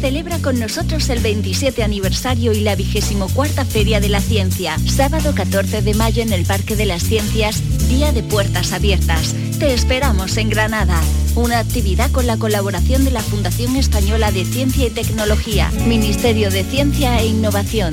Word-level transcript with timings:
Celebra 0.00 0.38
con 0.38 0.60
nosotros 0.60 1.08
el 1.08 1.18
27 1.18 1.82
aniversario 1.82 2.52
y 2.52 2.60
la 2.60 2.76
24 2.76 3.64
Feria 3.64 3.98
de 3.98 4.08
la 4.08 4.20
Ciencia. 4.20 4.76
Sábado 4.86 5.34
14 5.34 5.82
de 5.82 5.94
mayo 5.94 6.22
en 6.22 6.32
el 6.32 6.44
Parque 6.44 6.76
de 6.76 6.86
las 6.86 7.02
Ciencias, 7.02 7.60
Día 7.88 8.12
de 8.12 8.22
Puertas 8.22 8.72
Abiertas. 8.72 9.34
Te 9.58 9.74
esperamos 9.74 10.36
en 10.36 10.50
Granada. 10.50 11.00
Una 11.34 11.58
actividad 11.58 12.12
con 12.12 12.28
la 12.28 12.36
colaboración 12.36 13.04
de 13.04 13.10
la 13.10 13.22
Fundación 13.22 13.74
Española 13.74 14.30
de 14.30 14.44
Ciencia 14.44 14.86
y 14.86 14.90
Tecnología, 14.90 15.70
Ministerio 15.86 16.50
de 16.50 16.62
Ciencia 16.62 17.18
e 17.18 17.26
Innovación. 17.26 17.92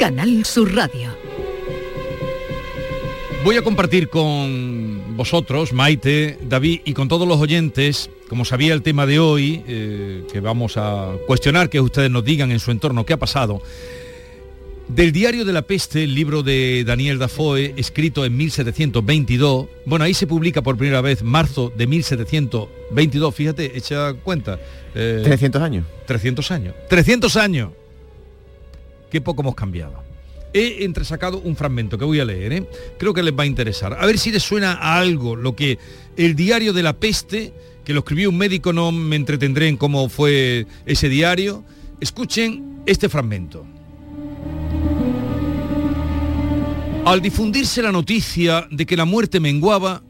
Canal 0.00 0.46
Sur 0.46 0.74
Radio. 0.74 1.10
Voy 3.44 3.58
a 3.58 3.62
compartir 3.62 4.08
con 4.08 5.14
vosotros, 5.14 5.74
Maite, 5.74 6.38
David 6.40 6.80
y 6.86 6.94
con 6.94 7.06
todos 7.06 7.28
los 7.28 7.38
oyentes, 7.38 8.08
como 8.26 8.46
sabía 8.46 8.72
el 8.72 8.80
tema 8.80 9.04
de 9.04 9.18
hoy, 9.18 9.62
eh, 9.68 10.24
que 10.32 10.40
vamos 10.40 10.78
a 10.78 11.12
cuestionar 11.26 11.68
que 11.68 11.82
ustedes 11.82 12.10
nos 12.10 12.24
digan 12.24 12.50
en 12.50 12.60
su 12.60 12.70
entorno 12.70 13.04
qué 13.04 13.12
ha 13.12 13.18
pasado. 13.18 13.60
Del 14.88 15.12
diario 15.12 15.44
de 15.44 15.52
la 15.52 15.62
peste, 15.62 16.04
el 16.04 16.14
libro 16.14 16.42
de 16.42 16.82
Daniel 16.86 17.18
Dafoe, 17.18 17.74
escrito 17.76 18.24
en 18.24 18.38
1722, 18.38 19.66
bueno, 19.84 20.06
ahí 20.06 20.14
se 20.14 20.26
publica 20.26 20.62
por 20.62 20.78
primera 20.78 21.02
vez 21.02 21.22
marzo 21.22 21.70
de 21.76 21.86
1722, 21.86 23.34
fíjate, 23.34 23.76
echa 23.76 24.14
cuenta. 24.14 24.58
Eh, 24.94 25.20
300 25.22 25.60
años. 25.60 25.84
300 26.06 26.50
años. 26.52 26.74
300 26.88 27.36
años 27.36 27.68
qué 29.10 29.20
poco 29.20 29.42
hemos 29.42 29.54
cambiado. 29.54 30.02
He 30.52 30.84
entresacado 30.84 31.38
un 31.38 31.54
fragmento 31.54 31.96
que 31.96 32.04
voy 32.04 32.18
a 32.18 32.24
leer, 32.24 32.52
¿eh? 32.52 32.66
creo 32.98 33.14
que 33.14 33.22
les 33.22 33.36
va 33.36 33.44
a 33.44 33.46
interesar. 33.46 33.96
A 34.00 34.06
ver 34.06 34.18
si 34.18 34.32
les 34.32 34.42
suena 34.42 34.72
a 34.72 34.98
algo 34.98 35.36
lo 35.36 35.54
que 35.54 35.78
el 36.16 36.34
diario 36.34 36.72
de 36.72 36.82
la 36.82 36.94
peste, 36.94 37.52
que 37.84 37.92
lo 37.92 38.00
escribió 38.00 38.30
un 38.30 38.38
médico, 38.38 38.72
no 38.72 38.90
me 38.90 39.16
entretendré 39.16 39.68
en 39.68 39.76
cómo 39.76 40.08
fue 40.08 40.66
ese 40.86 41.08
diario. 41.08 41.64
Escuchen 42.00 42.82
este 42.86 43.08
fragmento. 43.08 43.64
Al 47.04 47.22
difundirse 47.22 47.80
la 47.80 47.92
noticia 47.92 48.66
de 48.70 48.86
que 48.86 48.96
la 48.96 49.04
muerte 49.04 49.40
menguaba, 49.40 50.02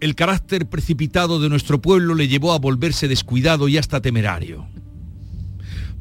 el 0.00 0.14
carácter 0.14 0.66
precipitado 0.66 1.40
de 1.40 1.48
nuestro 1.48 1.80
pueblo 1.80 2.14
le 2.14 2.26
llevó 2.26 2.52
a 2.52 2.58
volverse 2.58 3.06
descuidado 3.06 3.68
y 3.68 3.78
hasta 3.78 4.02
temerario. 4.02 4.66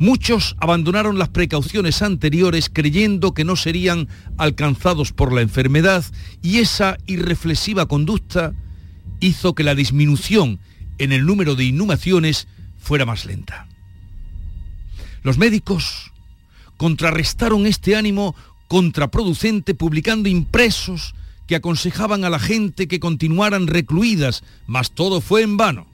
Muchos 0.02 0.56
abandonaron 0.60 1.20
las 1.20 1.30
precauciones 1.30 2.02
anteriores 2.02 2.72
creyendo 2.74 3.36
que 3.36 3.44
no 3.44 3.56
serían 3.56 4.08
alcanzados 4.36 5.12
por 5.12 5.32
la 5.32 5.42
enfermedad 5.42 6.04
y 6.42 6.58
esa 6.58 6.98
irreflexiva 7.06 7.86
conducta 7.86 8.56
hizo 9.20 9.54
que 9.54 9.64
la 9.64 9.76
disminución 9.76 10.58
en 10.98 11.12
el 11.12 11.28
número 11.28 11.54
de 11.54 11.66
inhumaciones 11.66 12.48
fuera 12.80 13.06
más 13.06 13.26
lenta. 13.26 13.68
Los 15.22 15.38
médicos 15.38 16.12
contrarrestaron 16.78 17.68
este 17.68 17.96
ánimo 17.96 18.34
contraproducente 18.68 19.76
publicando 19.76 20.30
impresos 20.30 21.14
que 21.46 21.58
aconsejaban 21.58 22.26
a 22.26 22.32
la 22.32 22.40
gente 22.40 22.88
que 22.88 23.00
continuaran 23.00 23.68
recluidas, 23.68 24.44
mas 24.66 24.94
todo 24.94 25.22
fue 25.22 25.44
en 25.44 25.58
vano. 25.58 25.86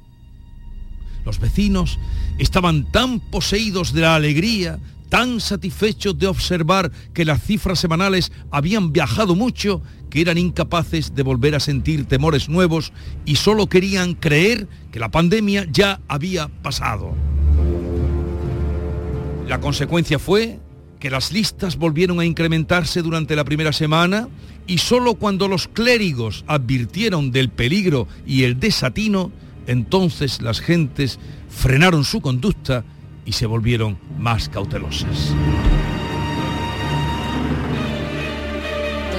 Los 1.26 1.40
vecinos 1.40 2.00
estaban 2.38 2.92
tan 2.92 3.20
poseídos 3.20 3.94
de 3.94 4.02
la 4.02 4.16
alegría, 4.16 4.80
tan 5.10 5.40
satisfechos 5.40 6.18
de 6.18 6.28
observar 6.28 6.92
que 7.14 7.26
las 7.26 7.44
cifras 7.44 7.80
semanales 7.80 8.32
habían 8.52 8.92
viajado 8.92 9.36
mucho, 9.36 9.82
que 10.10 10.22
eran 10.22 10.38
incapaces 10.38 11.16
de 11.16 11.24
volver 11.24 11.56
a 11.56 11.60
sentir 11.60 12.06
temores 12.06 12.50
nuevos 12.50 12.94
y 13.26 13.36
solo 13.36 13.68
querían 13.68 14.14
creer 14.14 14.68
que 14.92 15.00
la 15.00 15.12
pandemia 15.12 15.68
ya 15.72 16.00
había 16.08 16.48
pasado. 16.48 17.14
La 19.48 19.60
consecuencia 19.62 20.20
fue 20.20 20.60
que 21.00 21.10
las 21.10 21.32
listas 21.32 21.78
volvieron 21.78 22.20
a 22.20 22.26
incrementarse 22.26 23.02
durante 23.02 23.36
la 23.36 23.46
primera 23.46 23.72
semana 23.72 24.28
y 24.66 24.80
solo 24.80 25.16
cuando 25.16 25.48
los 25.48 25.68
clérigos 25.68 26.44
advirtieron 26.48 27.32
del 27.32 27.50
peligro 27.50 28.08
y 28.26 28.44
el 28.44 28.60
desatino, 28.60 29.32
entonces 29.68 30.42
las 30.42 30.60
gentes 30.60 31.20
frenaron 31.50 32.04
su 32.04 32.22
conducta 32.22 32.84
y 33.26 33.34
se 33.34 33.46
volvieron 33.46 33.98
más 34.18 34.50
cautelosas. 34.50 35.36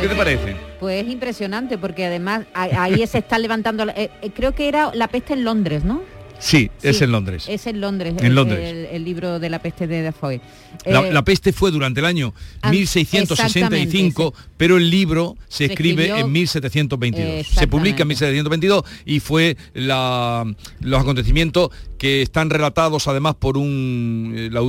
¿Qué 0.01 0.09
te 0.09 0.15
parece? 0.15 0.57
Pues 0.81 1.05
es 1.05 1.11
impresionante 1.11 1.77
porque 1.77 2.07
además 2.07 2.47
ahí 2.55 3.05
se 3.07 3.19
está 3.19 3.39
levantando, 3.39 3.85
eh, 3.89 4.11
eh, 4.23 4.31
creo 4.35 4.55
que 4.55 4.69
era 4.69 4.95
la 4.95 5.09
peste 5.09 5.33
en 5.33 5.45
Londres, 5.45 5.85
¿no? 5.85 6.03
Sí, 6.39 6.71
es 6.83 7.03
en 7.03 7.13
Londres. 7.13 7.47
Es 7.49 7.67
en 7.67 7.81
Londres. 7.81 8.15
En 8.19 8.27
el, 8.27 8.35
Londres. 8.35 8.89
El, 8.93 9.05
libro 9.05 9.39
de 9.39 9.51
la 9.51 9.61
peste 9.61 9.87
de 9.87 10.03
Defoe. 10.03 10.41
La, 10.87 11.03
la, 11.03 11.23
peste 11.23 11.53
fue 11.53 11.71
durante 11.71 12.01
el 12.01 12.07
año 12.07 12.33
1665, 12.71 14.35
pero 14.57 14.77
el 14.77 14.91
libro 14.91 15.37
se, 15.49 15.67
se 15.67 15.73
escribe 15.73 16.05
escribió, 16.05 16.27
en 16.27 16.33
1722. 16.33 17.47
Se 17.47 17.67
publica 17.67 18.03
en 18.03 18.09
1722 18.09 18.85
y 19.05 19.21
fue 19.21 19.57
la, 19.75 20.45
los 20.81 21.01
acontecimientos 21.01 21.71
que 21.99 22.23
están 22.23 22.51
relatados 22.51 23.09
además 23.09 23.35
por 23.35 23.57
un 23.59 24.49
la, 24.53 24.61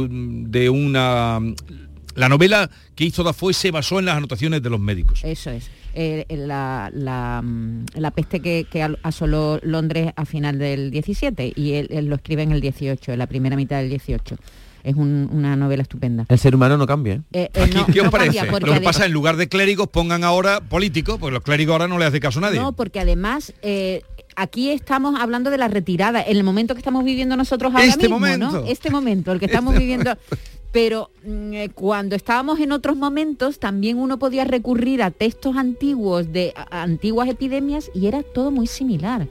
de 0.50 0.70
una 0.70 1.40
la 2.20 2.30
novela 2.30 2.70
que 2.96 3.06
hizo 3.06 3.24
Dafoe 3.24 3.54
se 3.54 3.72
basó 3.72 4.00
en 4.00 4.06
las 4.06 4.18
anotaciones 4.18 4.62
de 4.62 4.70
los 4.70 4.80
médicos. 4.80 5.22
Eso 5.24 5.52
es. 5.52 5.70
Eh, 5.96 6.26
la, 6.30 6.92
la, 6.94 7.44
la, 7.96 8.12
peste 8.12 8.42
que, 8.42 8.68
que, 8.70 8.88
asoló 9.02 9.60
Londres 9.64 10.14
a 10.16 10.26
final 10.26 10.60
del 10.60 10.92
17 10.92 11.54
y 11.56 11.74
él, 11.74 11.88
él, 11.90 12.06
lo 12.06 12.16
escribe 12.16 12.44
en 12.44 12.52
el 12.52 12.62
18, 12.62 13.14
en 13.14 13.20
la 13.20 13.28
primera 13.28 13.56
mitad 13.56 13.78
del 13.78 13.90
18. 13.90 14.36
Es 14.84 14.96
un, 14.96 15.30
una 15.32 15.56
novela 15.56 15.82
estupenda. 15.82 16.26
El 16.30 16.40
ser 16.40 16.56
humano 16.56 16.78
no 16.78 16.86
cambia. 16.86 17.16
¿eh? 17.16 17.22
Eh, 17.32 17.50
eh, 17.54 17.64
Aquí, 17.64 17.74
no, 17.74 17.86
¿Qué 17.88 18.00
os 18.00 18.06
no 18.06 18.12
parece? 18.12 18.38
cambia 18.38 18.60
Lo 18.60 18.74
que 18.74 18.82
pasa, 18.82 19.06
en 19.06 19.12
lugar 19.12 19.36
de 19.38 19.50
clérigos, 19.50 19.88
pongan 19.88 20.24
ahora 20.24 20.62
políticos, 20.62 21.18
porque 21.20 21.34
los 21.34 21.44
clérigos 21.44 21.74
ahora 21.74 21.88
no 21.88 21.98
le 21.98 22.06
hace 22.06 22.20
caso 22.20 22.40
a 22.40 22.44
nadie. 22.44 22.60
No, 22.60 22.74
porque 22.74 23.00
además 23.00 23.54
eh, 23.62 24.04
aquí 24.36 24.70
estamos 24.70 25.20
hablando 25.20 25.50
de 25.50 25.58
la 25.58 25.68
retirada, 25.68 26.22
en 26.22 26.38
el 26.38 26.44
momento 26.44 26.74
que 26.74 26.80
estamos 26.80 27.04
viviendo 27.04 27.36
nosotros 27.36 27.74
ahora 27.74 27.86
Este 27.86 28.04
mismo, 28.04 28.20
momento. 28.20 28.52
¿no? 28.52 28.66
Este 28.66 28.90
momento, 28.90 29.32
el 29.32 29.40
que 29.40 29.46
estamos 29.48 29.78
viviendo. 29.78 30.18
Pero 30.72 31.10
mm, 31.24 31.54
eh, 31.54 31.70
cuando 31.74 32.16
estábamos 32.16 32.60
en 32.60 32.72
otros 32.72 32.96
momentos 32.98 33.60
también 33.60 33.98
uno 33.98 34.20
podía 34.20 34.44
recurrir 34.44 35.02
a 35.02 35.12
textos 35.12 35.56
antiguos 35.56 36.32
de 36.32 36.54
antiguas 36.72 37.30
epidemias 37.30 37.90
y 37.94 38.08
era 38.08 38.24
todo 38.24 38.52
muy 38.52 38.68
similar, 38.68 39.28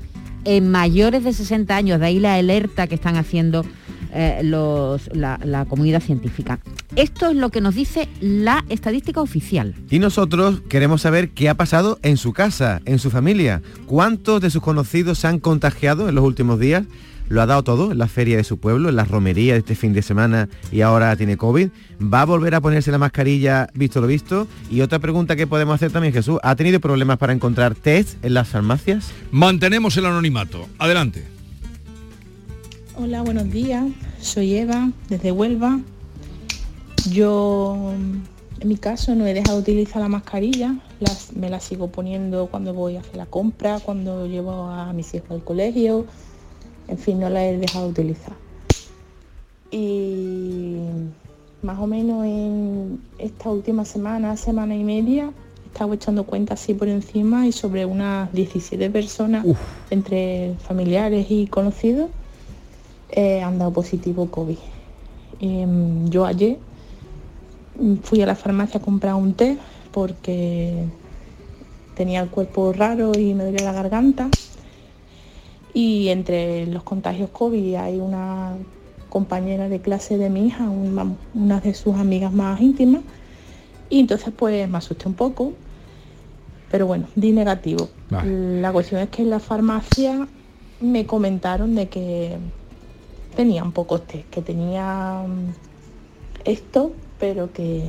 en 0.46 0.72
mayores 0.72 1.26
de 1.26 1.34
60 1.34 1.76
años. 1.76 2.00
De 2.00 2.06
ahí 2.06 2.20
la 2.20 2.36
alerta 2.36 2.88
que 2.88 2.96
están 2.96 3.18
haciendo 3.18 3.66
eh, 4.20 4.42
los- 4.44 5.10
la, 5.16 5.40
la 5.44 5.66
comunidad 5.66 6.02
científica. 6.02 6.60
Esto 6.96 7.30
es 7.30 7.36
lo 7.36 7.50
que 7.52 7.62
nos 7.62 7.76
dice 7.76 8.10
la 8.20 8.66
estadística 8.68 9.22
oficial. 9.22 9.76
Y 9.92 10.00
nosotros 10.00 10.62
queremos 10.68 11.04
saber 11.04 11.30
qué 11.30 11.50
ha 11.50 11.54
pasado 11.56 12.00
en 12.02 12.18
su 12.18 12.34
casa, 12.34 12.82
en 12.86 12.98
su 12.98 13.12
familia. 13.12 13.62
¿Cuántos 13.86 14.42
de 14.42 14.50
sus 14.50 14.62
conocidos 14.64 15.20
se 15.20 15.28
han 15.28 15.40
contagiado 15.40 16.10
en 16.10 16.16
los 16.16 16.24
últimos 16.26 16.60
días? 16.60 16.84
Lo 17.30 17.42
ha 17.42 17.46
dado 17.46 17.62
todo 17.62 17.92
en 17.92 17.98
la 17.98 18.08
feria 18.08 18.38
de 18.38 18.46
su 18.46 18.58
pueblo, 18.58 18.88
en 18.88 18.96
la 18.96 19.04
romería 19.04 19.52
de 19.54 19.60
este 19.60 19.76
fin 19.76 19.92
de 19.92 20.02
semana 20.02 20.48
y 20.72 20.80
ahora 20.80 21.14
tiene 21.18 21.36
COVID. 21.36 21.68
¿Va 22.02 22.22
a 22.22 22.26
volver 22.26 22.56
a 22.56 22.62
ponerse 22.62 22.90
la 22.90 22.98
mascarilla 23.00 23.68
visto 23.74 24.00
lo 24.00 24.08
visto? 24.08 24.48
Y 24.72 24.80
otra 24.80 25.00
pregunta 25.00 25.36
que 25.36 25.46
podemos 25.46 25.76
hacer 25.76 25.92
también, 25.92 26.14
Jesús, 26.14 26.40
¿ha 26.42 26.56
tenido 26.56 26.80
problemas 26.80 27.18
para 27.18 27.34
encontrar 27.34 27.76
test 27.76 28.24
en 28.24 28.34
las 28.34 28.48
farmacias? 28.48 29.12
Mantenemos 29.32 29.98
el 29.98 30.06
anonimato. 30.06 30.68
Adelante. 30.80 31.26
Hola, 32.96 33.22
buenos 33.22 33.52
días. 33.52 33.86
Soy 34.22 34.56
Eva, 34.56 34.92
desde 35.10 35.32
Huelva. 35.32 35.80
Yo, 37.12 37.92
en 38.60 38.68
mi 38.68 38.76
caso, 38.78 39.16
no 39.16 39.26
he 39.26 39.34
dejado 39.34 39.58
de 39.58 39.62
utilizar 39.72 40.02
la 40.02 40.10
mascarilla. 40.10 40.76
Las- 41.00 41.34
me 41.34 41.50
la 41.50 41.60
sigo 41.60 41.88
poniendo 41.88 42.48
cuando 42.48 42.74
voy 42.74 42.98
a 42.98 43.02
hacer 43.02 43.16
la 43.18 43.26
compra, 43.26 43.80
cuando 43.80 44.26
llevo 44.28 44.52
a 44.66 44.92
mis 44.94 45.14
hijos 45.14 45.32
al 45.32 45.44
colegio. 45.44 46.06
En 46.88 46.98
fin, 46.98 47.20
no 47.20 47.30
la 47.30 47.46
he 47.46 47.58
dejado 47.58 47.86
de 47.86 47.92
utilizar. 47.92 48.34
Y 49.72 50.78
más 51.62 51.80
o 51.80 51.88
menos 51.88 52.26
en 52.26 53.02
esta 53.20 53.50
última 53.50 53.86
semana, 53.86 54.38
semana 54.38 54.76
y 54.76 54.84
media, 54.84 55.32
he 55.66 55.68
estado 55.68 55.94
echando 55.94 56.24
cuenta 56.26 56.54
así 56.56 56.74
por 56.74 56.88
encima 56.88 57.46
y 57.46 57.52
sobre 57.52 57.86
unas 57.86 58.32
17 58.34 58.90
personas, 58.90 59.46
entre 59.90 60.56
familiares 60.60 61.28
y 61.30 61.48
conocidos, 61.48 62.10
eh, 63.10 63.42
han 63.42 63.60
dado 63.60 63.72
positivo 63.72 64.30
COVID. 64.30 64.58
Em, 65.40 66.10
yo 66.10 66.26
ayer 66.26 66.58
fui 68.04 68.22
a 68.22 68.26
la 68.26 68.36
farmacia 68.36 68.80
a 68.80 68.84
comprar 68.84 69.14
un 69.16 69.34
té 69.34 69.58
porque 69.92 70.86
tenía 71.96 72.22
el 72.22 72.30
cuerpo 72.30 72.74
raro 72.74 73.12
y 73.18 73.34
me 73.34 73.46
dolía 73.46 73.64
la 73.64 73.74
garganta. 73.74 74.30
Y 75.74 76.10
entre 76.10 76.66
los 76.68 76.84
contagios 76.84 77.30
COVID 77.30 77.76
hay 77.76 78.00
una 78.00 78.56
compañera 79.10 79.70
de 79.70 79.80
clase 79.80 80.18
de 80.18 80.30
mi 80.30 80.48
hija, 80.48 80.70
una, 80.70 81.06
una 81.34 81.60
de 81.60 81.74
sus 81.74 81.96
amigas 81.96 82.34
más 82.34 82.60
íntimas. 82.62 83.02
Y 83.90 84.00
entonces 84.00 84.34
pues 84.36 84.68
me 84.68 84.78
asusté 84.78 85.08
un 85.08 85.14
poco. 85.14 85.54
Pero 86.70 86.86
bueno, 86.86 87.08
di 87.16 87.32
negativo. 87.32 87.90
La 88.10 88.72
cuestión 88.72 89.02
es 89.02 89.10
que 89.10 89.22
en 89.22 89.30
la 89.30 89.40
farmacia 89.40 90.28
me 90.82 91.06
comentaron 91.06 91.76
de 91.76 91.88
que 91.88 92.38
tenían 93.38 93.72
pocos 93.72 94.06
test, 94.08 94.28
que 94.32 94.42
tenían 94.42 95.54
esto, 96.44 96.92
pero 97.20 97.54
que, 97.54 97.84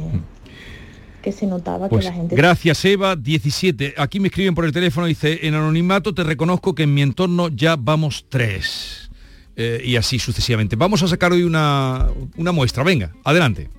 que 1.23 1.33
se 1.33 1.47
notaba 1.47 1.89
Pues 1.89 2.05
que 2.05 2.11
la 2.11 2.17
gente... 2.17 2.37
gracias 2.37 2.85
Eva, 2.85 3.17
17. 3.17 3.95
Aquí 3.97 4.21
me 4.21 4.29
escriben 4.29 4.55
por 4.55 4.67
el 4.67 4.73
teléfono, 4.73 5.07
dice, 5.07 5.47
en 5.47 5.55
anonimato 5.55 6.13
te 6.13 6.23
reconozco 6.23 6.75
que 6.75 6.83
en 6.83 6.93
mi 6.93 7.01
entorno 7.01 7.49
ya 7.49 7.77
vamos 7.77 8.27
tres. 8.29 9.11
Eh, 9.57 9.83
y 9.85 9.97
así 9.97 10.19
sucesivamente. 10.19 10.77
Vamos 10.77 11.03
a 11.03 11.09
sacar 11.09 11.33
hoy 11.33 11.43
una, 11.43 12.09
una 12.37 12.53
muestra. 12.53 12.85
Venga, 12.85 13.13
adelante. 13.25 13.71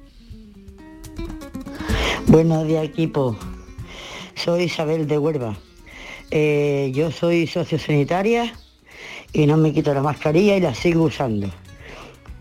Buenos 2.28 2.68
días 2.68 2.84
equipo, 2.84 3.38
soy 4.36 4.64
Isabel 4.64 5.08
de 5.08 5.18
Huelva. 5.18 5.58
Eh, 6.32 6.92
yo 6.94 7.12
soy 7.12 7.48
sociosanitaria 7.48 8.54
y 9.34 9.46
no 9.46 9.58
me 9.58 9.74
quito 9.74 9.94
la 9.94 10.02
mascarilla 10.02 10.58
y 10.58 10.62
la 10.62 10.74
sigo 10.74 11.04
usando. 11.04 11.50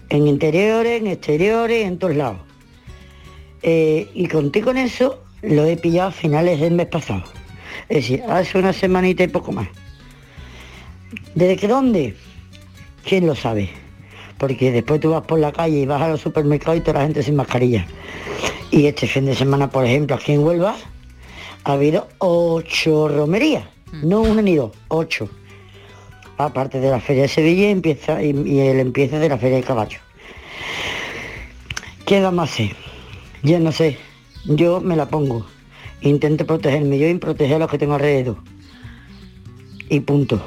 En 0.08 0.26
interiores, 0.26 1.00
en 1.00 1.06
exteriores, 1.06 1.86
en 1.86 1.98
todos 1.98 2.16
lados. 2.16 2.38
Eh, 3.62 4.08
y 4.14 4.26
conté 4.28 4.62
con 4.62 4.76
eso, 4.76 5.22
lo 5.42 5.64
he 5.64 5.76
pillado 5.76 6.08
a 6.08 6.12
finales 6.12 6.60
del 6.60 6.74
mes 6.74 6.86
pasado. 6.86 7.24
Es 7.88 7.96
decir, 7.96 8.22
hace 8.28 8.58
una 8.58 8.72
semanita 8.72 9.24
y 9.24 9.28
poco 9.28 9.52
más. 9.52 9.68
¿Desde 11.34 11.56
qué 11.56 11.68
dónde? 11.68 12.16
¿Quién 13.04 13.26
lo 13.26 13.34
sabe? 13.34 13.70
Porque 14.38 14.70
después 14.70 15.00
tú 15.00 15.10
vas 15.10 15.22
por 15.22 15.38
la 15.38 15.52
calle 15.52 15.80
y 15.80 15.86
vas 15.86 16.02
a 16.02 16.08
los 16.08 16.20
supermercados 16.20 16.78
y 16.78 16.80
toda 16.80 17.00
la 17.00 17.04
gente 17.06 17.22
sin 17.22 17.36
mascarilla. 17.36 17.86
Y 18.70 18.86
este 18.86 19.06
fin 19.06 19.26
de 19.26 19.34
semana, 19.34 19.70
por 19.70 19.84
ejemplo, 19.84 20.16
aquí 20.16 20.32
en 20.32 20.44
Huelva, 20.44 20.76
ha 21.64 21.72
habido 21.72 22.08
ocho 22.18 23.08
romerías. 23.08 23.64
No 24.02 24.20
una 24.20 24.42
ni 24.42 24.56
dos, 24.56 24.72
ocho. 24.88 25.28
Aparte 26.38 26.80
de 26.80 26.90
la 26.90 27.00
Feria 27.00 27.22
de 27.22 27.28
Sevilla 27.28 27.68
empieza, 27.68 28.22
y, 28.22 28.30
y 28.30 28.60
el 28.60 28.80
empiece 28.80 29.18
de 29.18 29.28
la 29.28 29.38
Feria 29.38 29.56
de 29.56 29.64
Caballo. 29.64 29.98
¿Qué 32.06 32.20
da 32.20 32.30
más 32.30 32.50
sé? 32.50 32.74
Yo 33.42 33.58
no 33.60 33.72
sé. 33.72 33.98
Yo 34.44 34.80
me 34.80 34.96
la 34.96 35.08
pongo. 35.08 35.46
Intento 36.00 36.46
protegerme 36.46 36.98
yo 36.98 37.08
y 37.08 37.14
proteger 37.14 37.56
a 37.56 37.58
los 37.58 37.70
que 37.70 37.78
tengo 37.78 37.94
alrededor. 37.94 38.36
Y 39.88 40.00
punto. 40.00 40.40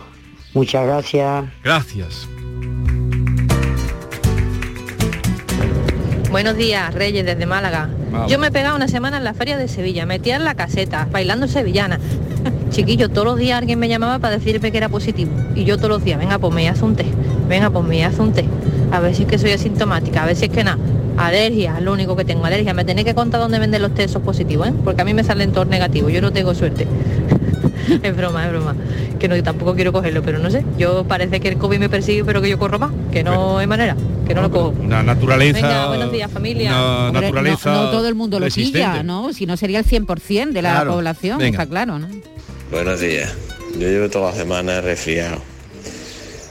Muchas 0.54 0.86
gracias. 0.86 1.46
Gracias. 1.64 2.28
Buenos 6.32 6.56
días, 6.56 6.94
Reyes, 6.94 7.26
desde 7.26 7.46
Málaga. 7.46 7.90
Yo 8.30 8.40
me 8.40 8.48
he 8.48 8.52
pegado 8.52 8.76
una 8.76 8.88
semana 8.88 9.18
en 9.18 9.26
la 9.26 9.34
feria 9.34 9.58
de 9.58 9.68
Sevilla, 9.68 10.06
metida 10.06 10.38
en 10.38 10.46
la 10.46 10.56
caseta, 10.56 11.08
bailando 11.12 11.48
sevillana. 11.48 12.00
Chiquillo, 12.72 13.10
todos 13.10 13.26
los 13.26 13.38
días 13.38 13.58
alguien 13.60 13.78
me 13.80 13.88
llamaba 13.90 14.20
para 14.20 14.38
decirme 14.38 14.72
que 14.72 14.78
era 14.78 14.90
positivo. 14.90 15.32
Y 15.56 15.66
yo 15.66 15.78
todos 15.78 15.90
los 15.90 16.04
días, 16.04 16.18
venga, 16.18 16.40
pues 16.40 16.54
me 16.54 16.68
haz 16.70 16.82
un 16.82 16.96
té. 16.96 17.06
Venga, 17.50 17.70
pues 17.70 17.86
me 17.86 18.04
haz 18.06 18.18
un 18.20 18.32
té. 18.34 18.46
A 18.92 19.00
ver 19.00 19.14
si 19.14 19.24
es 19.24 19.28
que 19.30 19.38
soy 19.38 19.52
asintomática, 19.52 20.24
a 20.24 20.26
ver 20.26 20.36
si 20.36 20.46
es 20.46 20.52
que 20.52 20.64
nada. 20.64 20.78
Alergia, 21.18 21.76
es 21.78 21.84
lo 21.84 21.92
único 21.94 22.16
que 22.16 22.24
tengo, 22.24 22.46
alergia. 22.46 22.74
Me 22.74 22.86
tenéis 22.86 23.06
que 23.06 23.14
contar 23.14 23.42
dónde 23.42 23.60
venden 23.60 23.82
los 23.82 23.94
té 23.94 24.06
esos 24.06 24.22
positivos, 24.22 24.70
¿eh? 24.70 24.74
Porque 24.84 25.02
a 25.02 25.06
mí 25.06 25.14
me 25.14 25.24
salen 25.24 25.52
todos 25.52 25.68
negativos, 25.68 26.12
yo 26.14 26.22
no 26.22 26.32
tengo 26.32 26.56
suerte. 26.56 26.88
es 28.04 28.16
broma, 28.18 28.46
es 28.46 28.52
broma. 28.52 28.76
Que 29.20 29.28
no, 29.28 29.42
tampoco 29.44 29.76
quiero 29.76 29.92
cogerlo, 29.92 30.22
pero 30.24 30.40
no 30.40 30.50
sé. 30.50 30.64
Yo 30.78 31.04
parece 31.04 31.40
que 31.42 31.50
el 31.50 31.58
COVID 31.58 31.78
me 31.78 31.90
persigue, 31.90 32.24
pero 32.24 32.42
que 32.42 32.50
yo 32.50 32.58
corro 32.58 32.80
más. 32.80 32.92
Que 33.12 33.24
no 33.24 33.58
hay 33.58 33.68
manera, 33.68 33.96
que 34.26 34.34
no 34.34 34.42
lo 34.42 34.50
cojo. 34.50 34.74
Una 34.82 35.04
naturaleza. 35.04 35.62
Venga, 35.62 35.88
buenos 35.90 36.12
días, 36.12 36.32
familia. 36.32 36.72
Una 36.72 37.08
Hombre, 37.10 37.22
naturaleza. 37.24 37.72
no, 37.74 37.84
no 37.84 37.92
todo 37.92 38.08
el 38.08 38.16
mundo 38.16 38.40
lo 38.40 38.46
resistente. 38.46 38.80
pilla, 38.80 39.04
¿no? 39.04 39.34
Si 39.34 39.46
no 39.46 39.58
sería 39.58 39.80
el 39.80 39.86
100% 39.86 40.54
de 40.54 40.62
la 40.62 40.72
Claro. 40.72 40.94
población, 40.94 41.38
Venga. 41.38 41.62
está 41.62 41.70
claro, 41.70 42.00
¿no? 42.00 42.08
Buenos 42.72 43.02
días. 43.02 43.30
Yo 43.74 43.90
llevo 43.90 44.10
toda 44.10 44.32
la 44.32 44.38
semana 44.38 44.80
resfriado. 44.80 45.42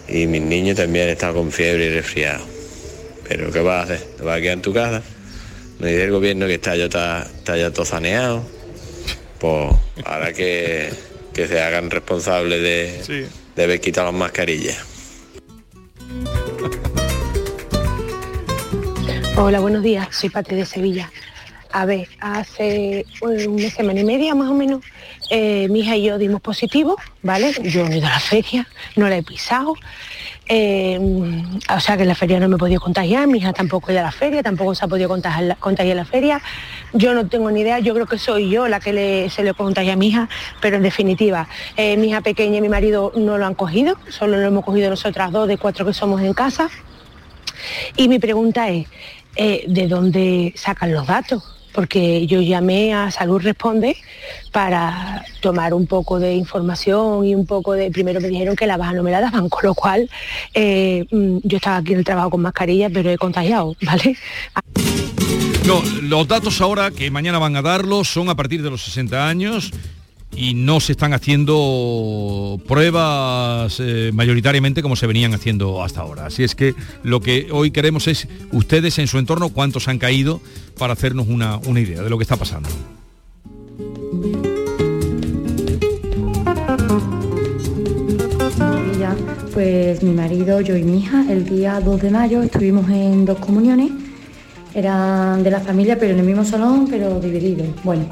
Y 0.07 0.27
mis 0.27 0.43
niños 0.43 0.77
también 0.77 1.09
están 1.09 1.33
con 1.33 1.51
fiebre 1.51 1.87
y 1.87 1.91
resfriado. 1.95 2.45
Pero 3.27 3.51
¿qué 3.51 3.61
vas 3.61 3.81
a 3.81 3.95
hacer? 3.95 4.07
¿Te 4.19 4.23
vas 4.23 4.37
a 4.37 4.41
quedar 4.43 4.53
en 4.53 4.63
tu 4.63 4.75
casa? 4.75 5.03
Me 5.79 5.89
dice 5.89 6.05
el 6.05 6.11
gobierno 6.11 6.47
que 6.47 6.55
está 6.55 6.77
ya, 6.77 6.85
está, 6.85 7.23
está 7.23 7.57
ya 7.57 7.71
todo 7.71 7.87
saneado. 7.87 8.45
Pues 9.39 9.75
ahora 10.05 10.35
que, 10.35 10.91
que 11.33 11.49
se 11.49 11.59
hagan 11.59 11.91
responsables 11.91 12.61
de, 12.61 13.27
de 13.57 13.63
haber 13.65 13.81
quitado 13.81 14.13
las 14.13 14.21
mascarillas. 14.21 14.77
Hola, 19.39 19.61
buenos 19.61 19.83
días. 19.83 20.07
Soy 20.11 20.29
Pati 20.29 20.55
de 20.55 20.67
Sevilla. 20.67 21.11
A 21.73 21.87
ver, 21.87 22.09
hace 22.19 23.07
una 23.23 23.71
semana 23.71 24.01
y 24.01 24.05
media 24.05 24.35
más 24.35 24.51
o 24.51 24.55
menos, 24.55 24.85
eh, 25.31 25.69
mi 25.69 25.81
hija 25.81 25.97
y 25.97 26.03
yo 26.05 26.19
dimos 26.19 26.41
positivo, 26.41 26.97
¿vale? 27.23 27.53
Yo 27.63 27.85
no 27.87 27.93
he 27.93 27.99
ido 27.99 28.07
a 28.07 28.11
la 28.11 28.21
feria, 28.21 28.67
no 28.97 29.09
la 29.09 29.17
he 29.17 29.23
pisado. 29.23 29.75
eh, 30.53 30.99
o 31.73 31.79
sea 31.81 31.97
que 31.97 32.03
en 32.03 32.09
la 32.09 32.15
feria 32.17 32.41
no 32.41 32.49
me 32.49 32.57
he 32.57 32.59
podido 32.59 32.81
contagiar, 32.81 33.27
mi 33.29 33.39
hija 33.39 33.53
tampoco 33.53 33.89
ha 33.89 33.93
ido 33.93 34.01
a 34.01 34.05
la 34.05 34.11
feria, 34.13 34.43
tampoco 34.43 34.75
se 34.75 34.85
ha 34.85 34.89
podido 34.89 35.09
contagiar, 35.09 35.97
la 35.97 36.05
feria. 36.05 36.41
Yo 36.93 37.15
no 37.15 37.29
tengo 37.29 37.51
ni 37.53 37.61
idea, 37.61 37.79
yo 37.79 37.95
creo 37.95 38.07
que 38.07 38.19
soy 38.19 38.51
yo 38.51 38.67
la 38.67 38.81
que 38.81 38.93
le- 38.93 39.31
se 39.31 39.45
le 39.45 39.55
contagia 39.55 39.93
a 39.93 39.97
mi 39.97 40.09
hija, 40.09 40.29
pero 40.61 40.77
en 40.77 40.83
definitiva, 40.83 41.47
eh, 41.77 41.97
mi 41.97 42.09
hija 42.09 42.21
pequeña 42.21 42.59
y 42.59 42.61
mi 42.61 42.69
marido 42.69 43.13
no 43.15 43.39
lo 43.39 43.47
han 43.47 43.55
cogido, 43.55 43.97
solo 44.09 44.37
lo 44.39 44.47
hemos 44.49 44.65
cogido 44.65 44.91
nosotras 44.91 45.31
dos 45.31 45.47
de 45.47 45.57
cuatro 45.57 45.87
que 45.87 45.95
somos 45.95 46.21
en 46.21 46.35
casa. 46.35 46.69
Y 47.97 48.09
mi 48.09 48.19
pregunta 48.19 48.69
es, 48.71 48.89
eh, 49.37 49.65
¿de 49.69 49.87
dónde 49.87 50.53
sacan 50.57 50.93
los 50.93 51.07
datos? 51.07 51.45
Porque 51.73 52.27
yo 52.27 52.41
llamé 52.41 52.93
a 52.95 53.11
Salud 53.11 53.41
Responde 53.41 53.97
para 54.53 55.25
tomar 55.41 55.75
un 55.75 55.87
poco 55.87 56.19
de 56.19 56.35
información 56.35 57.25
y 57.25 57.35
un 57.35 57.47
poco 57.47 57.73
de... 57.73 57.91
Primero 57.91 58.21
me 58.21 58.29
dijeron 58.29 58.57
que 58.57 58.67
la 58.67 58.77
baja 58.77 58.93
no 58.93 59.03
me 59.03 59.11
la 59.11 59.21
daban, 59.21 59.49
con 59.49 59.61
lo 59.63 59.75
cual 59.75 60.09
eh, 60.55 61.07
mm, 61.11 61.39
yo 61.43 61.57
estaba 61.57 61.77
aquí 61.77 61.93
en 61.93 61.99
el 61.99 62.05
trabajo 62.05 62.31
con 62.31 62.43
mascarilla, 62.43 62.91
pero 62.91 63.11
he 63.11 63.19
contagiado, 63.19 63.75
¿vale? 63.83 64.17
No, 65.67 65.83
los 66.03 66.27
datos 66.27 66.61
ahora 66.61 66.91
que 66.91 67.11
mañana 67.11 67.39
van 67.39 67.55
a 67.55 67.63
darlos 67.63 68.09
son 68.09 68.29
a 68.29 68.35
partir 68.35 68.63
de 68.63 68.71
los 68.71 68.83
60 68.83 69.29
años 69.29 69.71
y 70.35 70.55
no 70.55 70.81
se 70.81 70.93
están 70.93 71.13
haciendo 71.13 72.61
pruebas 72.67 73.79
eh, 73.81 74.11
mayoritariamente 74.15 74.83
como 74.83 74.97
se 74.97 75.07
venían 75.07 75.35
haciendo 75.35 75.83
hasta 75.83 76.01
ahora. 76.01 76.27
Así 76.27 76.45
es 76.45 76.55
que 76.55 76.75
lo 77.03 77.21
que 77.21 77.49
hoy 77.51 77.71
queremos 77.71 78.09
es 78.09 78.29
ustedes 78.53 78.99
en 78.99 79.07
su 79.07 79.19
entorno 79.19 79.51
cuántos 79.51 79.89
han 79.89 79.99
caído 79.99 80.41
para 80.79 80.93
hacernos 80.93 81.29
una, 81.29 81.59
una 81.59 81.81
idea 81.81 82.03
de 82.03 82.11
lo 82.11 82.19
que 82.19 82.23
está 82.23 82.37
pasando. 82.37 82.69
Pues 89.53 90.03
mi 90.03 90.13
marido, 90.13 90.61
yo 90.61 90.77
y 90.77 90.85
mi 90.85 91.01
hija, 91.01 91.25
el 91.29 91.45
día 91.45 91.81
2 91.81 92.01
de 92.01 92.11
mayo 92.11 92.43
estuvimos 92.43 92.89
en 92.89 93.27
dos 93.27 93.39
comuniones, 93.39 93.91
eran 94.75 95.43
de 95.43 95.51
la 95.51 95.61
familia, 95.61 95.99
pero 95.99 96.15
en 96.15 96.21
el 96.21 96.25
mismo 96.25 96.45
salón, 96.45 96.87
pero 96.89 97.21
divididos. 97.21 97.67
Bueno, 97.83 98.07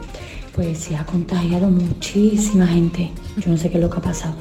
pues 0.58 0.76
se 0.78 0.96
ha 0.96 1.06
contagiado 1.06 1.68
muchísima 1.70 2.66
gente, 2.66 3.12
yo 3.36 3.48
no 3.52 3.56
sé 3.56 3.70
qué 3.70 3.76
es 3.76 3.80
lo 3.80 3.88
que 3.88 3.98
ha 3.98 4.02
pasado. 4.02 4.34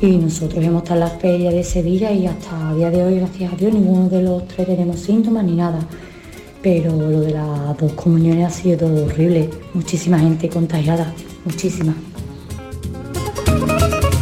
Y 0.00 0.18
nosotros 0.18 0.62
hemos 0.62 0.84
estado 0.84 1.00
en 1.02 1.08
la 1.08 1.18
feria 1.18 1.50
de 1.50 1.64
Sevilla 1.64 2.12
y 2.12 2.28
hasta 2.28 2.70
el 2.70 2.76
día 2.76 2.90
de 2.92 3.02
hoy, 3.02 3.16
gracias 3.16 3.52
a 3.52 3.56
Dios, 3.56 3.74
ninguno 3.74 4.08
de 4.08 4.22
los 4.22 4.46
tres 4.46 4.68
tenemos 4.68 5.00
síntomas 5.00 5.42
ni 5.42 5.56
nada. 5.56 5.80
Pero 6.62 6.92
lo 6.92 7.20
de 7.22 7.32
las 7.32 7.76
dos 7.76 7.92
comuniones 7.94 8.46
ha 8.46 8.50
sido 8.50 8.86
horrible, 9.04 9.50
muchísima 9.72 10.16
gente 10.20 10.48
contagiada, 10.48 11.12
muchísima. 11.44 11.92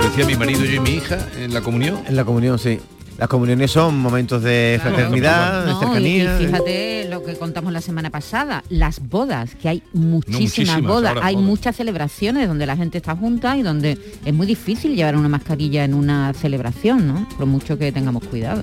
Decía 0.02 0.25
mi 0.25 0.37
marido, 0.37 0.64
y 0.64 0.80
mi 0.80 0.90
hija 0.92 1.18
en 1.38 1.52
la 1.52 1.61
comunión. 1.61 1.99
En 2.09 2.16
la 2.16 2.25
comunión, 2.25 2.59
sí. 2.59 2.80
Las 3.18 3.28
comuniones 3.28 3.71
son 3.71 3.99
momentos 3.99 4.42
de 4.42 4.80
fraternidad, 4.82 5.66
de 5.66 5.73
No, 5.73 5.76
y, 5.76 5.76
y 5.76 5.85
cercanía. 5.85 6.38
fíjate 6.38 7.01
lo 7.12 7.23
que 7.23 7.35
contamos 7.35 7.75
la 7.75 7.83
semana 7.83 8.09
pasada, 8.09 8.64
las 8.71 9.07
bodas, 9.07 9.54
que 9.54 9.69
hay 9.69 9.83
muchísimas, 9.92 10.40
muchísimas, 10.40 10.83
bodas, 10.83 11.16
hay 11.23 11.35
bodas. 11.35 11.47
muchas 11.47 11.76
celebraciones 11.76 12.49
donde 12.49 12.64
la 12.64 12.75
gente 12.75 12.97
está 12.97 13.14
junta 13.14 13.54
y 13.59 13.62
donde 13.62 13.99
es 14.25 14.33
muy 14.33 14.47
difícil 14.47 14.97
llevar 14.97 15.14
una 15.16 15.28
mascarilla 15.28 15.85
en 15.85 15.92
una 15.92 16.33
celebración, 16.33 17.07
¿no? 17.07 17.28
Por 17.37 17.45
mucho 17.45 17.76
que 17.76 17.92
tengamos 17.92 18.25
cuidado. 18.25 18.62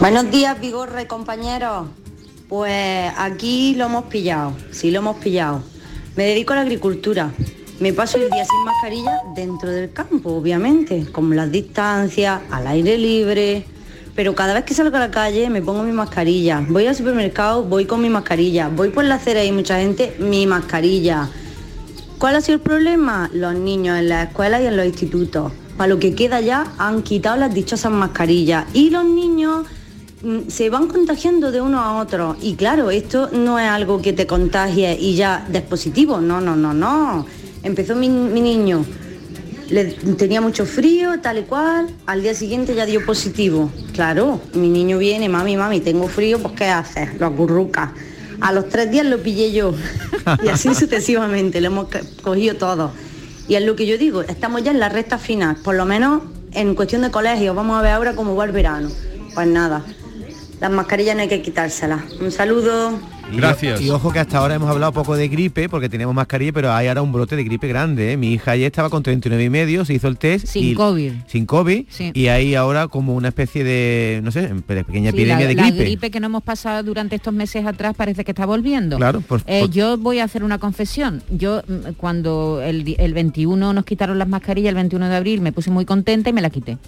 Buenos 0.00 0.30
días, 0.30 0.58
Vigorra 0.58 1.02
y 1.02 1.06
compañeros. 1.06 1.88
Pues 2.48 3.12
aquí 3.18 3.74
lo 3.74 3.86
hemos 3.86 4.04
pillado, 4.04 4.54
sí 4.70 4.90
lo 4.90 5.00
hemos 5.00 5.16
pillado. 5.18 5.62
Me 6.16 6.24
dedico 6.24 6.54
a 6.54 6.56
la 6.56 6.62
agricultura. 6.62 7.30
Me 7.78 7.92
paso 7.92 8.16
el 8.16 8.30
día 8.30 8.44
sin 8.46 8.64
mascarilla 8.64 9.20
dentro 9.34 9.68
del 9.68 9.92
campo, 9.92 10.30
obviamente, 10.30 11.04
con 11.12 11.34
las 11.36 11.52
distancias, 11.52 12.40
al 12.50 12.66
aire 12.68 12.96
libre. 12.96 13.66
Pero 14.14 14.34
cada 14.34 14.54
vez 14.54 14.64
que 14.64 14.74
salgo 14.74 14.96
a 14.96 15.00
la 15.00 15.10
calle 15.10 15.50
me 15.50 15.60
pongo 15.60 15.82
mi 15.82 15.92
mascarilla. 15.92 16.64
Voy 16.68 16.86
al 16.86 16.94
supermercado, 16.94 17.64
voy 17.64 17.84
con 17.84 18.00
mi 18.00 18.08
mascarilla. 18.08 18.68
Voy 18.68 18.90
por 18.90 19.04
la 19.04 19.16
acera 19.16 19.44
y 19.44 19.50
mucha 19.50 19.78
gente, 19.78 20.16
mi 20.20 20.46
mascarilla. 20.46 21.28
¿Cuál 22.18 22.36
ha 22.36 22.40
sido 22.40 22.56
el 22.56 22.60
problema? 22.60 23.28
Los 23.32 23.54
niños 23.54 23.98
en 23.98 24.08
las 24.08 24.28
escuelas 24.28 24.62
y 24.62 24.66
en 24.66 24.76
los 24.76 24.86
institutos. 24.86 25.52
Para 25.76 25.88
lo 25.88 25.98
que 25.98 26.14
queda 26.14 26.40
ya 26.40 26.72
han 26.78 27.02
quitado 27.02 27.36
las 27.36 27.52
dichosas 27.52 27.90
mascarillas. 27.90 28.66
Y 28.72 28.90
los 28.90 29.04
niños 29.04 29.66
mm, 30.22 30.48
se 30.48 30.70
van 30.70 30.86
contagiando 30.86 31.50
de 31.50 31.60
uno 31.60 31.80
a 31.80 32.00
otro. 32.00 32.36
Y 32.40 32.54
claro, 32.54 32.92
esto 32.92 33.30
no 33.32 33.58
es 33.58 33.68
algo 33.68 34.00
que 34.00 34.12
te 34.12 34.28
contagie 34.28 34.96
y 34.98 35.16
ya 35.16 35.44
des 35.48 35.62
positivo. 35.62 36.20
No, 36.20 36.40
no, 36.40 36.54
no, 36.54 36.72
no. 36.72 37.26
Empezó 37.64 37.96
mi, 37.96 38.08
mi 38.08 38.40
niño, 38.40 38.84
le, 39.70 39.84
tenía 40.16 40.40
mucho 40.40 40.66
frío, 40.66 41.20
tal 41.20 41.38
y 41.38 41.42
cual. 41.42 41.88
Al 42.06 42.22
día 42.22 42.34
siguiente 42.34 42.74
ya 42.74 42.86
dio 42.86 43.04
positivo. 43.04 43.70
Claro, 43.92 44.40
mi 44.54 44.68
niño 44.68 44.98
viene, 44.98 45.28
mami, 45.28 45.56
mami, 45.56 45.80
tengo 45.80 46.08
frío, 46.08 46.38
pues 46.38 46.54
¿qué 46.54 46.66
haces? 46.66 47.18
Lo 47.18 47.26
acurruca. 47.26 47.92
A 48.40 48.52
los 48.52 48.68
tres 48.68 48.90
días 48.90 49.06
lo 49.06 49.22
pillé 49.22 49.52
yo. 49.52 49.74
y 50.44 50.48
así 50.48 50.74
sucesivamente, 50.74 51.60
lo 51.60 51.68
hemos 51.68 51.88
cogido 52.22 52.56
todo. 52.56 52.92
Y 53.48 53.56
es 53.56 53.62
lo 53.62 53.76
que 53.76 53.86
yo 53.86 53.98
digo, 53.98 54.22
estamos 54.22 54.62
ya 54.62 54.70
en 54.70 54.80
la 54.80 54.88
recta 54.88 55.18
final, 55.18 55.56
por 55.56 55.74
lo 55.74 55.84
menos 55.84 56.22
en 56.52 56.74
cuestión 56.74 57.02
de 57.02 57.10
colegio, 57.10 57.52
vamos 57.54 57.78
a 57.78 57.82
ver 57.82 57.92
ahora 57.92 58.14
cómo 58.14 58.36
va 58.36 58.44
el 58.44 58.52
verano. 58.52 58.88
Pues 59.34 59.46
nada, 59.46 59.84
las 60.60 60.70
mascarillas 60.70 61.16
no 61.16 61.22
hay 61.22 61.28
que 61.28 61.42
quitárselas. 61.42 62.12
Un 62.20 62.30
saludo. 62.30 62.98
Gracias. 63.32 63.80
Y, 63.80 63.90
ojo 63.90 64.12
que 64.12 64.18
hasta 64.20 64.38
ahora 64.38 64.54
hemos 64.54 64.68
hablado 64.70 64.92
poco 64.92 65.16
de 65.16 65.28
gripe 65.28 65.68
porque 65.68 65.88
teníamos 65.88 66.14
mascarilla, 66.14 66.52
pero 66.52 66.72
hay 66.72 66.86
ahora 66.88 67.02
un 67.02 67.12
brote 67.12 67.36
de 67.36 67.44
gripe 67.44 67.66
grande. 67.68 68.12
¿eh? 68.12 68.16
Mi 68.16 68.32
hija 68.32 68.52
ayer 68.52 68.66
estaba 68.66 68.90
con 68.90 69.02
39 69.02 69.44
y 69.44 69.50
medio, 69.50 69.84
se 69.84 69.94
hizo 69.94 70.08
el 70.08 70.16
test. 70.18 70.46
Sin 70.46 70.64
y- 70.64 70.74
COVID. 70.74 71.12
Sin 71.26 71.46
COVID. 71.46 71.84
Sí. 71.88 72.10
Y 72.14 72.28
hay 72.28 72.54
ahora 72.54 72.88
como 72.88 73.14
una 73.14 73.28
especie 73.28 73.64
de, 73.64 74.20
no 74.22 74.30
sé, 74.30 74.48
pequeña 74.66 75.10
Sí, 75.10 75.16
epidemia 75.16 75.40
la, 75.40 75.46
de 75.48 75.54
la 75.54 75.62
gripe. 75.68 75.84
gripe 75.84 76.10
que 76.10 76.20
no 76.20 76.26
hemos 76.26 76.42
pasado 76.42 76.82
durante 76.82 77.16
estos 77.16 77.34
meses 77.34 77.66
atrás 77.66 77.94
parece 77.96 78.24
que 78.24 78.30
está 78.32 78.46
volviendo. 78.46 78.96
Claro, 78.98 79.20
por- 79.20 79.42
Eh, 79.46 79.62
por- 79.62 79.70
yo 79.70 79.96
voy 79.98 80.20
a 80.20 80.24
hacer 80.24 80.44
una 80.44 80.58
confesión. 80.58 81.22
Yo 81.30 81.62
mm, 81.66 81.92
cuando 81.96 82.60
el, 82.62 82.94
el 82.98 83.14
21 83.14 83.72
nos 83.72 83.84
quitaron 83.84 84.18
las 84.18 84.28
mascarillas, 84.28 84.68
el 84.70 84.76
21 84.76 85.08
de 85.08 85.16
abril, 85.16 85.40
me 85.40 85.52
puse 85.52 85.70
muy 85.70 85.84
contenta 85.84 86.30
y 86.30 86.32
me 86.32 86.40
la 86.42 86.50
quité. 86.50 86.78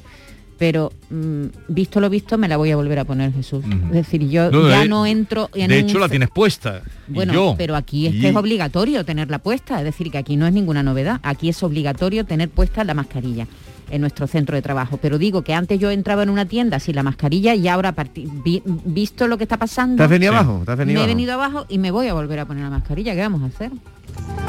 Pero 0.59 0.91
mm, 1.11 1.45
visto 1.69 2.01
lo 2.01 2.09
visto, 2.09 2.39
me 2.39 2.49
la 2.49 2.57
voy 2.57 2.71
a 2.71 2.77
volver 2.77 2.99
a 2.99 3.05
poner, 3.05 3.33
Jesús. 3.33 3.63
Es 3.89 3.93
decir, 3.93 4.27
yo 4.29 4.51
No, 4.51 4.69
ya 4.71 4.81
de- 4.81 4.89
no 4.89 5.05
entro 5.05 5.51
en 5.55 5.69
De 5.69 5.81
un 5.81 5.85
hecho 5.85 5.99
la 5.99 6.09
tienes 6.09 6.31
puesta. 6.31 6.81
y 7.09 7.13
Bueno, 7.13 7.33
yo. 7.35 7.55
pero 7.59 7.77
aquí 7.77 8.07
es 8.07 8.15
Y- 8.15 8.21
que 8.23 8.29
es 8.31 8.37
obligatorio 8.37 9.05
tenerla 9.05 9.39
puesta, 9.39 9.79
es 9.79 9.85
decir, 9.85 10.11
que 10.11 10.17
aquí 10.19 10.37
no 10.37 10.47
es 10.47 10.53
ninguna 10.55 10.83
novedad, 10.83 11.21
aquí 11.23 11.51
es 11.51 11.63
obligatorio 11.63 12.25
tener 12.25 12.49
puesta 12.49 12.85
la 12.85 12.95
mascarilla 12.95 13.47
en 13.91 14.01
nuestro 14.01 14.27
centro 14.27 14.57
de 14.57 14.63
trabajo. 14.63 14.97
Pero 15.01 15.19
digo 15.19 15.43
que 15.43 15.53
antes 15.53 15.79
yo 15.79 15.91
entraba 15.91 16.23
en 16.23 16.31
una 16.31 16.47
tienda 16.47 16.81
sin 16.81 16.97
la 16.97 17.03
mascarilla 17.03 17.55
y 17.55 17.69
ahora, 17.69 17.95
vi- 18.43 18.63
visto 18.65 19.29
lo 19.29 19.37
que 19.37 19.45
está 19.45 19.59
pasando, 19.59 19.99
¿Te 19.99 20.05
has 20.05 20.11
venido 20.11 20.33
abajo? 20.33 20.63
¿Te 20.65 20.73
has 20.73 20.79
venido 20.79 20.99
me 21.01 21.05
he 21.05 21.07
venido 21.07 21.35
abajo 21.35 21.67
y 21.69 21.77
me 21.79 21.91
voy 21.91 22.09
a 22.09 22.15
volver 22.15 22.39
a 22.41 22.47
poner 22.47 22.65
la 22.65 22.71
mascarilla. 22.71 23.15
¿Qué 23.15 23.21
vamos 23.21 23.43
a 23.43 23.47
hacer? 23.47 23.71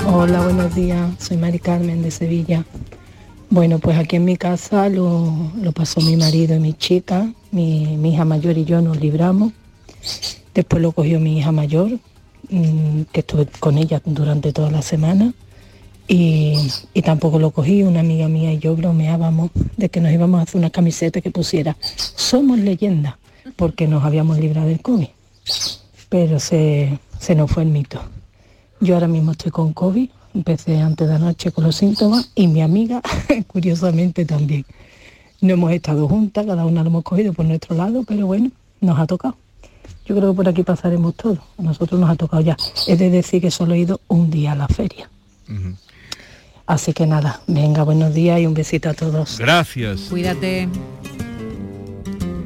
Hola, 0.05 0.41
buenos 0.41 0.73
días. 0.73 1.09
Soy 1.19 1.35
Mari 1.35 1.59
Carmen 1.59 2.01
de 2.01 2.11
Sevilla. 2.11 2.63
Bueno, 3.49 3.79
pues 3.79 3.97
aquí 3.97 4.17
en 4.17 4.25
mi 4.25 4.35
casa 4.35 4.89
lo, 4.89 5.51
pasó 5.73 6.01
mi 6.01 6.17
marido 6.17 6.55
y 6.55 6.59
mi 6.59 6.73
chica. 6.73 7.31
Mi, 7.51 7.95
mi 7.97 8.13
hija 8.13 8.25
mayor 8.25 8.57
y 8.57 8.65
yo 8.65 8.81
nos 8.81 8.99
libramos. 8.99 9.53
Después 10.53 10.81
lo 10.81 10.91
cogió 10.91 11.19
mi 11.19 11.37
hija 11.37 11.51
mayor, 11.51 11.91
mm, 12.49 13.03
que 13.11 13.21
estuve 13.21 13.47
con 13.59 13.77
ella 13.77 14.01
durante 14.03 14.51
toda 14.51 14.69
la 14.69 14.81
semana. 14.81 15.33
Y, 16.09 16.55
y 16.93 17.01
tampoco 17.01 17.39
lo 17.39 17.51
cogí. 17.51 17.83
Una 17.83 18.01
amiga 18.01 18.27
mía 18.27 18.51
y 18.51 18.59
yo 18.59 18.75
bromeábamos 18.75 19.51
de 19.77 19.87
que 19.87 20.01
nos 20.01 20.11
íbamos 20.11 20.39
a 20.39 20.43
hacer 20.43 20.57
una 20.57 20.69
camiseta 20.69 21.21
que 21.21 21.31
pusiera 21.31 21.77
Somos 21.81 22.59
leyenda, 22.59 23.17
porque 23.55 23.87
nos 23.87 24.03
habíamos 24.03 24.39
librado 24.39 24.67
del 24.67 24.81
COVID. 24.81 25.07
Pero 26.09 26.39
se, 26.39 26.99
se 27.19 27.33
nos 27.35 27.49
fue 27.49 27.63
el 27.63 27.69
mito. 27.69 28.01
Yo 28.81 28.95
ahora 28.95 29.07
mismo 29.07 29.31
estoy 29.31 29.51
con 29.51 29.73
COVID, 29.73 30.09
empecé 30.37 30.79
antes 30.79 31.07
de 31.07 31.15
anoche 31.15 31.51
con 31.51 31.63
los 31.63 31.75
síntomas 31.75 32.29
y 32.35 32.47
mi 32.47 32.61
amiga, 32.61 33.01
curiosamente 33.47 34.25
también. 34.25 34.65
No 35.41 35.53
hemos 35.53 35.71
estado 35.71 36.07
juntas, 36.07 36.45
cada 36.45 36.65
una 36.65 36.83
lo 36.83 36.89
hemos 36.89 37.03
cogido 37.03 37.33
por 37.33 37.45
nuestro 37.45 37.75
lado, 37.75 38.03
pero 38.07 38.25
bueno, 38.25 38.51
nos 38.81 38.99
ha 38.99 39.05
tocado. 39.05 39.35
Yo 40.05 40.15
creo 40.15 40.31
que 40.31 40.35
por 40.35 40.47
aquí 40.47 40.63
pasaremos 40.63 41.15
todos. 41.15 41.39
A 41.57 41.61
nosotros 41.61 41.99
nos 41.99 42.09
ha 42.09 42.15
tocado 42.15 42.41
ya. 42.41 42.55
Es 42.87 42.97
de 42.97 43.09
decir 43.09 43.41
que 43.41 43.51
solo 43.51 43.73
he 43.73 43.79
ido 43.79 43.99
un 44.07 44.29
día 44.31 44.53
a 44.53 44.55
la 44.55 44.67
feria. 44.67 45.09
Así 46.65 46.93
que 46.93 47.05
nada, 47.05 47.41
venga, 47.47 47.83
buenos 47.83 48.13
días 48.13 48.39
y 48.39 48.45
un 48.45 48.53
besito 48.53 48.89
a 48.89 48.93
todos. 48.93 49.37
Gracias. 49.37 50.01
Cuídate. 50.09 50.69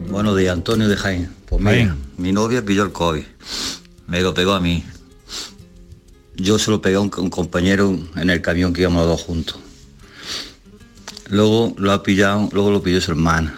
Buenos 0.10 0.38
días, 0.38 0.54
Antonio 0.54 0.88
de 0.88 0.96
Jaén. 0.96 1.30
Pues 1.48 1.62
mira, 1.62 1.96
mi 2.18 2.32
novia 2.32 2.64
pilló 2.64 2.84
el 2.84 2.92
COVID. 2.92 3.24
Me 4.08 4.22
lo 4.22 4.34
pegó 4.34 4.54
a 4.54 4.60
mí. 4.60 4.84
Yo 6.36 6.58
se 6.60 6.72
lo 6.72 6.82
pegué 6.82 6.96
a 6.96 7.00
un, 7.02 7.12
un 7.18 7.30
compañero 7.30 7.98
en 8.16 8.30
el 8.30 8.42
camión 8.42 8.74
que 8.74 8.82
íbamos 8.82 9.02
los 9.06 9.18
dos 9.18 9.22
juntos. 9.22 9.58
Luego 11.30 11.74
lo 11.78 11.92
ha 11.92 12.04
pillado, 12.04 12.50
luego 12.52 12.72
lo 12.72 12.84
pilló 12.84 13.00
su 13.00 13.12
hermana, 13.12 13.56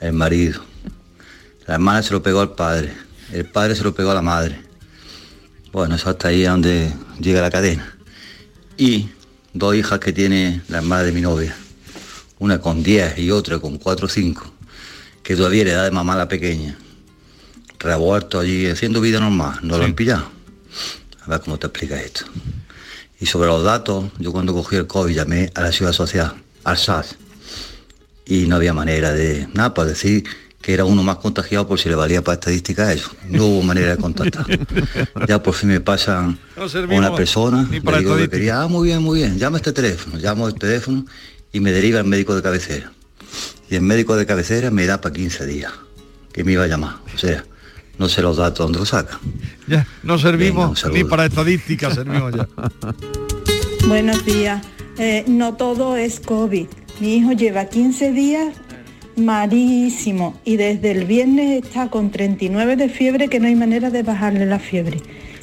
el 0.00 0.12
marido. 0.12 0.62
La 1.66 1.74
hermana 1.74 2.02
se 2.02 2.12
lo 2.12 2.22
pegó 2.22 2.40
al 2.40 2.54
padre. 2.54 2.92
El 3.32 3.46
padre 3.46 3.76
se 3.76 3.84
lo 3.84 3.94
pegó 3.94 4.10
a 4.10 4.14
la 4.14 4.22
madre. 4.22 4.60
Bueno, 5.72 5.94
eso 5.94 6.10
hasta 6.10 6.28
ahí 6.28 6.44
a 6.44 6.50
donde 6.50 6.92
llega 7.20 7.40
la 7.40 7.50
cadena. 7.50 7.96
Y 8.76 9.08
dos 9.54 9.74
hijas 9.76 10.00
que 10.00 10.12
tiene 10.12 10.60
la 10.68 10.78
hermana 10.78 11.04
de 11.04 11.12
mi 11.12 11.20
novia. 11.20 11.56
Una 12.38 12.60
con 12.60 12.82
10 12.82 13.18
y 13.18 13.30
otra 13.30 13.58
con 13.58 13.78
4 13.78 14.06
o 14.06 14.08
5. 14.08 14.52
Que 15.22 15.36
todavía 15.36 15.64
le 15.64 15.70
da 15.70 15.84
de 15.84 15.92
mamá 15.92 16.14
a 16.14 16.18
la 16.18 16.28
pequeña. 16.28 16.76
Revuelto 17.78 18.40
allí 18.40 18.66
haciendo 18.66 19.00
vida 19.00 19.20
normal. 19.20 19.60
No 19.62 19.78
lo 19.78 19.84
han 19.84 19.94
pillado. 19.94 20.28
A 21.24 21.30
ver 21.30 21.40
cómo 21.40 21.58
te 21.58 21.66
explica 21.66 22.00
esto. 22.00 22.24
Y 23.20 23.26
sobre 23.26 23.48
los 23.48 23.62
datos, 23.62 24.06
yo 24.18 24.32
cuando 24.32 24.52
cogí 24.52 24.76
el 24.76 24.86
COVID 24.86 25.14
llamé 25.14 25.50
a 25.54 25.62
la 25.62 25.72
ciudad 25.72 25.92
social, 25.92 26.34
al 26.64 26.76
SAS. 26.76 27.16
Y 28.26 28.46
no 28.46 28.56
había 28.56 28.72
manera 28.72 29.12
de, 29.12 29.48
nada, 29.52 29.74
para 29.74 29.88
decir 29.88 30.24
que 30.60 30.72
era 30.72 30.84
uno 30.84 31.02
más 31.02 31.16
contagiado 31.16 31.66
por 31.66 31.78
si 31.78 31.88
le 31.88 31.96
valía 31.96 32.22
para 32.22 32.34
estadística 32.34 32.92
eso. 32.92 33.10
No 33.28 33.46
hubo 33.46 33.62
manera 33.62 33.94
de 33.94 33.96
contactar. 33.96 34.46
ya 35.28 35.42
por 35.42 35.54
fin 35.54 35.68
me 35.68 35.80
pasan 35.80 36.38
No 36.56 36.64
a 36.64 36.96
una 36.96 37.14
persona, 37.14 37.64
ni 37.64 37.76
le 37.76 37.82
para 37.82 37.98
digo 37.98 38.16
que 38.16 38.28
quería, 38.28 38.62
ah, 38.62 38.68
muy 38.68 38.88
bien, 38.88 39.02
muy 39.02 39.20
bien, 39.20 39.38
llama 39.38 39.56
a 39.56 39.58
este 39.58 39.72
teléfono, 39.72 40.18
llamo 40.18 40.46
el 40.46 40.54
teléfono 40.54 41.04
y 41.52 41.60
me 41.60 41.72
deriva 41.72 41.98
al 41.98 42.06
médico 42.06 42.34
de 42.34 42.42
cabecera. 42.42 42.92
Y 43.68 43.74
el 43.74 43.82
médico 43.82 44.16
de 44.16 44.24
cabecera 44.24 44.70
me 44.70 44.86
da 44.86 45.00
para 45.00 45.12
15 45.12 45.46
días, 45.46 45.72
que 46.32 46.44
me 46.44 46.52
iba 46.52 46.64
a 46.64 46.68
llamar. 46.68 46.96
O 47.14 47.18
sea, 47.18 47.44
no 47.98 48.08
sé 48.08 48.22
los 48.22 48.36
datos 48.36 48.66
dónde 48.66 48.78
lo 48.78 48.86
saca. 48.86 49.18
Ya, 49.66 49.86
no 50.02 50.18
servimos 50.18 50.82
Venga, 50.82 50.98
ni 50.98 51.04
para 51.04 51.26
estadística, 51.26 51.90
servimos 51.94 52.34
ya. 52.34 52.48
Buenos 53.86 54.24
días. 54.24 54.64
Eh, 54.98 55.24
no 55.26 55.54
todo 55.54 55.96
es 55.96 56.20
COVID. 56.20 56.66
Mi 57.00 57.16
hijo 57.16 57.32
lleva 57.32 57.66
15 57.66 58.12
días 58.12 58.54
malísimo 59.16 60.40
y 60.44 60.56
desde 60.56 60.92
el 60.92 61.04
viernes 61.04 61.64
está 61.64 61.88
con 61.88 62.10
39 62.10 62.76
de 62.76 62.88
fiebre 62.88 63.28
que 63.28 63.40
no 63.40 63.46
hay 63.46 63.54
manera 63.54 63.90
de 63.90 64.02
bajarle 64.02 64.46
la 64.46 64.58
fiebre. 64.58 64.98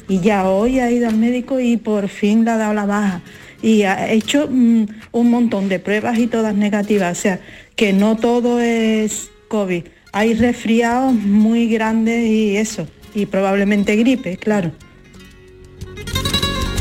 Y 0.08 0.20
ya 0.20 0.48
hoy 0.48 0.80
ha 0.80 0.90
ido 0.90 1.08
al 1.08 1.16
médico 1.16 1.60
y 1.60 1.76
por 1.76 2.08
fin 2.08 2.44
le 2.44 2.50
ha 2.50 2.56
dado 2.56 2.74
la 2.74 2.86
baja. 2.86 3.22
Y 3.62 3.82
ha 3.82 4.10
hecho 4.10 4.48
mm, 4.50 4.86
un 5.12 5.30
montón 5.30 5.68
de 5.68 5.78
pruebas 5.78 6.18
y 6.18 6.26
todas 6.26 6.54
negativas. 6.54 7.18
O 7.18 7.20
sea, 7.20 7.40
que 7.76 7.92
no 7.92 8.16
todo 8.16 8.60
es 8.60 9.30
COVID. 9.48 9.84
Hay 10.12 10.34
resfriados 10.34 11.12
muy 11.14 11.68
grandes 11.68 12.26
y 12.26 12.56
eso. 12.56 12.86
Y 13.14 13.26
probablemente 13.26 13.96
gripe, 13.96 14.36
claro. 14.36 14.72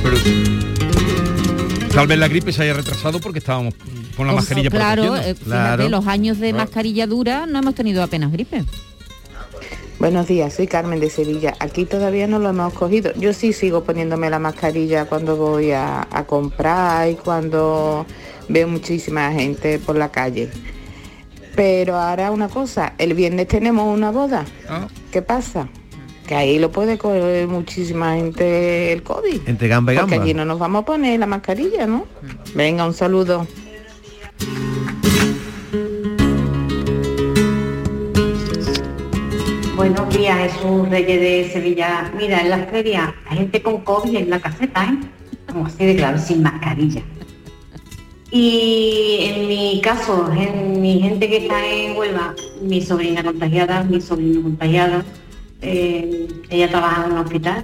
Pero 0.02 0.18
tal 1.94 2.08
vez 2.08 2.18
la 2.20 2.28
gripe 2.28 2.52
se 2.52 2.64
haya 2.64 2.74
retrasado 2.74 3.20
porque 3.20 3.40
estábamos 3.40 3.74
con 4.16 4.28
la 4.28 4.34
O- 4.34 4.36
mascarilla 4.36 4.70
claro, 4.70 5.16
eh, 5.18 5.36
fíjate, 5.36 5.90
los 5.90 6.08
años 6.08 6.40
de 6.40 6.50
Claro. 6.50 6.64
mascarilla 6.66 7.08
dura 7.08 7.46
no 7.46 7.60
hemos 7.60 7.76
tenido 7.76 8.02
apenas 8.04 8.32
gripe. 8.32 8.64
Buenos 10.00 10.28
días, 10.28 10.54
soy 10.54 10.68
Carmen 10.68 11.02
de 11.02 11.10
Sevilla. 11.10 11.56
Aquí 11.60 11.84
todavía 11.86 12.26
no 12.26 12.40
lo 12.40 12.50
hemos 12.50 12.74
cogido. 12.74 13.12
Yo 13.20 13.34
sí 13.34 13.52
sigo 13.52 13.84
poniéndome 13.84 14.30
la 14.30 14.40
mascarilla 14.40 15.06
cuando 15.06 15.36
voy 15.36 15.72
a, 15.72 16.08
a 16.10 16.24
comprar 16.26 17.10
y 17.10 17.16
cuando 17.16 18.06
veo 18.48 18.68
muchísima 18.70 19.32
gente 19.34 19.78
por 19.78 19.98
la 19.98 20.10
calle. 20.10 20.50
Pero 21.56 21.96
ahora 21.98 22.32
una 22.32 22.48
cosa, 22.48 22.94
el 22.98 23.14
viernes 23.14 23.48
tenemos 23.48 23.94
una 23.94 24.12
boda. 24.12 24.46
¿Qué 25.12 25.22
pasa? 25.22 25.68
Que 26.28 26.36
ahí 26.36 26.60
lo 26.60 26.72
puede 26.72 26.98
coger 26.98 27.48
muchísima 27.48 28.16
gente 28.16 28.94
el 28.94 29.04
COVID. 29.04 29.42
Entre 29.48 29.68
gamba 29.68 29.94
y 29.94 29.98
Porque 29.98 30.12
gamba. 30.12 30.24
allí 30.24 30.34
no 30.34 30.46
nos 30.46 30.60
vamos 30.60 30.84
a 30.84 30.86
poner 30.86 31.20
la 31.20 31.26
mascarilla, 31.26 31.88
¿no? 31.88 32.06
Venga, 32.54 32.86
un 32.86 32.94
saludo. 32.94 33.48
Buenos 39.76 40.10
días, 40.16 40.52
Jesús 40.54 40.90
Reyes 40.90 41.20
de 41.22 41.50
Sevilla. 41.52 42.12
Mira, 42.18 42.42
en 42.42 42.50
las 42.50 42.70
ferias 42.70 43.14
hay 43.28 43.38
gente 43.40 43.62
con 43.62 43.82
COVID 43.82 44.16
en 44.16 44.30
la 44.30 44.40
caseta, 44.40 44.84
¿eh? 44.86 44.98
Como 45.52 45.66
así 45.66 45.86
de 45.86 45.96
claro, 45.96 46.18
sin 46.20 46.44
mascarilla. 46.44 47.02
Y 48.32 49.18
en 49.22 49.48
mi 49.48 49.82
caso, 49.82 50.32
en 50.32 50.82
mi 50.82 51.00
gente 51.00 51.28
que 51.28 51.38
está 51.38 51.66
en 51.66 51.98
Huelva, 51.98 52.36
mi 52.62 52.82
sobrina 52.82 53.24
contagiada, 53.24 53.84
mi 53.84 54.00
sobrino 54.00 54.44
contagiado, 54.44 55.02
eh, 55.62 56.28
ella 56.50 56.70
trabaja 56.70 57.06
en 57.06 57.14
un 57.14 57.18
hospital, 57.20 57.64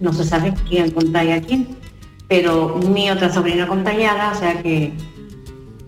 no 0.00 0.12
se 0.12 0.24
sabe 0.24 0.52
quién 0.68 0.90
contagia 0.90 1.36
a 1.36 1.40
quién, 1.40 1.66
pero 2.28 2.76
mi 2.76 3.10
otra 3.10 3.32
sobrina 3.32 3.66
contagiada, 3.66 4.32
o 4.32 4.34
sea 4.34 4.62
que 4.62 4.92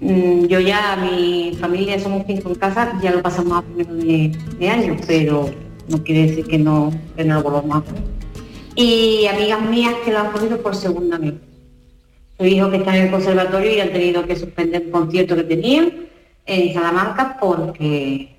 mm, 0.01 0.47
yo 0.47 0.59
ya, 0.59 0.97
mi 0.97 1.57
familia 1.61 2.01
somos 2.01 2.25
cinco 2.27 2.49
en 2.49 2.55
casa, 2.55 2.99
ya 3.03 3.11
lo 3.11 3.23
pasamos 3.23 3.59
a 3.59 3.63
primero 3.63 3.95
de, 3.95 4.33
de 4.59 4.69
año, 4.71 4.97
pero 5.07 5.51
no 5.89 6.03
quiere 6.03 6.29
decir 6.29 6.47
que 6.47 6.59
no, 6.59 6.91
que 7.15 7.25
no 7.25 7.35
lo 7.35 7.43
volvamos 7.43 7.77
a 7.77 7.79
hacer. 7.81 8.03
Y 8.75 9.27
amigas 9.27 9.61
mías 9.69 9.95
que 10.05 10.13
lo 10.13 10.21
han 10.21 10.33
cogido 10.33 10.61
por 10.63 10.75
segunda 10.75 11.19
vez. 11.19 11.35
Su 12.39 12.45
hijo 12.47 12.71
que 12.71 12.79
está 12.79 12.97
en 12.97 13.05
el 13.05 13.11
conservatorio 13.11 13.73
y 13.73 13.81
han 13.81 13.93
tenido 13.93 14.27
que 14.27 14.37
suspender 14.37 14.83
un 14.87 14.91
concierto 14.91 15.37
que 15.37 15.45
tenían 15.45 15.93
en 16.47 16.75
Salamanca 16.75 17.37
porque 17.41 18.37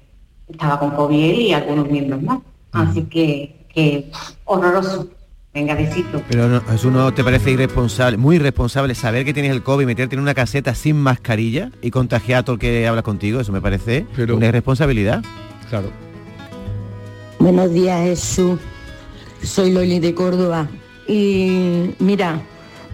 estaba 0.47 0.79
con 0.79 0.91
COVID 0.91 1.39
y 1.39 1.53
algunos 1.53 1.89
miembros 1.89 2.21
más. 2.21 2.39
Así 2.71 3.03
que, 3.03 3.67
que 3.73 4.11
horroroso. 4.43 5.09
Venga, 5.53 5.73
besito. 5.73 6.21
Pero 6.29 6.49
no, 6.49 6.61
¿eso 6.73 6.91
no 6.91 7.13
te 7.13 7.23
parece 7.23 7.51
irresponsable, 7.51 8.17
muy 8.17 8.35
irresponsable 8.35 8.93
saber 8.93 9.23
que 9.23 9.33
tienes 9.33 9.53
el 9.53 9.63
COVID, 9.63 9.85
meterte 9.85 10.15
en 10.15 10.21
una 10.21 10.33
caseta 10.33 10.75
sin 10.75 10.97
mascarilla 10.97 11.71
y 11.81 11.91
contagiar 11.91 12.39
a 12.39 12.43
todo 12.43 12.55
el 12.55 12.59
que 12.59 12.85
habla 12.85 13.03
contigo? 13.03 13.39
Eso 13.39 13.53
me 13.53 13.61
parece 13.61 14.05
una 14.17 14.47
irresponsabilidad. 14.47 15.23
Claro. 15.69 15.87
Buenos 17.39 17.71
días, 17.71 18.01
Jesús. 18.01 18.59
Soy 19.41 19.71
Loli 19.71 19.99
de 19.99 20.13
Córdoba. 20.13 20.67
Y 21.07 21.91
mira, 21.99 22.41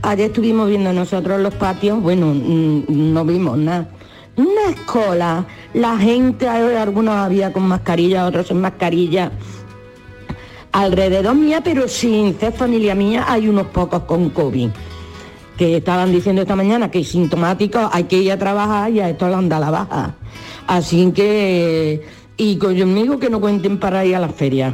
ayer 0.02 0.28
estuvimos 0.28 0.68
viendo 0.70 0.92
nosotros 0.94 1.40
los 1.40 1.54
patios, 1.54 2.02
bueno, 2.02 2.34
mm, 2.34 2.84
no 2.88 3.26
vimos 3.26 3.58
nada. 3.58 3.88
Una 4.36 4.70
escuela, 4.70 5.46
la 5.74 5.98
gente, 5.98 6.48
algunos 6.48 7.16
había 7.16 7.52
con 7.52 7.64
mascarilla, 7.64 8.26
otros 8.26 8.48
sin 8.48 8.62
mascarilla. 8.62 9.32
Alrededor 10.72 11.36
mía, 11.36 11.62
pero 11.64 11.88
sin 11.88 12.40
ser 12.40 12.54
familia 12.54 12.96
mía, 12.96 13.26
hay 13.28 13.50
unos 13.50 13.68
pocos 13.68 14.04
con 14.04 14.30
COVID. 14.30 14.70
Que 15.58 15.78
estaban 15.78 16.12
diciendo 16.12 16.42
esta 16.42 16.56
mañana 16.56 16.90
que 16.90 17.04
sintomáticos 17.04 17.90
hay 17.92 18.06
que 18.06 18.18
ir 18.18 18.32
a 18.32 18.40
trabajar 18.40 18.90
y 18.92 19.02
a 19.02 19.10
esto 19.10 19.28
le 19.28 19.36
anda 19.36 19.60
la 19.60 19.70
baja. 19.70 20.16
Así 20.66 21.12
que, 21.12 22.02
y 22.38 22.58
conmigo 22.58 23.20
que 23.20 23.30
no 23.30 23.42
cuenten 23.42 23.80
para 23.80 24.06
ir 24.06 24.16
a 24.16 24.20
las 24.20 24.34
ferias. 24.34 24.74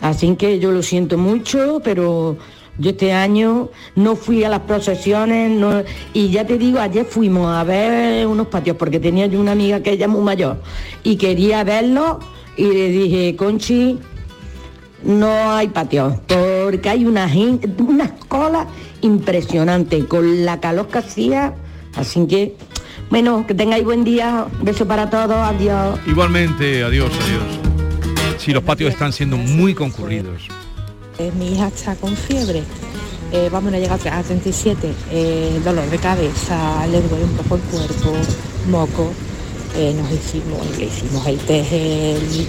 Así 0.00 0.34
que 0.36 0.58
yo 0.58 0.70
lo 0.72 0.82
siento 0.82 1.18
mucho, 1.18 1.80
pero 1.84 2.36
yo 2.78 2.90
este 2.90 3.12
año 3.12 3.68
no 3.94 4.16
fui 4.16 4.42
a 4.44 4.48
las 4.48 4.60
procesiones 4.60 5.50
no- 5.50 5.82
y 6.12 6.30
ya 6.30 6.46
te 6.46 6.58
digo, 6.58 6.78
ayer 6.80 7.04
fuimos 7.04 7.46
a 7.54 7.62
ver 7.64 8.26
unos 8.26 8.48
patios 8.48 8.76
porque 8.76 8.98
tenía 8.98 9.26
yo 9.26 9.40
una 9.40 9.52
amiga 9.52 9.80
que 9.80 9.92
ella 9.92 10.06
es 10.06 10.12
muy 10.12 10.22
mayor 10.22 10.60
y 11.02 11.16
quería 11.16 11.62
verlo 11.64 12.18
y 12.56 12.64
le 12.64 12.88
dije, 12.88 13.36
Conchi, 13.36 13.98
no 15.02 15.50
hay 15.52 15.68
patios 15.68 16.14
porque 16.26 16.88
hay 16.88 17.04
una 17.04 17.28
gente, 17.28 17.68
unas 17.82 18.10
colas 18.28 18.66
con 20.08 20.44
la 20.44 20.60
calor 20.60 20.88
que 20.88 20.98
hacía, 20.98 21.54
así 21.94 22.26
que 22.26 22.56
bueno, 23.10 23.46
que 23.46 23.54
tengáis 23.54 23.84
buen 23.84 24.02
día, 24.02 24.46
beso 24.62 24.86
para 24.86 25.10
todos, 25.10 25.36
adiós. 25.36 26.00
Igualmente, 26.06 26.82
adiós, 26.82 27.10
adiós. 27.22 27.42
Sí, 28.38 28.52
los 28.52 28.62
patios 28.62 28.90
están 28.90 29.12
siendo 29.12 29.36
muy 29.36 29.74
concurridos. 29.74 30.48
Eh, 31.18 31.30
mi 31.38 31.52
hija 31.52 31.68
está 31.68 31.94
con 31.94 32.16
fiebre, 32.16 32.62
eh, 33.32 33.48
vamos 33.50 33.72
a 33.72 33.78
llegar 33.78 34.00
a 34.10 34.22
37, 34.22 34.92
eh, 35.12 35.60
dolor 35.64 35.88
de 35.88 35.98
cabeza, 35.98 36.86
le 36.88 37.00
duele 37.02 37.24
un 37.24 37.36
poco 37.36 37.54
el 37.56 37.60
cuerpo, 37.62 38.12
moco. 38.68 39.12
Eh, 39.76 39.94
nos 39.96 40.10
hicimos, 40.10 40.60
le 40.78 40.84
hicimos 40.86 41.26
el 41.26 41.38
test 41.40 41.72
el, 41.72 42.48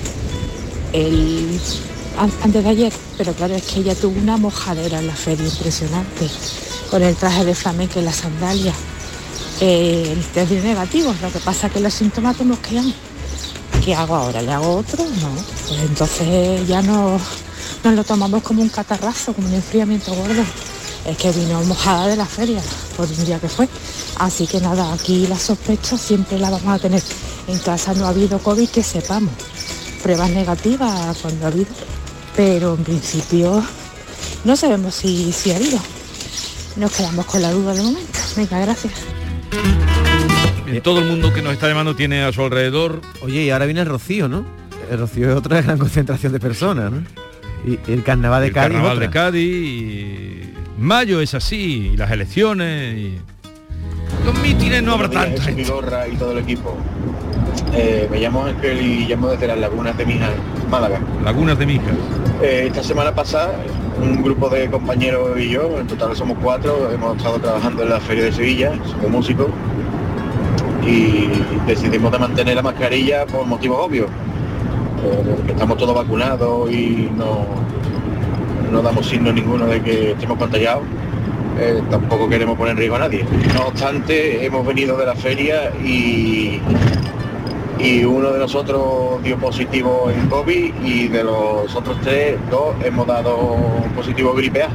el- 0.93 1.59
an- 2.17 2.31
antes 2.43 2.63
de 2.63 2.69
ayer, 2.69 2.93
pero 3.17 3.33
claro, 3.33 3.55
es 3.55 3.63
que 3.63 3.79
ella 3.81 3.95
tuvo 3.95 4.19
una 4.19 4.37
mojadera 4.37 4.99
en 4.99 5.07
la 5.07 5.15
feria 5.15 5.45
impresionante, 5.45 6.27
con 6.91 7.01
el 7.03 7.15
traje 7.15 7.45
de 7.45 7.55
flamenco 7.55 7.99
y 7.99 8.03
las 8.03 8.17
sandalias. 8.17 8.75
Eh, 9.61 10.09
el 10.11 10.23
test 10.25 10.51
dio 10.51 10.61
negativo, 10.63 11.13
lo 11.21 11.31
que 11.31 11.39
pasa 11.39 11.67
es 11.67 11.73
que 11.73 11.79
los 11.79 11.93
síntomas 11.93 12.39
nos 12.41 12.59
quedan. 12.59 12.93
¿Qué 13.83 13.93
hago 13.95 14.15
ahora? 14.15 14.41
¿Le 14.41 14.51
hago 14.51 14.77
otro? 14.77 15.03
No. 15.03 15.29
Pues 15.67 15.79
entonces 15.81 16.67
ya 16.67 16.81
no 16.81 17.19
nos 17.85 17.93
lo 17.93 18.03
tomamos 18.03 18.41
como 18.41 18.63
un 18.63 18.69
catarrazo, 18.69 19.33
como 19.33 19.47
un 19.47 19.53
enfriamiento 19.53 20.11
gordo. 20.15 20.43
Es 21.05 21.15
que 21.17 21.31
vino 21.31 21.63
mojada 21.65 22.07
de 22.07 22.15
la 22.15 22.25
feria, 22.25 22.59
por 22.97 23.07
un 23.07 23.25
día 23.25 23.39
que 23.39 23.47
fue. 23.47 23.69
Así 24.17 24.47
que 24.47 24.59
nada, 24.59 24.91
aquí 24.91 25.27
la 25.27 25.37
sospecha 25.37 25.95
siempre 25.95 26.39
la 26.39 26.49
vamos 26.49 26.67
a 26.67 26.79
tener. 26.79 27.03
En 27.47 27.59
casa 27.59 27.93
no 27.93 28.07
ha 28.07 28.09
habido 28.09 28.39
COVID 28.39 28.69
que 28.69 28.81
sepamos. 28.81 29.31
Pruebas 30.01 30.31
negativas 30.31 31.15
cuando 31.21 31.45
ha 31.45 31.49
habido. 31.49 31.67
Pero 32.35 32.73
en 32.73 32.83
principio 32.83 33.63
no 34.43 34.55
sabemos 34.55 34.95
si, 34.95 35.31
si 35.31 35.51
ha 35.51 35.57
habido. 35.57 35.77
Nos 36.77 36.91
quedamos 36.91 37.27
con 37.27 37.43
la 37.43 37.51
duda 37.51 37.75
de 37.75 37.83
momento. 37.83 38.19
Venga, 38.35 38.59
gracias. 38.61 38.93
Bien, 40.65 40.81
todo 40.81 40.99
el 40.99 41.05
mundo 41.05 41.31
que 41.31 41.43
nos 41.43 41.53
está 41.53 41.67
llamando 41.67 41.95
tiene 41.95 42.23
a 42.23 42.33
su 42.33 42.41
alrededor. 42.41 43.01
Oye, 43.21 43.43
y 43.43 43.51
ahora 43.51 43.65
viene 43.65 43.81
el 43.81 43.87
rocío, 43.87 44.27
¿no? 44.27 44.43
El 44.89 44.97
rocío 44.97 45.29
es 45.29 45.37
otra 45.37 45.61
gran 45.61 45.77
concentración 45.77 46.33
de 46.33 46.39
personas, 46.39 46.91
¿no? 46.91 47.03
Y 47.65 47.79
el 47.91 48.03
carnaval 48.03 48.41
de 48.41 48.47
el 48.47 48.53
Cádiz. 48.53 48.71
carnaval 48.73 48.97
otra. 48.97 49.07
de 49.07 49.13
Cádiz. 49.13 49.43
y 49.43 50.41
Mayo 50.77 51.21
es 51.21 51.33
así, 51.33 51.91
y 51.93 51.97
las 51.97 52.11
elecciones. 52.11 52.97
y- 52.97 53.17
Los 54.25 54.39
mítines 54.41 54.83
no 54.83 54.93
habrá. 54.93 55.25
Vigorra 55.55 56.07
y 56.07 56.15
todo 56.15 56.31
el 56.31 56.39
equipo. 56.39 56.75
Eh, 57.73 58.07
me 58.11 58.19
llamo 58.19 58.45
Ángel 58.45 58.81
y 58.81 59.05
llamo 59.07 59.29
desde 59.29 59.47
las 59.47 59.57
lagunas 59.57 59.97
de 59.97 60.05
Mijas, 60.05 60.31
Málaga. 60.69 60.99
Lagunas 61.23 61.57
de 61.59 61.65
Mijas. 61.65 61.93
Eh, 62.41 62.65
esta 62.67 62.83
semana 62.83 63.13
pasada, 63.13 63.51
un 64.01 64.21
grupo 64.23 64.49
de 64.49 64.69
compañeros 64.69 65.39
y 65.39 65.49
yo, 65.49 65.79
en 65.79 65.87
total 65.87 66.15
somos 66.15 66.37
cuatro, 66.41 66.89
hemos 66.93 67.17
estado 67.17 67.39
trabajando 67.39 67.83
en 67.83 67.89
la 67.89 67.99
Feria 67.99 68.25
de 68.25 68.31
Sevilla, 68.31 68.73
somos 68.91 69.09
músicos, 69.09 69.47
y 70.85 71.27
decidimos 71.67 72.11
de 72.11 72.19
mantener 72.19 72.55
la 72.55 72.61
mascarilla 72.61 73.25
por 73.25 73.45
motivos 73.45 73.77
obvios. 73.81 74.07
Estamos 75.47 75.77
todos 75.77 75.95
vacunados 75.95 76.71
y 76.71 77.09
no, 77.15 77.45
no 78.71 78.81
damos 78.81 79.05
signo 79.05 79.31
ninguno 79.31 79.65
de 79.65 79.81
que 79.81 80.11
estemos 80.11 80.37
contagiados. 80.37 80.83
Eh, 81.59 81.81
tampoco 81.89 82.27
queremos 82.27 82.57
poner 82.57 82.71
en 82.71 82.77
riesgo 82.77 82.97
a 82.97 82.99
nadie. 82.99 83.25
No 83.53 83.67
obstante, 83.67 84.45
hemos 84.45 84.65
venido 84.65 84.97
de 84.97 85.05
la 85.05 85.15
feria 85.15 85.71
y, 85.83 86.59
y 87.79 88.03
uno 88.03 88.31
de 88.31 88.39
nosotros 88.39 89.23
dio 89.23 89.37
positivo 89.37 90.11
en 90.13 90.27
COVID 90.27 90.73
y 90.83 91.07
de 91.07 91.23
los 91.23 91.73
otros 91.73 91.97
tres, 92.01 92.37
dos 92.51 92.75
hemos 92.83 93.07
dado 93.07 93.57
positivo 93.95 94.33
gripe 94.33 94.63
A. 94.63 94.69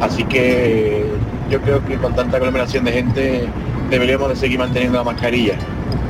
Así 0.00 0.24
que 0.24 1.06
yo 1.50 1.60
creo 1.60 1.84
que 1.84 1.96
con 1.96 2.14
tanta 2.14 2.38
aglomeración 2.38 2.84
de 2.84 2.92
gente 2.92 3.48
deberíamos 3.90 4.30
de 4.30 4.36
seguir 4.36 4.58
manteniendo 4.58 4.98
la 4.98 5.04
mascarilla. 5.04 5.54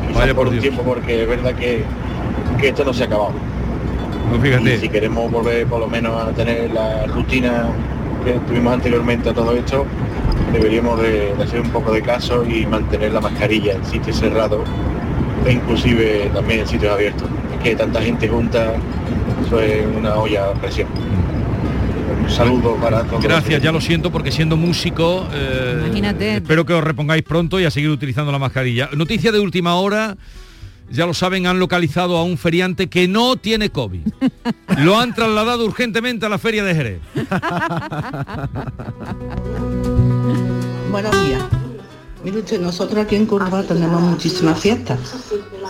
Quizás 0.06 0.22
Vaya 0.22 0.34
por 0.34 0.46
por 0.46 0.54
un 0.54 0.60
tiempo 0.60 0.82
porque 0.82 1.22
es 1.22 1.28
verdad 1.28 1.54
que, 1.54 1.84
que 2.62 2.68
esto 2.68 2.84
no 2.84 2.94
se 2.94 3.02
ha 3.02 3.06
acabado. 3.06 3.32
No, 4.32 4.40
fíjate. 4.40 4.76
Y 4.76 4.78
si 4.78 4.88
queremos 4.88 5.30
volver 5.30 5.66
por 5.66 5.80
lo 5.80 5.88
menos 5.88 6.16
a 6.16 6.30
tener 6.30 6.70
la 6.72 7.06
rutina 7.06 7.66
que 8.24 8.32
tuvimos 8.46 8.72
anteriormente 8.72 9.28
a 9.30 9.34
todo 9.34 9.52
esto, 9.52 9.84
deberíamos 10.52 11.00
de, 11.02 11.34
de 11.34 11.42
hacer 11.42 11.60
un 11.60 11.70
poco 11.70 11.92
de 11.92 12.00
caso 12.02 12.44
y 12.46 12.64
mantener 12.64 13.12
la 13.12 13.20
mascarilla 13.20 13.72
en 13.74 13.84
sitios 13.84 14.16
cerrados 14.16 14.60
e 15.44 15.52
inclusive 15.52 16.30
también 16.32 16.60
en 16.60 16.66
sitios 16.68 16.92
abiertos. 16.94 17.28
Es 17.56 17.62
que 17.64 17.74
tanta 17.76 18.00
gente 18.00 18.28
junta, 18.28 18.74
eso 19.44 19.60
es 19.60 19.84
una 19.98 20.14
olla 20.14 20.50
a 20.50 20.54
presión. 20.54 20.88
Un 22.22 22.30
saludo 22.30 22.76
para 22.76 23.02
todos. 23.02 23.22
Gracias, 23.24 23.60
ya 23.60 23.72
lo 23.72 23.80
siento 23.80 24.12
porque 24.12 24.30
siendo 24.30 24.56
músico, 24.56 25.26
eh, 25.34 25.82
Imagínate. 25.86 26.36
espero 26.36 26.64
que 26.64 26.72
os 26.74 26.84
repongáis 26.84 27.24
pronto 27.24 27.58
y 27.58 27.64
a 27.64 27.70
seguir 27.70 27.90
utilizando 27.90 28.30
la 28.30 28.38
mascarilla. 28.38 28.88
Noticia 28.96 29.32
de 29.32 29.40
última 29.40 29.74
hora, 29.74 30.16
ya 30.92 31.06
lo 31.06 31.14
saben, 31.14 31.46
han 31.46 31.58
localizado 31.58 32.16
a 32.16 32.24
un 32.24 32.36
feriante 32.36 32.88
que 32.88 33.08
no 33.08 33.36
tiene 33.36 33.70
COVID. 33.70 34.06
Lo 34.78 34.98
han 34.98 35.14
trasladado 35.14 35.64
urgentemente 35.64 36.26
a 36.26 36.28
la 36.28 36.38
feria 36.38 36.64
de 36.64 36.74
Jerez. 36.74 37.00
Buenos 40.90 41.26
días. 41.26 41.42
Mire 42.24 42.38
usted, 42.38 42.60
nosotros 42.60 43.04
aquí 43.04 43.16
en 43.16 43.26
Córdoba 43.26 43.62
tenemos 43.64 44.00
muchísimas 44.00 44.60
fiestas 44.60 44.98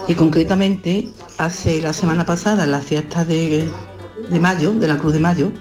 y 0.06 0.14
concretamente 0.14 1.08
hace 1.38 1.80
la 1.80 1.92
semana 1.92 2.26
pasada, 2.26 2.66
la 2.66 2.80
fiesta 2.80 3.24
de, 3.24 3.68
de 4.28 4.40
mayo, 4.40 4.72
de 4.72 4.88
la 4.88 4.98
Cruz 4.98 5.14
de 5.14 5.20
Mayo, 5.20 5.52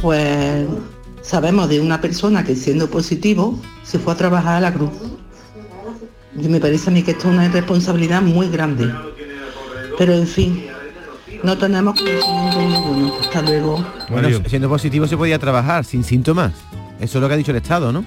pues 0.00 0.66
sabemos 1.22 1.68
de 1.68 1.80
una 1.80 2.00
persona 2.00 2.42
que 2.42 2.56
siendo 2.56 2.90
positivo 2.90 3.60
se 3.84 3.98
fue 3.98 4.14
a 4.14 4.16
trabajar 4.16 4.56
a 4.56 4.60
la 4.60 4.72
Cruz. 4.72 4.90
Y 6.40 6.48
me 6.48 6.60
parece 6.60 6.90
a 6.90 6.92
mí 6.92 7.02
que 7.02 7.12
esto 7.12 7.28
es 7.28 7.34
una 7.34 7.46
irresponsabilidad 7.46 8.22
muy 8.22 8.48
grande. 8.48 8.90
Pero 9.98 10.12
en 10.14 10.26
fin, 10.26 10.66
no 11.42 11.56
tenemos 11.58 11.98
conocimiento 12.00 12.58
ninguno. 12.60 13.14
Hasta 13.20 13.42
luego. 13.42 13.84
Bueno, 14.08 14.28
siendo 14.48 14.68
positivo 14.68 15.06
se 15.06 15.16
podía 15.16 15.38
trabajar 15.38 15.84
sin 15.84 16.04
síntomas. 16.04 16.52
Eso 17.00 17.18
es 17.18 17.22
lo 17.22 17.28
que 17.28 17.34
ha 17.34 17.36
dicho 17.36 17.50
el 17.50 17.56
Estado, 17.58 17.92
¿no? 17.92 18.04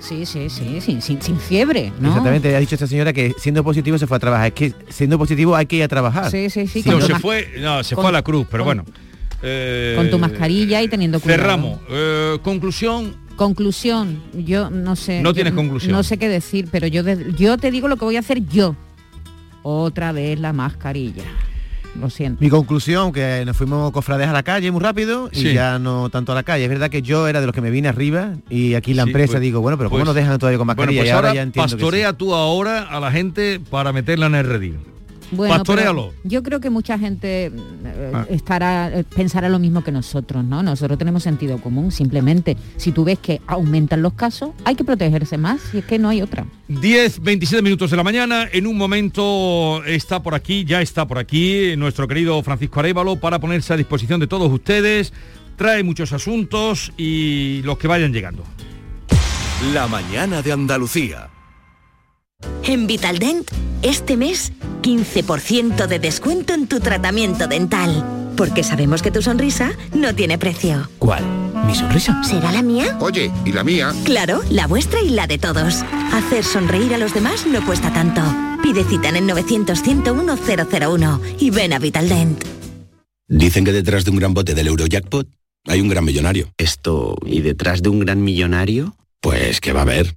Sí, 0.00 0.26
sí, 0.26 0.50
sí, 0.50 0.80
sin, 0.82 1.00
sin, 1.00 1.22
sin 1.22 1.38
fiebre, 1.38 1.90
¿no? 1.98 2.08
Exactamente, 2.08 2.54
ha 2.54 2.58
dicho 2.58 2.74
esta 2.74 2.86
señora 2.86 3.12
que 3.14 3.32
siendo 3.38 3.64
positivo 3.64 3.96
se 3.96 4.06
fue 4.06 4.18
a 4.18 4.20
trabajar. 4.20 4.48
Es 4.48 4.52
que 4.52 4.74
siendo 4.90 5.16
positivo 5.18 5.56
hay 5.56 5.64
que 5.64 5.76
ir 5.76 5.82
a 5.82 5.88
trabajar. 5.88 6.30
Sí, 6.30 6.50
sí, 6.50 6.66
sí. 6.66 6.82
No, 6.84 7.00
se 7.00 7.14
fue, 7.18 7.48
no, 7.60 7.82
se 7.82 7.94
con- 7.94 8.02
fue 8.02 8.08
a 8.10 8.12
la 8.12 8.22
cruz, 8.22 8.46
pero 8.50 8.64
con- 8.64 8.76
bueno. 8.78 8.90
Eh, 9.42 9.94
Con 9.96 10.10
tu 10.10 10.18
mascarilla 10.18 10.80
y 10.82 10.88
teniendo 10.88 11.20
cuidado. 11.20 11.40
Cerramos. 11.42 11.78
Eh, 11.90 12.38
conclusión, 12.42 13.14
Conclusión, 13.36 14.22
yo 14.34 14.70
no 14.70 14.94
sé. 14.96 15.20
No 15.22 15.30
yo 15.30 15.34
tienes 15.34 15.52
conclusión. 15.54 15.92
No 15.92 16.02
sé 16.02 16.18
qué 16.18 16.28
decir, 16.28 16.68
pero 16.70 16.86
yo, 16.86 17.02
de- 17.02 17.32
yo 17.36 17.58
te 17.58 17.70
digo 17.70 17.88
lo 17.88 17.96
que 17.96 18.04
voy 18.04 18.16
a 18.16 18.20
hacer 18.20 18.46
yo. 18.46 18.76
Otra 19.62 20.12
vez 20.12 20.38
la 20.38 20.52
mascarilla. 20.52 21.24
Lo 22.00 22.10
siento. 22.10 22.42
Mi 22.42 22.50
conclusión, 22.50 23.12
que 23.12 23.44
nos 23.46 23.56
fuimos 23.56 23.92
cofrades 23.92 24.26
a 24.26 24.32
la 24.32 24.42
calle 24.42 24.70
muy 24.72 24.80
rápido 24.80 25.30
y 25.32 25.36
Sí. 25.42 25.52
ya 25.54 25.78
no 25.78 26.10
tanto 26.10 26.32
a 26.32 26.34
la 26.34 26.42
calle. 26.42 26.64
Es 26.64 26.70
verdad 26.70 26.90
que 26.90 27.02
yo 27.02 27.28
era 27.28 27.40
de 27.40 27.46
los 27.46 27.54
que 27.54 27.60
me 27.60 27.70
vine 27.70 27.86
arriba 27.88 28.32
y 28.50 28.74
aquí 28.74 28.94
la 28.94 29.04
Sí, 29.04 29.10
empresa 29.10 29.32
pues- 29.34 29.42
digo, 29.42 29.60
bueno, 29.60 29.78
pero 29.78 29.90
¿cómo 29.90 30.00
pues- 30.00 30.06
nos 30.06 30.14
dejan 30.16 30.36
todavía 30.38 30.58
con 30.58 30.66
bueno, 30.66 30.80
mascarilla? 30.80 31.00
pues 31.02 31.08
y 31.08 31.12
ahora, 31.12 31.28
ahora 31.28 31.36
ya 31.36 31.42
entiendo 31.42 31.66
que 31.66 31.70
sí. 31.70 31.76
pastorea 31.76 32.12
tú 32.14 32.34
ahora 32.34 32.82
a 32.82 32.98
la 32.98 33.12
gente 33.12 33.60
para 33.70 33.92
meterla 33.92 34.26
en 34.26 34.34
el 34.34 34.44
redil. 34.46 34.78
Bueno, 35.30 35.54
Pastoréalo. 35.56 36.10
pero 36.10 36.20
yo 36.24 36.42
creo 36.42 36.60
que 36.60 36.70
mucha 36.70 36.98
gente 36.98 37.46
eh, 37.46 38.10
Ah. 38.14 38.26
estará 38.30 38.90
eh, 38.98 39.04
pensará 39.04 39.48
lo 39.48 39.58
mismo 39.58 39.82
que 39.82 39.90
nosotros, 39.92 40.44
¿no? 40.44 40.62
Nosotros 40.62 40.98
tenemos 40.98 41.22
sentido 41.22 41.58
común. 41.58 41.90
Simplemente, 41.92 42.56
si 42.76 42.92
tú 42.92 43.04
ves 43.04 43.18
que 43.18 43.40
aumentan 43.46 44.02
los 44.02 44.12
casos, 44.14 44.50
hay 44.64 44.74
que 44.76 44.84
protegerse 44.84 45.38
más 45.38 45.60
y 45.74 45.78
es 45.78 45.84
que 45.84 45.98
no 45.98 46.08
hay 46.08 46.22
otra. 46.22 46.46
10, 46.68 47.20
27 47.22 47.62
minutos 47.62 47.90
de 47.90 47.96
la 47.96 48.04
mañana. 48.04 48.48
En 48.52 48.66
un 48.66 48.76
momento 48.76 49.82
está 49.84 50.22
por 50.22 50.34
aquí, 50.34 50.64
ya 50.64 50.80
está 50.82 51.06
por 51.06 51.18
aquí 51.18 51.74
nuestro 51.76 52.06
querido 52.08 52.42
Francisco 52.42 52.80
Arevalo 52.80 53.16
para 53.16 53.38
ponerse 53.38 53.72
a 53.72 53.76
disposición 53.76 54.20
de 54.20 54.26
todos 54.26 54.50
ustedes. 54.52 55.12
Trae 55.56 55.82
muchos 55.82 56.12
asuntos 56.12 56.92
y 56.96 57.62
los 57.64 57.78
que 57.78 57.86
vayan 57.88 58.12
llegando. 58.12 58.42
La 59.72 59.86
mañana 59.86 60.42
de 60.42 60.52
Andalucía. 60.52 61.28
En 62.64 62.86
Vitaldent, 62.86 63.50
este 63.82 64.16
mes, 64.16 64.52
15% 64.82 65.86
de 65.86 65.98
descuento 65.98 66.54
en 66.54 66.66
tu 66.66 66.80
tratamiento 66.80 67.46
dental. 67.46 68.32
Porque 68.36 68.64
sabemos 68.64 69.02
que 69.02 69.10
tu 69.10 69.22
sonrisa 69.22 69.72
no 69.94 70.14
tiene 70.14 70.38
precio. 70.38 70.88
¿Cuál? 70.98 71.24
¿Mi 71.66 71.74
sonrisa? 71.74 72.22
¿Será 72.24 72.52
la 72.52 72.62
mía? 72.62 72.96
Oye, 73.00 73.30
¿y 73.44 73.52
la 73.52 73.64
mía? 73.64 73.92
Claro, 74.04 74.42
la 74.50 74.66
vuestra 74.66 75.00
y 75.00 75.10
la 75.10 75.26
de 75.26 75.38
todos. 75.38 75.82
Hacer 76.12 76.44
sonreír 76.44 76.94
a 76.94 76.98
los 76.98 77.14
demás 77.14 77.46
no 77.46 77.64
cuesta 77.64 77.92
tanto. 77.92 78.22
Pide 78.62 78.84
cita 78.84 79.10
en 79.10 79.16
el 79.16 79.28
900-101-001 79.28 81.20
y 81.38 81.50
ven 81.50 81.72
a 81.72 81.78
Vitaldent. 81.78 82.42
Dicen 83.28 83.64
que 83.64 83.72
detrás 83.72 84.04
de 84.04 84.10
un 84.10 84.16
gran 84.18 84.34
bote 84.34 84.54
del 84.54 84.66
Eurojackpot 84.66 85.28
hay 85.66 85.80
un 85.80 85.88
gran 85.88 86.04
millonario. 86.04 86.52
Esto, 86.58 87.16
¿y 87.24 87.40
detrás 87.40 87.82
de 87.82 87.88
un 87.88 88.00
gran 88.00 88.22
millonario? 88.22 88.96
Pues 89.20 89.60
que 89.60 89.72
va 89.72 89.80
a 89.80 89.84
haber 89.84 90.16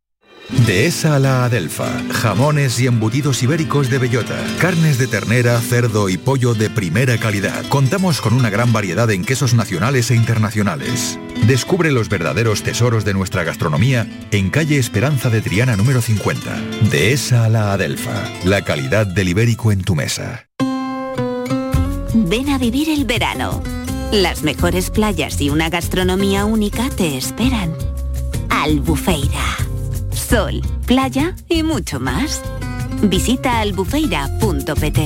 Dehesa 0.65 1.15
a 1.15 1.19
la 1.19 1.45
Adelfa. 1.45 1.89
Jamones 2.11 2.79
y 2.79 2.87
embutidos 2.87 3.41
ibéricos 3.41 3.89
de 3.89 3.97
bellota. 3.97 4.37
Carnes 4.59 4.97
de 4.97 5.07
ternera, 5.07 5.59
cerdo 5.59 6.09
y 6.09 6.17
pollo 6.17 6.53
de 6.53 6.69
primera 6.69 7.17
calidad. 7.17 7.65
Contamos 7.69 8.21
con 8.21 8.33
una 8.33 8.49
gran 8.49 8.73
variedad 8.73 9.09
en 9.11 9.23
quesos 9.23 9.53
nacionales 9.53 10.11
e 10.11 10.15
internacionales. 10.15 11.17
Descubre 11.47 11.91
los 11.91 12.09
verdaderos 12.09 12.63
tesoros 12.63 13.05
de 13.05 13.13
nuestra 13.13 13.43
gastronomía 13.43 14.07
en 14.31 14.49
calle 14.49 14.77
Esperanza 14.77 15.29
de 15.29 15.41
Triana 15.41 15.75
número 15.77 16.01
50. 16.01 16.61
Dehesa 16.91 17.45
a 17.45 17.49
la 17.49 17.73
Adelfa. 17.73 18.23
La 18.43 18.61
calidad 18.61 19.07
del 19.07 19.29
ibérico 19.29 19.71
en 19.71 19.83
tu 19.83 19.95
mesa. 19.95 20.47
Ven 22.13 22.49
a 22.49 22.57
vivir 22.57 22.89
el 22.89 23.05
verano. 23.05 23.63
Las 24.11 24.43
mejores 24.43 24.89
playas 24.89 25.39
y 25.39 25.49
una 25.49 25.69
gastronomía 25.69 26.43
única 26.43 26.89
te 26.89 27.17
esperan. 27.17 27.73
Albufeira. 28.49 29.70
Sol, 30.31 30.61
playa 30.85 31.35
y 31.49 31.61
mucho 31.61 31.99
más. 31.99 32.41
Visita 33.03 33.59
albufeira.pt. 33.59 34.99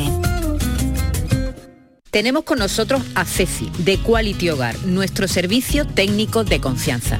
Tenemos 2.11 2.43
con 2.43 2.59
nosotros 2.59 3.01
a 3.15 3.25
Ceci, 3.25 3.71
de 3.79 3.97
Quality 3.97 4.51
Hogar, 4.51 4.77
nuestro 4.85 5.27
servicio 5.27 5.87
técnico 5.87 6.43
de 6.43 6.61
confianza. 6.61 7.19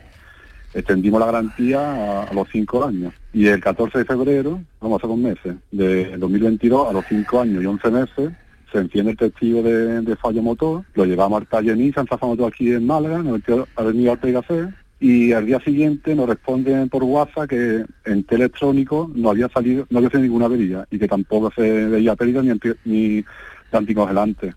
Extendimos 0.73 1.19
la 1.19 1.25
garantía 1.25 2.23
a, 2.23 2.33
los 2.33 2.47
5 2.51 2.85
años. 2.85 3.13
Y 3.33 3.47
el 3.47 3.59
14 3.59 3.99
de 3.99 4.05
febrero, 4.05 4.61
vamos 4.79 5.03
a 5.03 5.07
dos 5.07 5.17
meses, 5.17 5.55
de 5.71 6.15
2022 6.17 6.89
a 6.89 6.93
los 6.93 7.05
5 7.07 7.41
años 7.41 7.63
y 7.63 7.65
11 7.65 7.91
meses, 7.91 8.31
se 8.71 8.77
enciende 8.77 9.11
el 9.11 9.17
testigo 9.17 9.61
de, 9.61 10.15
fallo 10.15 10.41
motor, 10.41 10.83
lo 10.93 11.05
llevamos 11.05 11.41
al 11.41 11.47
taller 11.47 11.75
Nissan, 11.75 12.05
Motor 12.21 12.53
aquí 12.53 12.71
en 12.71 12.87
Málaga, 12.87 13.17
en 13.17 13.27
el 13.27 13.65
Avenida 13.75 14.13
Ortega 14.13 14.41
C, 14.47 14.69
y 15.01 15.33
al 15.33 15.45
día 15.45 15.59
siguiente 15.59 16.15
nos 16.15 16.29
responden 16.29 16.87
por 16.87 17.03
WhatsApp 17.03 17.49
que 17.49 17.83
en 18.05 18.25
electrónico 18.29 19.11
no 19.13 19.31
había 19.31 19.49
salido, 19.49 19.85
no 19.89 19.97
había 19.97 20.09
salido 20.09 20.23
ninguna 20.27 20.45
avería 20.45 20.85
y 20.91 20.99
que 20.99 21.07
tampoco 21.07 21.51
se 21.53 21.87
veía 21.87 22.15
pérdida 22.15 22.43
ni, 22.43 22.51
anti- 22.51 22.75
ni 22.85 23.25
anticongelante. 23.71 24.53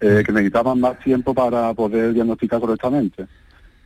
Eh, 0.00 0.22
que 0.26 0.32
necesitaban 0.32 0.80
más 0.80 0.98
tiempo 0.98 1.32
para 1.34 1.72
poder 1.74 2.12
diagnosticar 2.12 2.60
correctamente. 2.60 3.26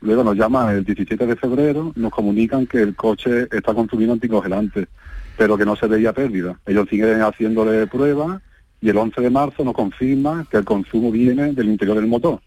Luego 0.00 0.22
nos 0.22 0.36
llaman 0.36 0.76
el 0.76 0.84
17 0.84 1.26
de 1.26 1.36
febrero, 1.36 1.92
nos 1.96 2.12
comunican 2.12 2.66
que 2.66 2.82
el 2.82 2.94
coche 2.94 3.48
está 3.50 3.74
consumiendo 3.74 4.12
anticongelante, 4.12 4.88
pero 5.36 5.56
que 5.56 5.64
no 5.64 5.74
se 5.76 5.86
veía 5.86 6.12
pérdida. 6.12 6.58
Ellos 6.66 6.86
siguen 6.88 7.20
haciéndole 7.20 7.86
pruebas 7.86 8.42
y 8.80 8.90
el 8.90 8.98
11 8.98 9.20
de 9.20 9.30
marzo 9.30 9.64
nos 9.64 9.74
confirma 9.74 10.46
que 10.50 10.58
el 10.58 10.64
consumo 10.64 11.10
viene 11.10 11.52
del 11.52 11.68
interior 11.68 11.96
del 11.96 12.06
motor 12.06 12.40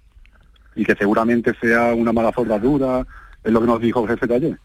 y 0.76 0.86
que 0.86 0.96
seguramente 0.96 1.54
sea 1.60 1.94
una 1.94 2.14
mala 2.14 2.32
soldadura, 2.32 3.06
es 3.44 3.52
lo 3.52 3.60
que 3.60 3.68
nos 3.68 3.82
dijo 3.82 4.04
el 4.04 4.10
jefe 4.10 4.28
de 4.28 4.36
ayer. 4.36 4.60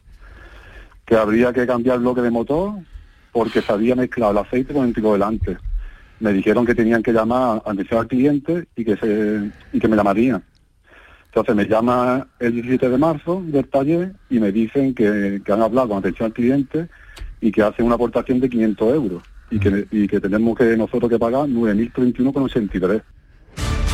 Que 1.04 1.16
habría 1.16 1.52
que 1.52 1.66
cambiar 1.66 1.98
bloque 1.98 2.20
de 2.20 2.30
motor 2.30 2.74
porque 3.32 3.62
se 3.62 3.72
había 3.72 3.96
mezclado 3.96 4.32
el 4.32 4.38
aceite 4.38 4.72
con 4.72 4.82
el 4.82 4.88
anticongelante. 4.90 5.58
Me 6.20 6.32
dijeron 6.32 6.64
que 6.64 6.74
tenían 6.74 7.02
que 7.02 7.12
llamar 7.12 7.62
atención 7.64 8.00
al 8.00 8.06
cliente 8.06 8.68
y 8.76 8.84
que 8.84 8.96
se 8.96 9.50
y 9.72 9.80
que 9.80 9.88
me 9.88 9.96
llamarían. 9.96 10.42
Entonces 11.34 11.56
me 11.56 11.66
llama 11.66 12.28
el 12.38 12.52
17 12.52 12.90
de 12.90 12.96
marzo 12.96 13.42
del 13.44 13.66
taller 13.66 14.12
y 14.30 14.38
me 14.38 14.52
dicen 14.52 14.94
que, 14.94 15.42
que 15.44 15.52
han 15.52 15.62
hablado 15.62 15.88
con 15.88 15.98
atención 15.98 16.26
al 16.26 16.32
cliente 16.32 16.86
y 17.40 17.50
que 17.50 17.60
hacen 17.60 17.86
una 17.86 17.96
aportación 17.96 18.38
de 18.38 18.48
500 18.48 18.94
euros 18.94 19.22
y 19.50 19.58
que, 19.58 19.88
y 19.90 20.06
que 20.06 20.20
tenemos 20.20 20.56
que 20.56 20.76
nosotros 20.76 21.10
que 21.10 21.18
pagar 21.18 21.48
9.031,83. 21.48 23.02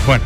Bueno, 0.07 0.25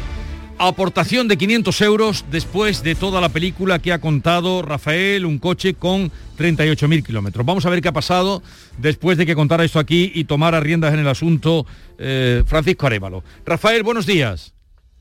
Aportación 0.58 1.28
de 1.28 1.36
500 1.36 1.80
euros 1.82 2.24
después 2.32 2.82
de 2.82 2.94
toda 2.96 3.20
la 3.20 3.28
película 3.28 3.80
que 3.80 3.92
ha 3.92 4.00
contado 4.00 4.62
Rafael, 4.62 5.26
un 5.26 5.38
coche 5.38 5.74
con 5.74 6.10
38.000 6.38 7.04
kilómetros. 7.04 7.44
Vamos 7.44 7.66
a 7.66 7.70
ver 7.70 7.80
qué 7.80 7.88
ha 7.88 7.92
pasado 7.92 8.42
después 8.78 9.18
de 9.18 9.26
que 9.26 9.34
contara 9.34 9.64
esto 9.64 9.78
aquí 9.78 10.10
y 10.14 10.24
tomara 10.24 10.60
riendas 10.60 10.94
en 10.94 11.00
el 11.00 11.08
asunto 11.08 11.66
eh, 11.98 12.42
Francisco 12.46 12.86
Arevalo. 12.86 13.22
Rafael, 13.44 13.82
buenos 13.82 14.06
días. 14.06 14.53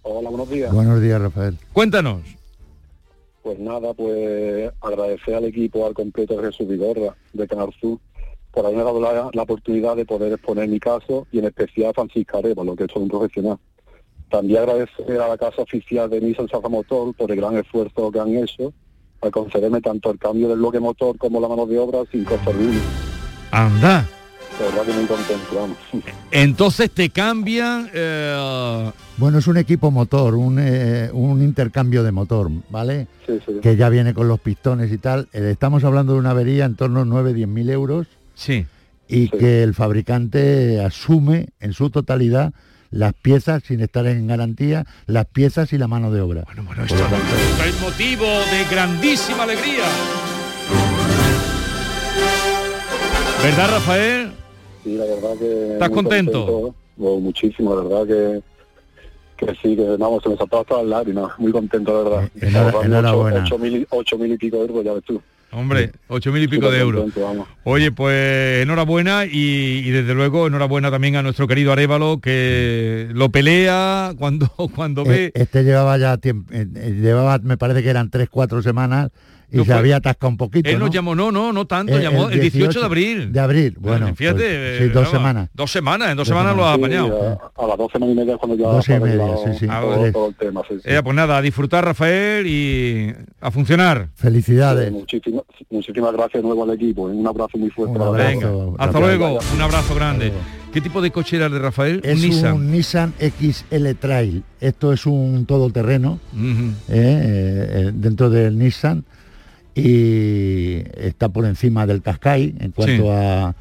Hola, 0.04 0.30
buenos 0.30 0.50
días. 0.50 0.74
Buenos 0.74 1.02
días, 1.02 1.22
Rafael. 1.22 1.58
Cuéntanos. 1.72 2.22
Pues 3.42 3.58
nada, 3.60 3.94
pues 3.94 4.72
agradecer 4.82 5.36
al 5.36 5.46
equipo 5.46 5.86
al 5.86 5.94
completo 5.94 6.38
de 6.38 6.48
Jesús 6.48 6.68
Vigorra 6.68 7.16
de 7.34 7.48
Canal 7.48 7.74
Sur 7.80 8.00
por 8.52 8.66
haberme 8.66 8.84
dado 8.84 9.02
la, 9.02 9.30
la 9.34 9.42
oportunidad 9.42 9.96
de 9.96 10.06
poder 10.06 10.32
exponer 10.34 10.68
mi 10.68 10.80
caso 10.80 11.26
y 11.32 11.39
en 11.39 11.46
especial 11.46 11.89
a 11.89 11.94
Francisca 11.94 12.38
Arevalo, 12.38 12.76
que 12.76 12.84
es 12.84 12.96
un 12.96 13.08
profesional. 13.08 13.58
También 14.30 14.62
agradecer 14.62 15.20
a 15.20 15.28
la 15.28 15.38
casa 15.38 15.62
oficial 15.62 16.10
de 16.10 16.22
Nissan 16.22 16.50
Safa 16.50 16.70
Motor 16.70 17.13
por 17.16 17.32
el 17.32 17.38
gran 17.38 17.58
esfuerzo 17.58 18.12
que 18.12 18.20
han 18.20 18.36
hecho 18.36 18.74
al 19.22 19.32
concederme 19.32 19.80
tanto 19.82 20.12
el 20.12 20.20
cambio 20.20 20.50
del 20.50 20.58
bloque 20.58 20.80
motor 20.80 21.18
como 21.18 21.39
la 21.39 21.48
mano 21.48 21.66
de 21.66 21.80
obra 21.80 22.00
sin 22.12 22.26
costo 22.26 22.50
alguno. 22.50 22.80
Anda. 23.52 24.08
De 24.60 24.66
verdad 24.66 24.84
que 24.86 24.94
muy 24.94 25.06
contento, 25.06 25.56
vamos. 25.56 25.78
Entonces 26.32 26.92
te 26.92 27.10
cambian... 27.10 27.89
eh, 27.94 28.92
Bueno, 29.18 29.39
es 29.39 29.48
un 29.48 29.58
equipo 29.58 29.89
motor, 29.92 30.36
un, 30.36 30.58
eh, 30.60 31.10
un 31.12 31.42
intercambio 31.42 32.04
de 32.04 32.12
motor, 32.12 32.50
¿vale? 32.70 33.08
Sí, 33.26 33.39
sí. 33.46 33.54
Que 33.62 33.76
ya 33.76 33.89
viene 33.89 34.13
con 34.13 34.28
los 34.28 34.39
pistones 34.39 34.92
y 34.92 34.98
tal. 34.98 35.28
Eh, 35.34 35.50
estamos 35.52 35.84
hablando 35.84 36.13
de 36.13 36.20
una 36.20 36.32
avería 36.32 36.66
en 36.66 36.76
torno 36.76 37.02
a 37.02 37.06
9-10 37.06 37.48
mil 37.48 37.70
euros. 37.70 38.08
Sí. 38.36 38.66
Y 39.08 39.30
que 39.30 39.63
el 39.63 39.74
fabricante 39.74 40.84
asume 40.84 41.50
en 41.60 41.74
su 41.74 41.89
totalidad 41.89 42.54
las 42.89 43.13
piezas 43.13 43.63
sin 43.68 43.82
estar 43.82 44.06
en 44.06 44.28
garantía, 44.28 44.86
las 45.08 45.26
piezas 45.26 45.74
y 45.74 45.78
la 45.80 45.88
mano 45.88 46.12
de 46.12 46.22
obra. 46.22 46.44
Bueno, 46.46 46.63
bueno, 46.63 46.84
esto, 46.84 46.96
esto 46.96 47.63
es 47.66 47.82
motivo 47.82 48.26
de 48.26 48.66
grandísima 48.70 49.44
alegría. 49.44 49.84
¿Verdad, 53.44 53.70
Rafael? 53.72 54.32
Sí, 54.84 54.98
la 54.98 55.06
verdad 55.06 55.38
que... 55.39 55.74
¿Estás 55.74 55.89
contento? 55.89 56.76
Bueno, 56.98 57.19
muchísimo, 57.22 57.76
la 57.76 57.84
verdad 57.84 58.08
que 58.08 58.43
que 59.36 59.48
sí, 59.62 59.76
que 59.76 59.84
vamos, 59.98 60.22
se 60.24 60.30
me 60.30 60.38
saltaba 60.38 60.63
todas 60.63 60.84
las 60.86 61.00
lágrimas, 61.00 61.32
muy 61.39 61.52
contento, 61.52 61.98
de 61.98 62.04
verdad. 62.10 62.24
Eh, 62.39 62.48
enhorabuena. 62.48 63.00
ocho- 63.41 63.43
ocho 63.46 63.58
mil, 63.58 63.88
ocho 63.89 64.17
mil 64.17 64.32
y 64.32 64.38
pico 64.38 64.58
de 64.58 64.62
euros, 64.67 64.86
ya 64.86 64.93
ves 64.93 65.04
tú. 65.04 65.22
Hombre, 65.52 65.91
ocho 66.08 66.32
mil 66.32 66.43
y 66.43 66.48
pico 66.48 66.72
de 66.72 66.80
euros. 66.80 67.02
contento. 67.13 67.48
Oye, 67.63 67.91
pues 67.91 68.62
enhorabuena 68.63 69.26
y, 69.26 69.82
y 69.86 69.89
desde 69.89 70.13
luego 70.13 70.48
enhorabuena 70.48 70.89
también 70.91 71.15
a 71.15 71.22
nuestro 71.24 71.48
querido 71.48 71.72
Arevalo 71.72 72.19
que 72.22 73.10
lo 73.13 73.30
pelea 73.30 74.13
cuando, 74.17 74.48
cuando 74.76 75.02
Eh, 75.04 75.08
ve... 75.08 75.32
Este 75.36 75.63
llevaba 75.63 75.98
ya 75.98 76.17
tiempo, 76.17 76.52
eh, 76.54 76.65
llevaba, 77.02 77.39
me 77.39 77.58
parece 77.58 77.84
que 77.84 77.89
eran 77.89 78.10
3-4 78.12 78.62
semanas 78.63 79.10
y 79.54 79.58
No 79.58 79.63
se 79.66 79.70
fue- 79.72 79.80
había 79.80 79.98
atascado 79.98 80.30
un 80.32 80.38
poquito. 80.38 80.68
Él 80.68 80.80
nos 80.80 80.88
¿no? 80.89 80.94
llamó, 80.94 81.13
no, 81.16 81.32
no, 81.32 81.54
no 81.54 81.66
tanto, 81.68 81.96
Eh, 81.98 82.02
llamó 82.02 82.28
el 82.30 82.39
18, 82.42 82.80
de 82.80 82.86
abril. 82.86 83.32
De 83.32 83.39
abril, 83.39 83.78
bueno. 83.80 84.13
Fíjate, 84.16 84.38
pues, 84.39 84.78
sí, 84.80 84.89
dos 84.89 85.10
semanas. 85.12 85.50
Dos 85.54 85.72
semanas, 85.72 86.10
en 86.10 86.18
dos, 86.18 86.28
Dos 86.28 86.36
semanas 86.36 86.58
lo 86.58 86.66
has 86.68 86.76
Sí, 86.76 86.82
apañado. 86.82 87.39
a, 87.56 87.63
a 87.63 87.68
las 87.68 87.78
dos 87.78 87.92
semanas 87.92 88.16
y 88.16 88.18
media 88.18 88.38
cuando 88.38 88.58
ya 88.58 88.68
Dos 88.68 88.89
y 88.89 88.94
ha 88.94 89.00
media, 89.00 89.13
arreglado 89.24 89.44
sí, 89.54 89.60
sí. 89.60 90.12
todo, 90.12 90.28
el 90.28 90.36
tema. 90.36 90.62
Sí, 90.68 90.76
sí. 90.76 90.82
Eh, 90.86 91.02
pues 91.04 91.16
nada, 91.16 91.38
a 91.38 91.42
disfrutar 91.44 91.86
Rafael 91.86 92.48
y 92.48 93.13
a 93.39 93.52
funcionar. 93.52 94.10
Felicidades. 94.16 94.92
Muchísimas, 94.92 95.44
muchísimas 95.70 96.13
gracias 96.13 96.42
de 96.42 96.48
nuevo 96.48 96.63
al 96.63 96.72
equipo. 96.72 97.10
¿eh? 97.10 97.13
Un 97.13 97.28
abrazo 97.28 97.58
muy 97.60 97.70
fuerte. 97.70 97.98
para 98.00 98.10
Venga, 98.12 98.50
hasta 98.80 99.00
luego, 99.00 99.38
un 99.56 99.62
abrazo 99.62 99.94
grande. 99.94 100.34
¿Qué 100.74 100.82
tipo 100.82 101.00
de 101.04 101.12
coche 101.12 101.36
era 101.36 101.46
el 101.46 101.52
de 101.52 101.60
Rafael? 101.60 102.02
Es 102.04 102.16
un 102.24 102.30
Nissan. 102.30 102.54
un 102.54 102.72
Nissan 102.72 103.13
XL 103.20 103.92
Trail. 104.00 104.44
Esto 104.60 104.92
es 104.92 105.06
un 105.06 105.46
todoterreno 105.46 106.20
eh, 106.36 106.88
eh, 106.89 107.92
dentro 107.94 108.30
del 108.32 108.58
Nissan 108.58 109.04
y 109.76 110.84
está 110.96 111.30
por 111.30 111.46
encima 111.46 111.86
del 111.86 112.02
Qashqai 112.02 112.56
en 112.60 112.72
cuanto 112.72 113.04
Sí. 113.04 113.10
a, 113.10 113.56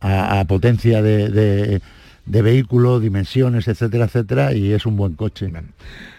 a- 0.00 0.40
a 0.40 0.44
potencia 0.46 1.02
de, 1.02 1.28
de- 1.30 1.80
de 2.26 2.42
vehículo, 2.42 2.98
dimensiones, 2.98 3.68
etcétera, 3.68 4.06
etcétera, 4.06 4.52
y 4.52 4.72
es 4.72 4.84
un 4.84 4.96
buen 4.96 5.12
coche. 5.14 5.48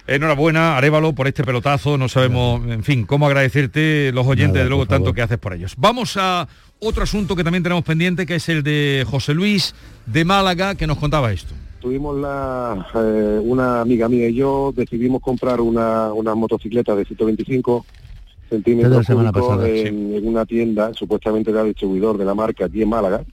Enhorabuena, 0.07 0.77
Arevalo, 0.77 1.11
por 1.13 1.27
este 1.27 1.43
pelotazo. 1.43 1.97
No 1.97 2.07
sabemos, 2.07 2.61
en 2.69 2.81
fin, 2.83 3.05
cómo 3.05 3.27
agradecerte 3.27 4.11
los 4.13 4.25
oyentes, 4.25 4.53
Nada, 4.53 4.63
de 4.63 4.69
luego, 4.69 4.85
tanto 4.85 5.13
que 5.13 5.21
haces 5.21 5.37
por 5.37 5.53
ellos. 5.53 5.73
Vamos 5.77 6.15
a 6.17 6.47
otro 6.79 7.03
asunto 7.03 7.35
que 7.35 7.43
también 7.43 7.61
tenemos 7.63 7.83
pendiente, 7.83 8.25
que 8.25 8.35
es 8.35 8.47
el 8.47 8.63
de 8.63 9.05
José 9.05 9.33
Luis 9.33 9.75
de 10.05 10.23
Málaga, 10.23 10.75
que 10.75 10.87
nos 10.87 10.97
contaba 10.97 11.33
esto. 11.33 11.53
Tuvimos 11.81 12.17
la, 12.17 12.87
eh, 12.95 13.39
una 13.43 13.81
amiga 13.81 14.07
mía 14.07 14.29
y 14.29 14.35
yo 14.35 14.73
decidimos 14.75 15.21
comprar 15.21 15.59
una, 15.59 16.13
una 16.13 16.35
motocicleta 16.35 16.95
de 16.95 17.03
125 17.03 17.85
Es 17.85 17.85
de 17.85 17.93
la 17.97 18.06
centímetros 18.49 19.05
semana 19.05 19.31
pasada, 19.31 19.67
en, 19.67 20.13
en 20.13 20.27
una 20.27 20.45
tienda, 20.45 20.93
supuestamente 20.93 21.51
era 21.51 21.63
distribuidor 21.63 22.17
de 22.17 22.25
la 22.25 22.33
marca 22.33 22.65
aquí 22.65 22.81
en 22.81 22.89
Málaga. 22.89 23.23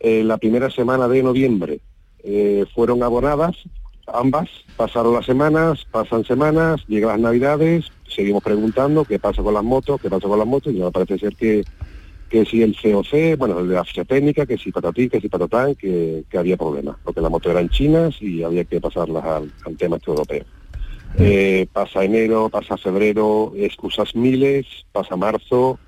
Eh, 0.00 0.22
la 0.24 0.38
primera 0.38 0.70
semana 0.70 1.08
de 1.08 1.22
noviembre 1.22 1.80
eh, 2.22 2.64
fueron 2.74 3.02
abonadas 3.02 3.56
ambas, 4.06 4.48
pasaron 4.76 5.12
las 5.14 5.26
semanas, 5.26 5.86
pasan 5.90 6.24
semanas, 6.24 6.82
llegan 6.88 7.10
las 7.10 7.20
navidades, 7.20 7.92
seguimos 8.08 8.42
preguntando 8.42 9.04
qué 9.04 9.18
pasa 9.18 9.42
con 9.42 9.54
las 9.54 9.64
motos, 9.64 10.00
qué 10.00 10.08
pasa 10.08 10.28
con 10.28 10.38
las 10.38 10.48
motos, 10.48 10.72
y 10.72 10.80
ahora 10.80 10.92
parece 10.92 11.18
ser 11.18 11.36
que 11.36 11.64
que 12.28 12.44
si 12.44 12.62
el 12.62 12.76
COC, 12.76 13.38
bueno, 13.38 13.58
el 13.58 13.68
de 13.68 13.74
la 13.74 13.84
ficha 13.84 14.04
técnica, 14.04 14.44
que 14.44 14.58
si 14.58 14.70
patatí, 14.70 15.08
que 15.08 15.20
si 15.20 15.30
patatán, 15.30 15.74
que, 15.74 16.24
que 16.28 16.38
había 16.38 16.58
problemas, 16.58 16.96
porque 17.02 17.22
las 17.22 17.30
motos 17.30 17.50
eran 17.50 17.70
chinas 17.70 18.20
y 18.20 18.42
había 18.42 18.64
que 18.64 18.80
pasarlas 18.80 19.24
al, 19.24 19.52
al 19.64 19.76
tema 19.76 19.96
este 19.96 20.10
europeo. 20.10 20.44
Eh, 21.20 21.66
pasa 21.72 22.04
enero, 22.04 22.48
pasa 22.48 22.76
febrero, 22.76 23.52
excusas 23.56 24.14
miles, 24.14 24.66
pasa 24.92 25.16
marzo, 25.16 25.78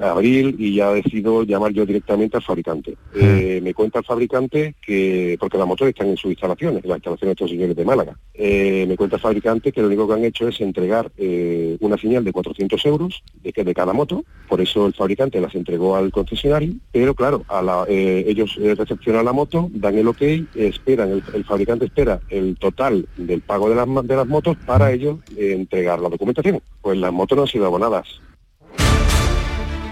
abril 0.00 0.56
y 0.58 0.74
ya 0.74 0.90
decido 0.92 1.42
llamar 1.44 1.72
yo 1.72 1.86
directamente 1.86 2.36
al 2.36 2.42
fabricante. 2.42 2.96
Eh, 3.14 3.60
me 3.62 3.72
cuenta 3.74 4.00
el 4.00 4.04
fabricante 4.04 4.74
que, 4.84 5.36
porque 5.40 5.58
las 5.58 5.66
motos 5.66 5.88
están 5.88 6.08
en 6.08 6.16
sus 6.16 6.30
instalaciones, 6.30 6.82
en 6.84 6.90
las 6.90 6.98
instalaciones 6.98 7.30
de 7.30 7.32
estos 7.44 7.50
señores 7.50 7.76
de 7.76 7.84
Málaga, 7.84 8.18
Eh, 8.34 8.84
me 8.86 8.96
cuenta 8.96 9.16
el 9.16 9.22
fabricante 9.22 9.72
que 9.72 9.80
lo 9.80 9.86
único 9.86 10.06
que 10.06 10.14
han 10.14 10.24
hecho 10.24 10.48
es 10.48 10.60
entregar 10.60 11.10
eh, 11.16 11.76
una 11.80 11.96
señal 11.96 12.24
de 12.24 12.32
400 12.32 12.84
euros 12.86 13.22
de, 13.42 13.74
cada 13.74 13.92
moto, 13.92 14.24
por 14.48 14.60
eso 14.60 14.86
el 14.86 14.94
fabricante 14.94 15.40
las 15.40 15.54
entregó 15.54 15.96
al 15.96 16.10
concesionario, 16.12 16.74
pero 16.92 17.14
claro, 17.14 17.44
a 17.48 17.62
la- 17.62 17.84
eh, 17.88 18.24
ellos 18.28 18.56
eh, 18.60 18.74
recepcionan 18.74 19.24
la 19.24 19.32
moto, 19.32 19.68
dan 19.72 19.96
el 19.98 20.08
ok, 20.08 20.22
esperan, 20.54 21.10
el, 21.10 21.22
el 21.34 21.44
fabricante 21.44 21.86
espera 21.86 22.20
el 22.28 22.56
total 22.58 23.06
del 23.16 23.40
pago 23.42 23.68
de 23.70 23.74
las, 23.76 23.86
de 24.06 24.16
las 24.16 24.26
motos 24.26 24.56
para 24.64 24.92
ellos 24.92 25.18
eh, 25.36 25.52
entregar 25.52 26.00
la 26.00 26.08
documentación. 26.08 26.60
Pues 26.82 26.98
las 26.98 27.12
motos 27.12 27.36
no 27.36 27.42
han 27.42 27.48
sido 27.48 27.66
abonadas. 27.66 28.06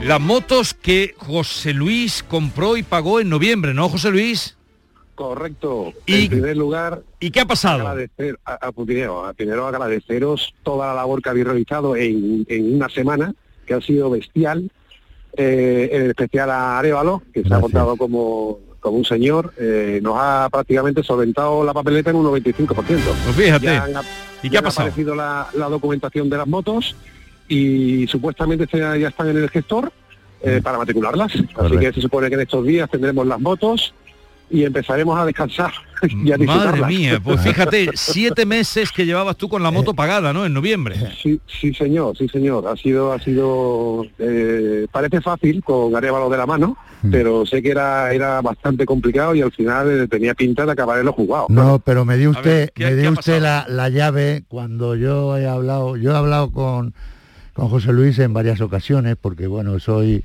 Las 0.05 0.21
motos 0.21 0.75
que 0.75 1.15
José 1.19 1.73
Luis 1.73 2.23
compró 2.23 2.77
y 2.77 2.83
pagó 2.83 3.21
en 3.21 3.29
noviembre, 3.29 3.73
¿no, 3.75 3.89
José 3.89 4.11
Luis? 4.11 4.57
Correcto. 5.15 5.93
Y- 6.07 6.25
en 6.25 6.29
primer 6.29 6.57
lugar, 6.57 7.03
¿Y 7.21 7.31
qué 7.31 7.41
ha 7.41 7.47
pasado? 7.47 7.81
agradecer 7.89 8.39
a, 8.45 8.55
a, 8.55 8.73
primero, 8.73 9.25
a- 9.25 9.33
primero 9.33 9.67
agradeceros 9.67 10.53
toda 10.63 10.89
la 10.89 10.95
labor 10.95 11.23
que 11.23 11.29
habéis 11.31 11.47
realizado 11.47 11.97
en, 11.97 12.45
en 12.49 12.75
una 12.75 12.89
semana, 12.89 13.33
que 13.67 13.75
ha 13.75 13.81
sido 13.81 14.11
bestial, 14.11 14.71
eh, 15.37 15.89
en 15.93 16.11
especial 16.11 16.51
a 16.51 16.79
Arevalo, 16.79 17.23
que 17.33 17.43
se 17.43 17.55
ha 17.55 17.61
portado 17.61 17.97
como, 17.97 18.59
como 18.81 18.99
un 18.99 19.05
señor, 19.05 19.55
eh, 19.59 20.01
nos 20.03 20.17
ha 20.19 20.49
prácticamente 20.53 21.03
solventado 21.03 21.65
la 21.65 21.73
papeleta 21.73 22.11
en 22.11 22.17
un 22.17 22.27
95%. 22.27 22.67
Pues 22.75 23.37
fíjate. 23.37 23.67
Ya 23.67 23.85
han, 23.85 23.93
¿Y 24.43 24.49
qué 24.49 24.55
ya 24.55 24.59
ha 24.59 24.63
pasado? 24.63 24.89
aparecido 24.89 25.15
la, 25.15 25.49
la 25.55 25.69
documentación 25.69 26.29
de 26.29 26.37
las 26.37 26.47
motos 26.47 26.95
y 27.49 28.07
supuestamente 28.07 28.67
ya 28.73 28.97
ya 28.97 29.09
están 29.09 29.29
en 29.29 29.37
el 29.39 29.51
gestor 29.51 29.93
eh, 30.43 30.61
para 30.63 30.79
matricularlas. 30.79 31.33
Así 31.57 31.77
que 31.79 31.93
se 31.93 32.01
supone 32.01 32.29
que 32.29 32.35
en 32.35 32.41
estos 32.43 32.65
días 32.67 32.89
tendremos 32.91 33.27
las 33.27 33.41
motos 33.41 33.95
y 34.51 34.63
empezaremos 34.63 35.19
a 35.19 35.25
descansar 35.25 35.73
y 36.03 36.31
a 36.31 36.37
Madre 36.39 36.85
mía, 36.87 37.19
pues 37.23 37.41
fíjate, 37.45 37.89
siete 37.95 38.45
meses 38.45 38.93
que 38.93 39.07
llevabas 39.07 39.37
tú 39.37 39.49
con 39.49 39.63
la 39.63 39.71
moto 39.71 39.95
pagada, 39.95 40.33
¿no? 40.35 40.45
En 40.45 40.53
noviembre. 40.53 40.97
Sí, 41.21 41.41
sí 41.47 41.73
señor, 41.73 42.17
sí 42.17 42.29
señor. 42.29 42.67
Ha 42.69 42.77
sido, 42.77 43.13
ha 43.13 43.19
sido, 43.21 44.05
eh, 44.19 44.87
parece 44.93 45.23
fácil 45.23 45.65
con 45.65 45.97
Arevalo 45.97 46.29
de 46.29 46.37
la 46.39 46.47
mano, 46.47 46.77
Mm. 47.03 47.11
pero 47.11 47.45
sé 47.45 47.61
que 47.63 47.71
era, 47.71 48.15
era 48.15 48.41
bastante 48.41 48.87
complicado 48.87 49.35
y 49.35 49.43
al 49.43 49.53
final 49.53 49.91
eh, 49.91 50.09
tenía 50.09 50.33
pinta 50.35 50.65
de 50.65 50.73
acabar 50.73 50.99
en 51.01 51.05
lo 51.05 51.13
jugado. 51.13 51.47
No, 51.51 51.79
pero 51.79 52.07
me 52.07 52.17
dio 52.17 52.31
usted, 52.31 52.71
¿qué- 52.75 52.85
me 52.87 52.95
dio 52.97 53.11
usted 53.13 53.43
la, 53.43 53.67
la 53.69 53.91
llave 53.91 54.45
cuando 54.49 54.95
yo 54.97 55.37
he 55.37 55.47
hablado, 55.47 55.97
yo 55.99 56.13
he 56.13 56.17
hablado 56.17 56.51
con, 56.51 56.95
con 57.55 57.69
José 57.71 57.93
Luis 57.93 58.19
en 58.19 58.33
varias 58.35 58.61
ocasiones, 58.61 59.17
porque 59.21 59.47
bueno, 59.47 59.79
soy 59.81 60.23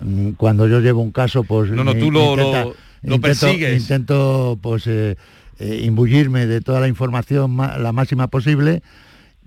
mm, 0.00 0.30
cuando 0.32 0.68
yo 0.68 0.80
llevo 0.80 1.00
un 1.00 1.12
caso, 1.12 1.44
pues 1.44 1.70
No, 1.70 1.82
no, 1.84 1.94
tú 1.94 2.10
lo- 2.10 2.32
intenta- 2.32 2.64
lo- 2.64 2.74
lo 3.02 3.14
intento- 3.14 3.20
persigues. 3.20 3.80
Intento 3.80 4.58
pues 4.60 4.86
eh, 4.86 5.16
eh, 5.58 5.82
imbullirme 5.84 6.46
de 6.46 6.60
toda 6.60 6.80
la 6.80 6.88
información 6.88 7.50
ma- 7.52 7.78
la 7.78 7.92
máxima 7.92 8.26
posible, 8.28 8.82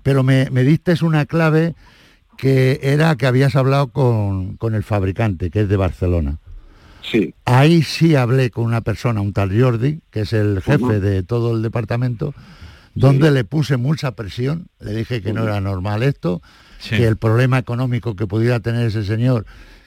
pero 0.02 0.22
me, 0.22 0.48
me 0.50 0.64
diste 0.64 0.94
una 1.02 1.26
clave 1.26 1.74
que 2.38 2.80
era 2.82 3.14
que 3.16 3.26
habías 3.26 3.56
hablado 3.56 3.88
con, 3.88 4.56
con 4.56 4.74
el 4.74 4.82
fabricante, 4.84 5.50
que 5.50 5.60
es 5.62 5.68
de 5.68 5.76
Barcelona. 5.76 6.38
Sí. 7.02 7.34
Ahí 7.44 7.82
sí 7.82 8.14
hablé 8.14 8.50
con 8.50 8.64
una 8.64 8.80
persona, 8.80 9.20
un 9.20 9.32
tal 9.32 9.50
Jordi, 9.60 10.00
que 10.10 10.20
es 10.20 10.32
el 10.32 10.60
jefe 10.62 11.00
de 11.00 11.22
todo 11.22 11.54
el 11.56 11.62
departamento, 11.62 12.34
donde 12.94 13.30
le 13.30 13.44
puse 13.44 13.76
mucha 13.76 14.12
presión, 14.12 14.66
le 14.80 14.92
dije 14.94 15.20
que 15.22 15.32
no 15.32 15.42
era 15.44 15.60
normal 15.60 16.02
esto, 16.02 16.42
que 16.80 17.06
el 17.06 17.16
problema 17.16 17.58
económico 17.58 18.16
que 18.16 18.26
pudiera 18.26 18.60
tener 18.60 18.86
ese 18.86 19.04
señor, 19.04 19.46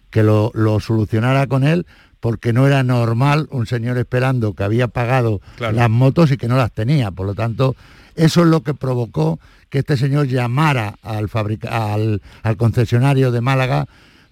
que 0.10 0.24
lo, 0.24 0.52
lo 0.54 0.80
solucionara 0.80 1.48
con 1.48 1.64
él, 1.64 1.86
porque 2.20 2.54
no 2.54 2.68
era 2.68 2.84
normal 2.84 3.48
un 3.52 3.66
señor 3.66 3.98
esperando 3.98 4.54
que 4.54 4.64
había 4.64 4.88
pagado 4.88 5.42
las 5.58 5.90
motos 5.90 6.32
y 6.32 6.38
que 6.38 6.48
no 6.48 6.56
las 6.56 6.72
tenía. 6.72 7.12
Por 7.12 7.26
lo 7.26 7.34
tanto, 7.34 7.76
eso 8.16 8.42
es 8.42 8.48
lo 8.48 8.62
que 8.62 8.74
provocó 8.74 9.40
que 9.70 9.80
este 9.80 9.98
señor 9.98 10.28
llamara 10.28 10.96
al, 11.02 11.30
al, 11.70 12.22
al 12.44 12.58
concesionario 12.58 13.32
de 13.32 13.42
Málaga 13.42 13.88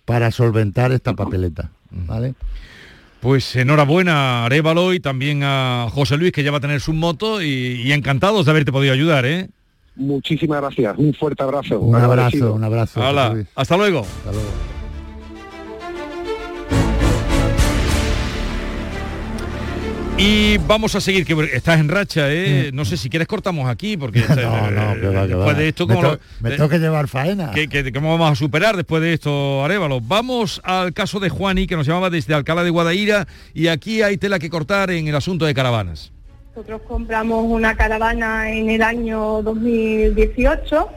para 0.05 0.31
solventar 0.31 0.91
esta 0.91 1.13
papeleta. 1.13 1.71
¿vale? 1.91 2.35
Pues 3.19 3.55
enhorabuena 3.55 4.13
a 4.13 4.45
Arevalo 4.45 4.93
y 4.93 4.99
también 4.99 5.41
a 5.43 5.87
José 5.91 6.17
Luis, 6.17 6.31
que 6.31 6.43
ya 6.43 6.51
va 6.51 6.57
a 6.57 6.61
tener 6.61 6.79
su 6.79 6.93
moto 6.93 7.41
y, 7.41 7.91
encantados 7.91 8.45
de 8.45 8.51
haberte 8.51 8.71
podido 8.71 8.93
ayudar, 8.93 9.25
¿eh? 9.25 9.49
Muchísimas 9.99 10.61
gracias, 10.61 10.97
un 10.97 11.13
fuerte 11.13 11.43
abrazo. 11.43 11.79
Un 11.79 11.95
abrazo, 11.95 12.53
un 12.53 12.63
abrazo. 12.63 13.01
hasta 13.55 13.77
luego. 13.77 13.99
Hasta 13.99 14.31
luego. 14.31 14.49
Y 20.21 20.57
vamos 20.57 20.95
a 20.95 21.01
seguir, 21.01 21.25
que 21.25 21.33
estás 21.53 21.79
en 21.79 21.87
racha, 21.87 22.29
¿eh? 22.29 22.71
No 22.73 22.83
sé 22.83 22.97
si 22.97 23.09
quieres 23.09 23.25
cortamos 23.25 23.69
aquí, 23.69 23.95
porque 23.95 24.19
no, 24.29 24.69
no, 24.69 24.99
que 24.99 25.07
va, 25.07 25.21
que 25.25 25.33
después 25.33 25.57
de 25.57 25.67
esto... 25.69 25.87
Me, 25.87 25.95
como 25.95 26.17
me 26.41 26.49
tengo 26.51 26.67
que 26.67 26.77
llevar 26.77 27.07
faena. 27.07 27.51
¿Cómo 27.93 28.17
vamos 28.17 28.31
a 28.33 28.35
superar 28.35 28.75
después 28.75 29.01
de 29.01 29.13
esto, 29.13 29.63
Arevalo? 29.63 30.01
Vamos 30.01 30.59
al 30.65 30.91
caso 30.91 31.21
de 31.21 31.29
Juani, 31.29 31.67
que 31.67 31.77
nos 31.77 31.87
llamaba 31.87 32.09
desde 32.09 32.33
Alcalá 32.33 32.65
de 32.65 32.69
Guadaira, 32.69 33.27
y 33.53 33.67
aquí 33.67 34.01
hay 34.01 34.17
tela 34.17 34.39
que 34.39 34.49
cortar 34.49 34.91
en 34.91 35.07
el 35.07 35.15
asunto 35.15 35.45
de 35.45 35.53
caravanas. 35.53 36.11
Nosotros 36.49 36.81
compramos 36.87 37.45
una 37.45 37.75
caravana 37.75 38.51
en 38.51 38.69
el 38.69 38.81
año 38.81 39.41
2018, 39.41 40.89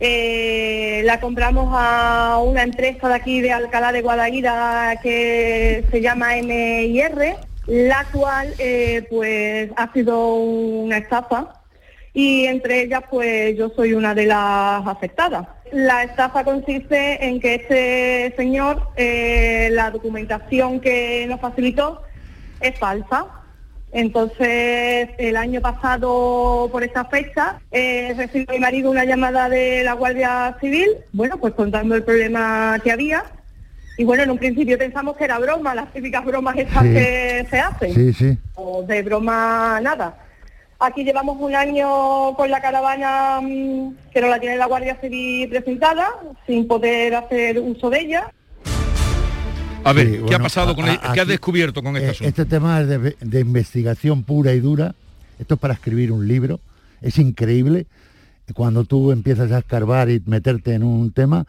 eh, 0.00 1.02
la 1.04 1.20
compramos 1.20 1.68
a 1.72 2.40
una 2.44 2.62
empresa 2.62 3.08
de 3.08 3.14
aquí 3.14 3.40
de 3.40 3.52
Alcalá 3.52 3.92
de 3.92 4.02
Guadaira 4.02 4.98
que 5.02 5.84
se 5.90 6.00
llama 6.00 6.36
MIR 6.36 7.36
la 7.68 8.06
cual 8.10 8.54
eh, 8.58 9.06
pues 9.10 9.70
ha 9.76 9.92
sido 9.92 10.34
una 10.34 10.96
estafa 10.96 11.52
y 12.14 12.46
entre 12.46 12.82
ellas 12.82 13.02
pues 13.10 13.56
yo 13.56 13.68
soy 13.68 13.92
una 13.92 14.14
de 14.14 14.24
las 14.24 14.86
afectadas. 14.86 15.46
La 15.70 16.02
estafa 16.02 16.44
consiste 16.44 17.26
en 17.26 17.40
que 17.40 17.56
este 17.56 18.34
señor, 18.36 18.88
eh, 18.96 19.68
la 19.70 19.90
documentación 19.90 20.80
que 20.80 21.26
nos 21.28 21.40
facilitó 21.40 22.02
es 22.60 22.76
falsa. 22.78 23.26
Entonces, 23.90 25.08
el 25.18 25.36
año 25.36 25.60
pasado, 25.60 26.68
por 26.70 26.84
esta 26.84 27.06
fecha, 27.06 27.60
eh, 27.70 28.14
recibió 28.16 28.46
mi 28.52 28.58
marido 28.58 28.90
una 28.90 29.04
llamada 29.04 29.48
de 29.48 29.82
la 29.82 29.94
Guardia 29.94 30.56
Civil, 30.60 30.88
bueno, 31.12 31.38
pues 31.38 31.54
contando 31.54 31.94
el 31.94 32.04
problema 32.04 32.78
que 32.84 32.92
había 32.92 33.24
y 33.98 34.04
bueno, 34.04 34.22
en 34.22 34.30
un 34.30 34.38
principio 34.38 34.78
pensamos 34.78 35.16
que 35.16 35.24
era 35.24 35.40
broma, 35.40 35.74
las 35.74 35.92
típicas 35.92 36.24
bromas 36.24 36.56
estas 36.56 36.84
que 36.84 37.44
se 37.50 37.58
hacen. 37.58 37.92
Sí, 37.92 38.12
sí. 38.12 38.38
O 38.54 38.84
de 38.84 39.02
broma 39.02 39.80
nada. 39.82 40.16
Aquí 40.78 41.02
llevamos 41.02 41.36
un 41.40 41.56
año 41.56 42.32
con 42.36 42.48
la 42.48 42.60
caravana 42.60 43.40
mm, 43.42 43.96
que 44.12 44.20
no 44.20 44.28
la 44.28 44.38
tiene 44.38 44.56
la 44.56 44.66
Guardia 44.66 44.94
Civil 45.00 45.48
presentada, 45.48 46.10
sin 46.46 46.68
poder 46.68 47.16
hacer 47.16 47.58
uso 47.58 47.90
de 47.90 48.00
ella. 48.00 48.32
A 49.84 49.92
ver, 49.92 50.22
¿qué 50.24 50.34
ha 50.34 50.38
pasado 50.38 50.74
con 50.74 50.86
el, 50.88 50.98
¿Qué 51.14 51.20
has 51.20 51.28
descubierto 51.28 51.82
con 51.82 51.96
este 51.96 52.08
eh, 52.08 52.10
asunto? 52.10 52.28
Este 52.28 52.44
tema 52.44 52.80
es 52.80 52.88
de, 52.88 53.16
de 53.20 53.40
investigación 53.40 54.22
pura 54.22 54.52
y 54.52 54.60
dura. 54.60 54.94
Esto 55.38 55.54
es 55.54 55.60
para 55.60 55.74
escribir 55.74 56.12
un 56.12 56.26
libro. 56.28 56.60
Es 57.00 57.18
increíble 57.18 57.86
cuando 58.54 58.84
tú 58.84 59.12
empiezas 59.12 59.52
a 59.52 59.58
escarbar 59.58 60.10
y 60.10 60.22
meterte 60.26 60.74
en 60.74 60.82
un 60.82 61.12
tema 61.12 61.46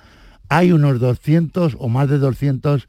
hay 0.50 0.72
unos 0.72 1.00
200 1.00 1.78
o 1.80 1.90
más 1.90 2.10
de 2.10 2.18
200 2.18 2.88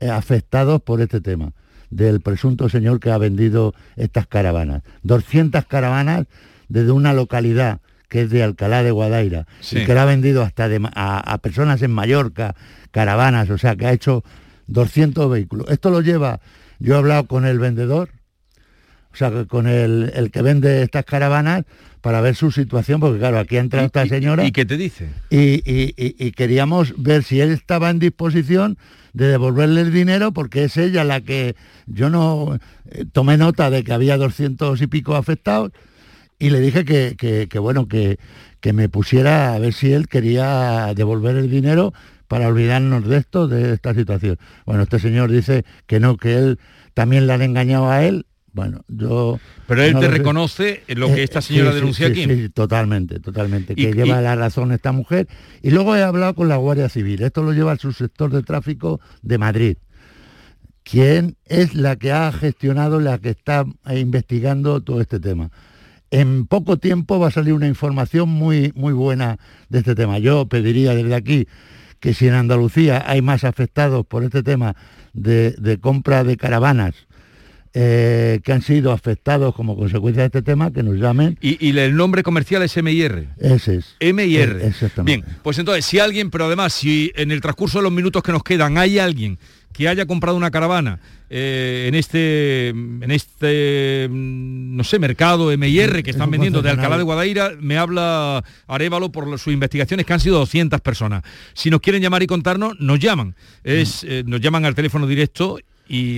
eh, 0.00 0.08
afectados 0.08 0.82
por 0.82 1.00
este 1.00 1.20
tema 1.20 1.52
del 1.90 2.20
presunto 2.20 2.68
señor 2.70 3.00
que 3.00 3.10
ha 3.10 3.18
vendido 3.18 3.74
estas 3.96 4.26
caravanas. 4.26 4.82
200 5.02 5.66
caravanas 5.66 6.26
desde 6.68 6.90
una 6.90 7.12
localidad 7.12 7.80
que 8.08 8.22
es 8.22 8.30
de 8.30 8.42
Alcalá 8.42 8.82
de 8.82 8.90
Guadaira, 8.90 9.46
y 9.70 9.86
que 9.86 9.94
la 9.94 10.02
ha 10.02 10.04
vendido 10.04 10.42
hasta 10.42 10.68
a, 10.94 11.38
personas 11.38 11.80
en 11.80 11.92
Mallorca, 11.92 12.54
caravanas, 12.90 13.48
o 13.48 13.56
sea, 13.56 13.74
que 13.74 13.86
ha 13.86 13.92
hecho 13.92 14.22
200 14.66 15.30
vehículos. 15.30 15.68
Esto 15.70 15.90
lo 15.90 16.00
lleva, 16.00 16.40
yo 16.78 16.94
he 16.94 16.98
hablado 16.98 17.26
con 17.26 17.46
el 17.46 17.58
vendedor, 17.58 18.10
o 19.12 19.16
sea, 19.16 19.44
con 19.46 19.66
el, 19.66 20.12
el 20.14 20.30
que 20.30 20.42
vende 20.42 20.82
estas 20.82 21.04
caravanas, 21.04 21.64
para 22.02 22.20
ver 22.20 22.34
su 22.34 22.50
situación, 22.50 23.00
porque 23.00 23.20
claro, 23.20 23.38
aquí 23.38 23.56
ha 23.56 23.60
entrado 23.60 23.86
esta 23.86 24.04
señora. 24.06 24.44
¿Y, 24.44 24.50
qué 24.50 24.66
te 24.66 24.76
dice? 24.76 25.08
Y, 25.30 26.32
queríamos 26.32 26.94
ver 27.00 27.22
si 27.22 27.40
él 27.40 27.52
estaba 27.52 27.90
en 27.90 28.00
disposición 28.00 28.76
de 29.12 29.28
devolverle 29.28 29.82
el 29.82 29.92
dinero, 29.92 30.32
porque 30.32 30.64
es 30.64 30.76
ella 30.76 31.04
la 31.04 31.20
que 31.20 31.54
yo 31.86 32.10
no 32.10 32.58
eh, 32.90 33.04
tomé 33.12 33.36
nota 33.36 33.70
de 33.70 33.84
que 33.84 33.92
había 33.92 34.16
200 34.16 34.82
y 34.82 34.86
pico 34.88 35.14
afectados, 35.14 35.70
y 36.40 36.50
le 36.50 36.58
dije 36.58 36.84
que, 36.84 37.58
bueno, 37.60 37.86
que, 37.86 38.18
que 38.60 38.72
me 38.72 38.88
pusiera 38.88 39.54
a 39.54 39.58
ver 39.60 39.72
si 39.72 39.92
él 39.92 40.08
quería 40.08 40.92
devolver 40.96 41.36
el 41.36 41.48
dinero 41.48 41.94
para 42.32 42.48
olvidarnos 42.48 43.06
de 43.06 43.18
esto, 43.18 43.46
de 43.46 43.74
esta 43.74 43.92
situación. 43.92 44.38
Bueno, 44.64 44.84
este 44.84 44.98
señor 44.98 45.30
dice 45.30 45.66
que 45.86 46.00
no, 46.00 46.16
que 46.16 46.32
él 46.32 46.58
también 46.94 47.26
le 47.26 47.34
han 47.34 47.42
engañado 47.42 47.90
a 47.90 48.04
él 48.04 48.24
bueno, 48.54 48.84
yo... 48.88 49.38
Pero 49.66 49.82
él 49.82 49.98
te 49.98 50.08
reconoce 50.08 50.82
lo 50.88 51.08
que 51.08 51.22
esta 51.22 51.42
señora 51.42 51.72
eh, 51.72 51.74
denuncia 51.74 52.06
aquí. 52.06 52.24
Sí, 52.24 52.48
totalmente, 52.48 53.20
totalmente, 53.20 53.74
que 53.74 53.92
lleva 53.92 54.22
la 54.22 54.34
razón 54.34 54.72
esta 54.72 54.92
mujer. 54.92 55.28
Y 55.60 55.72
luego 55.72 55.94
he 55.94 56.02
hablado 56.02 56.34
con 56.34 56.48
la 56.48 56.56
Guardia 56.56 56.88
Civil, 56.88 57.22
esto 57.22 57.42
lo 57.42 57.52
lleva 57.52 57.72
el 57.72 57.78
subsector 57.78 58.30
de 58.30 58.42
tráfico 58.42 58.98
de 59.20 59.36
Madrid, 59.36 59.76
quien 60.84 61.36
es 61.44 61.74
la 61.74 61.96
que 61.96 62.12
ha 62.12 62.32
gestionado, 62.32 62.98
la 62.98 63.18
que 63.18 63.30
está 63.30 63.66
investigando 63.94 64.82
todo 64.82 65.02
este 65.02 65.20
tema. 65.20 65.50
En 66.10 66.46
poco 66.46 66.78
tiempo 66.78 67.18
va 67.18 67.28
a 67.28 67.30
salir 67.30 67.52
una 67.52 67.68
información 67.68 68.30
muy, 68.30 68.72
muy 68.74 68.94
buena 68.94 69.38
de 69.68 69.80
este 69.80 69.94
tema. 69.94 70.18
Yo 70.18 70.46
pediría 70.46 70.94
desde 70.94 71.14
aquí 71.14 71.46
que 72.02 72.14
si 72.14 72.26
en 72.26 72.34
Andalucía 72.34 73.04
hay 73.06 73.22
más 73.22 73.44
afectados 73.44 74.04
por 74.04 74.24
este 74.24 74.42
tema 74.42 74.74
de 75.12 75.78
compra 75.80 76.24
de 76.24 76.36
caravanas, 76.36 77.06
eh, 77.74 78.40
que 78.44 78.52
han 78.52 78.60
sido 78.60 78.92
afectados 78.92 79.54
como 79.54 79.76
consecuencia 79.76 80.20
de 80.20 80.26
este 80.26 80.42
tema, 80.42 80.70
que 80.70 80.82
nos 80.82 80.96
llamen. 80.96 81.38
¿Y, 81.40 81.70
el 81.78 81.96
nombre 81.96 82.22
comercial 82.22 82.62
es 82.62 82.76
MIR? 82.76 83.28
Ese 83.38 83.76
es. 83.76 83.96
MIR. 83.98 84.58
Eh, 84.60 84.66
exactamente. 84.66 85.02
Bien, 85.04 85.38
pues 85.42 85.58
entonces, 85.58 85.86
si 85.86 85.98
alguien, 85.98 86.30
pero 86.30 86.44
además, 86.44 86.74
si 86.74 87.10
en 87.14 87.30
el 87.30 87.40
transcurso 87.40 87.78
de 87.78 87.84
los 87.84 87.92
minutos 87.92 88.22
que 88.22 88.30
nos 88.30 88.42
quedan 88.42 88.76
hay 88.76 88.98
alguien 88.98 89.38
que 89.72 89.88
haya 89.88 90.04
comprado 90.04 90.36
una 90.36 90.50
caravana 90.50 91.00
eh, 91.30 91.86
en 91.88 91.94
este 91.94 92.68
en 92.68 93.10
este 93.10 94.06
mm, 94.10 94.76
no 94.76 94.84
sé 94.84 94.98
mercado 94.98 95.46
MIR 95.56 96.02
que 96.02 96.10
están 96.10 96.30
vendiendo 96.30 96.60
de 96.60 96.68
Alcalá 96.68 96.98
de 96.98 97.04
Guadaira 97.04 97.52
me 97.58 97.78
habla 97.78 98.44
Arevalo 98.66 99.10
por 99.10 99.38
sus 99.38 99.50
investigaciones 99.50 100.04
que 100.04 100.12
han 100.12 100.20
sido 100.20 100.38
200 100.40 100.78
personas 100.82 101.22
si 101.54 101.70
nos 101.70 101.80
quieren 101.80 102.02
llamar 102.02 102.22
y 102.22 102.26
contarnos 102.26 102.78
nos 102.80 102.98
llaman 102.98 103.34
es 103.64 104.06
nos 104.26 104.42
llaman 104.42 104.66
al 104.66 104.74
teléfono 104.74 105.06
directo 105.06 105.58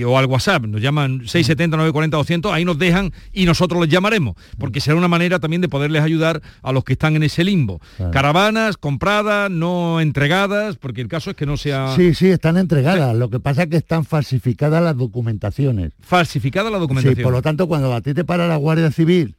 o 0.05 0.17
al 0.17 0.25
WhatsApp, 0.25 0.63
nos 0.65 0.81
llaman 0.81 1.21
670 1.27 1.77
940 1.77 2.17
200, 2.17 2.53
ahí 2.53 2.65
nos 2.65 2.77
dejan 2.77 3.11
y 3.33 3.45
nosotros 3.45 3.81
les 3.81 3.89
llamaremos, 3.89 4.35
porque 4.57 4.79
será 4.79 4.95
una 4.95 5.07
manera 5.07 5.39
también 5.39 5.61
de 5.61 5.67
poderles 5.67 6.01
ayudar 6.01 6.41
a 6.61 6.71
los 6.71 6.83
que 6.83 6.93
están 6.93 7.15
en 7.15 7.23
ese 7.23 7.43
limbo. 7.43 7.81
Caravanas 8.11 8.77
compradas, 8.77 9.51
no 9.51 9.99
entregadas, 9.99 10.77
porque 10.77 11.01
el 11.01 11.07
caso 11.07 11.31
es 11.31 11.35
que 11.35 11.45
no 11.45 11.57
sea... 11.57 11.93
Sí, 11.95 12.13
sí, 12.13 12.27
están 12.27 12.57
entregadas, 12.57 13.15
lo 13.15 13.29
que 13.29 13.39
pasa 13.39 13.63
es 13.63 13.69
que 13.69 13.77
están 13.77 14.05
falsificadas 14.05 14.81
las 14.81 14.95
documentaciones. 14.95 15.91
Falsificada 15.99 16.69
la 16.69 16.79
documentación. 16.79 17.15
Sí, 17.15 17.23
por 17.23 17.33
lo 17.33 17.41
tanto, 17.41 17.67
cuando 17.67 17.93
a 17.93 18.01
ti 18.01 18.13
te 18.13 18.23
para 18.23 18.47
la 18.47 18.55
Guardia 18.55 18.91
Civil 18.91 19.35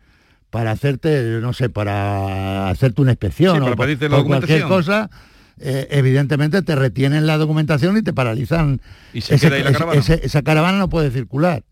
para 0.50 0.70
hacerte, 0.70 1.40
no 1.40 1.52
sé, 1.52 1.68
para 1.68 2.70
hacerte 2.70 3.02
una 3.02 3.12
inspección 3.12 3.62
o 3.62 3.76
cualquier 4.24 4.62
cosa, 4.62 5.10
eh, 5.58 5.88
evidentemente 5.90 6.62
te 6.62 6.74
retienen 6.74 7.26
la 7.26 7.38
documentación 7.38 7.96
y 7.96 8.02
te 8.02 8.12
paralizan. 8.12 8.80
¿Y 9.12 9.18
esa 9.18 10.42
caravana 10.42 10.78
no 10.78 10.88
puede 10.88 11.10
circular. 11.10 11.62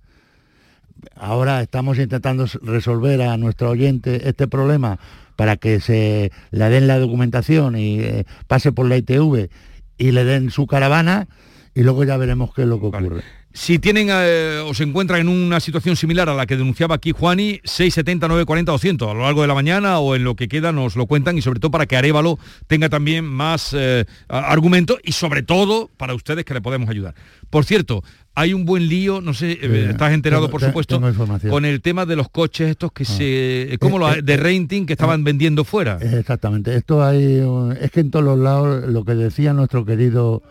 Ahora 1.17 1.61
estamos 1.61 1.99
intentando 1.99 2.47
resolver 2.63 3.21
a 3.23 3.37
nuestro 3.37 3.71
oyente 3.71 4.29
este 4.29 4.49
problema 4.49 4.99
para 5.37 5.57
que 5.57 5.81
se 5.81 6.33
le 6.51 6.69
den 6.71 6.87
la 6.87 6.99
documentación 6.99 7.77
y 7.77 8.01
eh, 8.01 8.25
pase 8.47 8.73
por 8.73 8.89
la 8.89 8.97
ITV 8.97 9.51
y 9.99 10.13
le 10.13 10.25
den 10.25 10.51
su 10.51 10.67
caravana 10.67 11.29
y 11.75 11.83
luego 11.83 12.05
ya 12.05 12.17
veremos 12.17 12.55
qué 12.55 12.63
es 12.63 12.69
lo 12.69 12.81
que 12.81 12.87
ocurre. 12.87 13.23
Si 13.57 13.79
tienen 13.79 14.09
eh, 14.11 14.61
o 14.67 14.75
se 14.75 14.83
encuentran 14.83 15.21
en 15.21 15.29
una 15.29 15.61
situación 15.61 15.95
similar 15.95 16.29
a 16.29 16.35
la 16.35 16.45
que 16.45 16.57
denunciaba 16.57 16.97
aquí 16.97 17.13
Juani, 17.13 17.61
670 17.63 18.27
940 18.27 18.73
200 18.73 19.09
a 19.09 19.15
lo 19.15 19.21
largo 19.21 19.43
de 19.43 19.47
la 19.47 19.55
mañana 19.55 20.01
o 20.01 20.17
en 20.17 20.25
lo 20.25 20.35
que 20.35 20.49
queda 20.49 20.73
nos 20.73 20.97
lo 20.97 21.07
cuentan 21.07 21.39
y 21.39 21.43
sobre 21.43 21.61
todo 21.61 21.71
para 21.71 21.87
que 21.87 21.97
Arevalo 21.97 22.37
tenga 22.67 22.89
también 22.89 23.25
más 23.25 23.71
eh, 23.73 24.07
argumentos 24.29 24.99
y 25.05 25.13
sobre 25.13 25.45
todo 25.45 25.89
para 25.97 26.15
ustedes 26.15 26.45
que 26.45 26.53
le 26.53 26.61
podemos 26.63 26.89
ayudar. 26.89 27.15
Por 27.49 27.65
cierto, 27.65 28.03
hay 28.35 28.53
un 28.55 28.65
buen 28.65 28.89
lío, 28.89 29.21
no 29.21 29.33
sé, 29.35 29.53
eh, 29.63 29.87
estás 29.91 30.13
enterado 30.13 30.47
tengo- 30.47 30.51
por 30.51 30.61
supuesto, 30.61 31.01
con 31.49 31.65
el 31.65 31.81
tema 31.81 32.07
de 32.07 32.17
los 32.17 32.29
coches 32.31 32.71
estos 32.71 32.91
que 32.91 33.05
se, 33.05 33.77
¿cómo 33.79 34.01
lo, 34.01 34.13
eh, 34.13 34.21
de 34.21 34.37
renting 34.37 34.85
que 34.85 34.95
estaban 34.95 35.23
vendiendo 35.23 35.63
fuera. 35.63 35.99
Exactamente. 36.03 36.75
Esto 36.75 37.05
hay, 37.05 37.41
es 37.81 37.93
que 37.93 38.01
en 38.01 38.11
todos 38.11 38.25
los 38.25 38.37
lados 38.41 38.89
lo 38.89 39.05
que 39.05 39.15
decía 39.15 39.53
nuestro 39.53 39.85
querido 39.85 40.43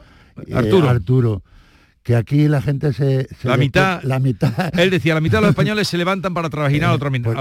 Arturo. 0.54 0.90
Arturo, 0.90 1.42
que 2.04 2.16
aquí 2.16 2.48
la 2.50 2.62
gente 2.62 2.92
se, 2.94 3.28
se 3.42 3.48
La 3.48 3.58
mitad, 3.58 4.04
la 4.04 4.20
mitad, 4.20 4.52
él 4.78 4.90
decía, 4.90 5.14
la 5.14 5.22
mitad 5.22 5.38
de 5.38 5.44
los 5.44 5.50
españoles 5.56 5.88
se 5.88 5.98
levantan 5.98 6.34
para 6.34 6.50
trabajar 6.50 7.00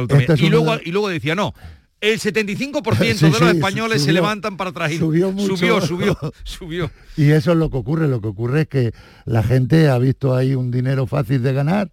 pues 0.09 0.21
esto 0.21 0.33
es 0.35 0.41
y 0.41 0.49
luego 0.49 0.77
de- 0.77 0.83
y 0.85 0.93
luego 0.93 1.09
decía, 1.09 1.35
no, 1.35 1.53
el 2.01 2.19
75% 2.21 2.83
Sí, 3.15 3.25
de 3.27 3.31
los 3.31 3.39
sí, 3.39 3.45
españoles 3.57 4.03
se 4.03 4.13
levantan 4.13 4.57
para 4.57 4.73
trabajar. 4.73 4.99
subió 4.99 5.31
mucho. 5.33 5.57
subió, 5.57 5.81
subió, 5.81 6.19
subió. 6.45 6.91
Y 7.17 7.31
eso 7.31 7.53
es 7.53 7.59
lo 7.59 7.71
que 7.71 7.77
ocurre. 7.77 8.09
Lo 8.09 8.21
que 8.21 8.29
ocurre 8.29 8.63
es 8.63 8.69
que 8.69 8.93
la 9.25 9.43
gente 9.43 9.89
ha 9.89 9.99
visto 9.99 10.35
ahí 10.35 10.55
un 10.55 10.71
dinero 10.71 11.07
fácil 11.07 11.43
de 11.43 11.53
ganar 11.53 11.91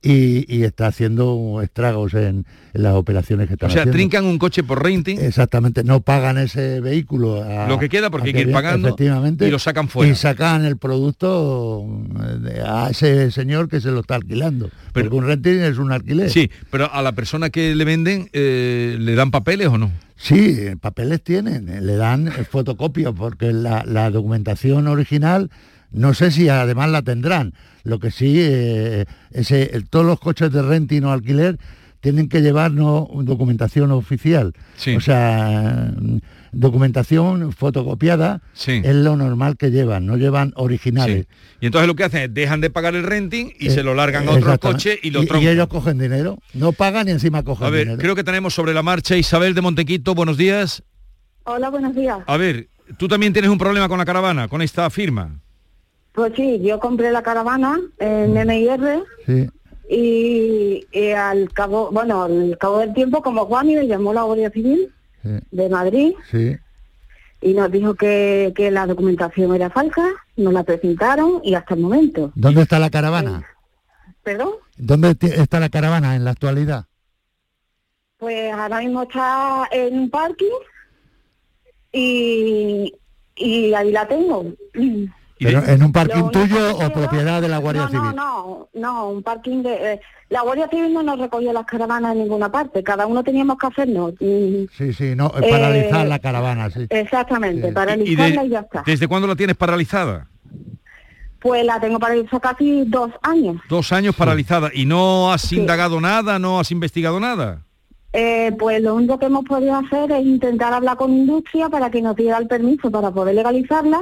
y, 0.00 0.44
y 0.54 0.62
está 0.62 0.86
haciendo 0.86 1.60
estragos 1.62 2.14
en, 2.14 2.46
en 2.72 2.82
las 2.82 2.94
operaciones 2.94 3.48
que 3.48 3.54
O 3.54 3.56
están 3.56 3.70
sea, 3.70 3.80
haciendo. 3.82 3.96
trincan 3.96 4.24
un 4.26 4.38
coche 4.38 4.62
por 4.62 4.82
renting, 4.82 5.18
Exactamente, 5.20 5.82
no 5.82 6.00
pagan 6.02 6.38
ese 6.38 6.80
vehículo. 6.80 7.42
a- 7.42 7.66
lo 7.68 7.78
que 7.80 7.88
queda 7.88 8.08
porque 8.10 8.28
hay 8.28 8.34
que 8.34 8.40
ir 8.42 8.52
pagando 8.52 8.88
efectivamente, 8.88 9.48
y 9.48 9.50
lo 9.50 9.58
sacan 9.58 9.88
fuera. 9.88 10.12
Y 10.12 10.14
sacan 10.14 10.64
el 10.64 10.76
producto 10.76 11.84
eh, 12.48 12.62
a 12.64 12.90
ese 12.90 13.30
señor 13.30 13.68
que 13.68 13.80
se 13.80 13.90
lo 13.90 14.00
está 14.00 14.14
alquilando. 14.16 14.70
porque 14.92 15.08
un 15.14 15.26
renting 15.26 15.60
es 15.62 15.78
un 15.78 15.90
alquiler. 15.92 16.30
Sí, 16.30 16.50
pero 16.70 16.92
a 16.92 17.02
la 17.02 17.12
persona 17.12 17.50
que 17.50 17.74
le 17.74 17.84
venden, 17.84 18.28
eh, 18.32 18.96
¿le 18.98 19.14
dan 19.14 19.30
papeles 19.30 19.68
o 19.68 19.78
no? 19.78 19.90
Sí, 20.16 20.56
papeles 20.80 21.22
tienen, 21.22 21.68
eh, 21.68 21.80
le 21.80 21.96
dan 21.96 22.28
fotocopias 22.50 23.12
porque 23.16 23.52
la, 23.52 23.84
la 23.84 24.10
documentación 24.10 24.88
original 24.88 25.50
no 25.92 26.14
sé 26.14 26.30
si 26.30 26.48
además 26.48 26.90
la 26.90 27.02
tendrán. 27.02 27.54
Lo 27.84 27.98
que 27.98 28.10
sí, 28.10 28.34
eh, 28.38 29.04
ese, 29.32 29.70
el- 29.74 29.88
todos 29.88 30.04
los 30.06 30.20
coches 30.20 30.52
de 30.52 30.62
renting 30.62 31.02
o 31.04 31.12
alquiler 31.12 31.58
tienen 32.00 32.28
que 32.28 32.40
llevar 32.42 32.70
no, 32.70 33.08
documentación 33.22 33.90
oficial. 33.90 34.52
O 34.96 35.00
sea, 35.00 35.92
documentación 36.52 37.52
fotocopiada 37.52 38.40
es 38.66 38.94
lo 38.94 39.16
normal 39.16 39.56
que 39.56 39.70
llevan, 39.70 40.06
no 40.06 40.16
llevan 40.16 40.52
originales. 40.56 41.26
Y 41.60 41.66
entonces 41.66 41.86
lo 41.88 41.96
que 41.96 42.04
hacen 42.04 42.22
es 42.22 42.34
dejan 42.34 42.60
de 42.60 42.70
pagar 42.70 42.94
el 42.94 43.02
renting 43.02 43.52
y 43.58 43.68
Eh, 43.68 43.70
se 43.70 43.82
lo 43.82 43.94
largan 43.94 44.28
a 44.28 44.32
otro 44.32 44.38
exactamente. 44.52 44.90
coche 44.90 45.00
y 45.02 45.10
lo 45.10 45.22
y, 45.22 45.26
troncan. 45.26 45.48
ellos 45.52 45.66
cogen 45.68 45.98
dinero, 45.98 46.38
no 46.54 46.72
pagan 46.72 47.08
y 47.08 47.10
encima 47.12 47.42
cogen 47.42 47.66
A 47.66 47.70
ver, 47.70 47.80
dinero. 47.84 48.00
creo 48.00 48.14
que 48.14 48.24
tenemos 48.24 48.54
sobre 48.54 48.74
la 48.74 48.82
marcha 48.82 49.16
Isabel 49.16 49.54
de 49.54 49.60
Montequito, 49.60 50.14
buenos 50.14 50.36
días. 50.36 50.82
Hola, 51.44 51.70
buenos 51.70 51.94
días. 51.94 52.18
A 52.26 52.36
ver, 52.36 52.68
tú 52.98 53.08
también 53.08 53.32
tienes 53.32 53.50
un 53.50 53.58
problema 53.58 53.88
con 53.88 53.98
la 53.98 54.04
caravana, 54.04 54.48
con 54.48 54.62
esta 54.62 54.88
firma. 54.90 55.40
Pues 56.18 56.32
sí, 56.34 56.58
yo 56.60 56.80
compré 56.80 57.12
la 57.12 57.22
caravana 57.22 57.78
en 58.00 58.32
MIR 58.32 59.04
Sí. 59.24 59.48
y, 59.88 60.84
y 60.90 61.10
al 61.12 61.52
cabo, 61.52 61.92
bueno, 61.92 62.24
al 62.24 62.58
cabo 62.58 62.78
del 62.80 62.92
tiempo, 62.92 63.22
como 63.22 63.46
Juan 63.46 63.68
me 63.68 63.86
llamó 63.86 64.12
la 64.12 64.22
Guardia 64.24 64.50
Civil 64.50 64.92
Sí. 65.22 65.28
de 65.52 65.68
Madrid 65.68 66.14
Sí. 66.28 66.56
y 67.40 67.54
nos 67.54 67.70
dijo 67.70 67.94
que, 67.94 68.52
que 68.56 68.72
la 68.72 68.84
documentación 68.88 69.54
era 69.54 69.70
falsa, 69.70 70.08
nos 70.36 70.52
la 70.52 70.64
presentaron 70.64 71.40
y 71.44 71.54
hasta 71.54 71.74
el 71.74 71.82
momento. 71.82 72.32
¿Dónde 72.34 72.62
está 72.62 72.80
la 72.80 72.90
caravana? 72.90 73.46
¿Perdón? 74.24 74.54
¿Dónde 74.76 75.14
está 75.20 75.60
la 75.60 75.68
caravana 75.68 76.16
en 76.16 76.24
la 76.24 76.32
actualidad? 76.32 76.86
Pues 78.16 78.52
ahora 78.52 78.80
mismo 78.80 79.04
está 79.04 79.68
en 79.70 79.96
un 80.00 80.10
parking 80.10 80.58
y, 81.92 82.92
y 83.36 83.72
ahí 83.72 83.92
la 83.92 84.08
tengo. 84.08 84.44
Pero 85.40 85.64
en 85.66 85.82
un 85.82 85.92
parking 85.92 86.30
tuyo 86.30 86.76
o 86.76 86.90
propiedad 86.92 87.40
de 87.40 87.48
la 87.48 87.58
Guardia 87.58 87.82
no, 87.84 87.88
Civil. 87.88 88.02
No, 88.02 88.12
no, 88.14 88.68
no, 88.74 89.08
un 89.10 89.22
parking 89.22 89.62
de... 89.62 89.92
eh, 89.94 90.00
la 90.30 90.42
Guardia 90.42 90.68
Civil 90.68 90.92
no 90.92 91.02
nos 91.02 91.18
recogió 91.18 91.52
las 91.52 91.64
caravanas 91.66 92.12
en 92.12 92.18
ninguna 92.24 92.50
parte, 92.50 92.82
cada 92.82 93.06
uno 93.06 93.22
teníamos 93.24 93.56
que 93.58 93.66
hacernos. 93.68 94.12
mm, 94.20 94.64
Sí, 94.76 94.92
sí, 94.92 95.14
no, 95.16 95.32
Eh, 95.40 95.48
paralizar 95.50 96.06
la 96.06 96.18
caravana, 96.18 96.70
sí. 96.70 96.86
Exactamente, 96.90 97.68
¿Y 97.68 97.72
paralizarla 97.72 98.40
de- 98.42 98.46
y 98.46 98.50
ya 98.50 98.60
está. 98.60 98.82
desde 98.84 99.06
cuándo 99.08 99.26
la 99.28 99.36
tienes 99.36 99.56
paralizada? 99.56 100.26
Pues 101.40 101.64
la 101.64 101.78
tengo 101.80 101.98
paralizada 102.00 102.40
casi 102.40 102.84
dos 102.86 103.10
años. 103.22 103.56
Dos 103.68 103.92
años 103.92 104.14
paralizada 104.16 104.70
y 104.74 104.86
no 104.86 105.32
has 105.32 105.42
Sí. 105.42 105.56
indagado 105.56 106.00
nada, 106.00 106.38
no 106.40 106.58
has 106.58 106.72
investigado 106.72 107.20
nada. 107.20 107.62
Eh, 108.12 108.52
pues 108.58 108.82
lo 108.82 108.94
único 108.96 109.18
que 109.18 109.26
hemos 109.26 109.44
podido 109.44 109.76
hacer 109.76 110.10
es 110.10 110.24
intentar 110.26 110.72
hablar 110.72 110.96
con 110.96 111.12
Industria 111.12 111.68
para 111.68 111.90
que 111.90 112.02
nos 112.02 112.16
diera 112.16 112.38
el 112.38 112.48
permiso 112.48 112.90
para 112.90 113.10
poder 113.12 113.34
legalizarla, 113.36 114.00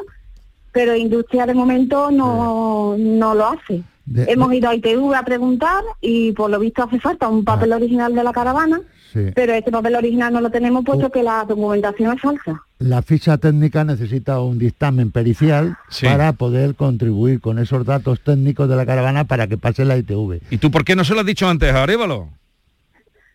pero 0.77 0.95
Industria 0.95 1.47
de 1.47 1.55
momento 1.55 2.11
no, 2.11 2.97
no 2.99 3.35
lo 3.35 3.47
hace. 3.49 3.83
De- 4.05 4.25
hemos 4.31 4.53
ido 4.53 4.69
a 4.69 4.75
ITV 4.75 5.15
a 5.15 5.25
preguntar 5.25 5.83
y 6.03 6.33
por 6.33 6.51
lo 6.51 6.59
visto 6.59 6.83
hace 6.85 7.01
falta 7.01 7.29
un 7.29 7.45
papel 7.45 7.73
original 7.73 8.15
de 8.15 8.23
la 8.23 8.31
caravana, 8.33 8.83
Sí. 9.13 9.31
pero 9.35 9.55
este 9.55 9.71
papel 9.73 9.95
original 9.97 10.35
no 10.35 10.43
lo 10.43 10.51
tenemos 10.51 10.85
puesto 10.85 11.11
que 11.11 11.23
la 11.23 11.45
documentación 11.49 12.13
es 12.15 12.21
falsa. 12.21 12.63
La 12.79 13.01
ficha 13.01 13.39
técnica 13.39 13.85
necesita 13.85 14.39
un 14.41 14.59
dictamen 14.59 15.11
pericial 15.11 15.79
Sí. 15.89 16.05
para 16.05 16.35
poder 16.35 16.75
contribuir 16.75 17.41
con 17.41 17.59
esos 17.59 17.87
datos 17.87 18.21
técnicos 18.21 18.69
de 18.69 18.77
la 18.77 18.85
caravana 18.85 19.25
para 19.25 19.47
que 19.47 19.57
pase 19.57 19.87
la 19.87 19.97
ITV. 19.97 20.41
¿Y 20.51 20.59
tú 20.59 20.71
por 20.71 20.85
qué 20.85 20.95
no 20.95 21.03
se 21.05 21.15
lo 21.15 21.21
has 21.21 21.27
dicho 21.27 21.49
antes 21.49 21.73
a 21.75 21.83
Arévalo? 21.85 22.29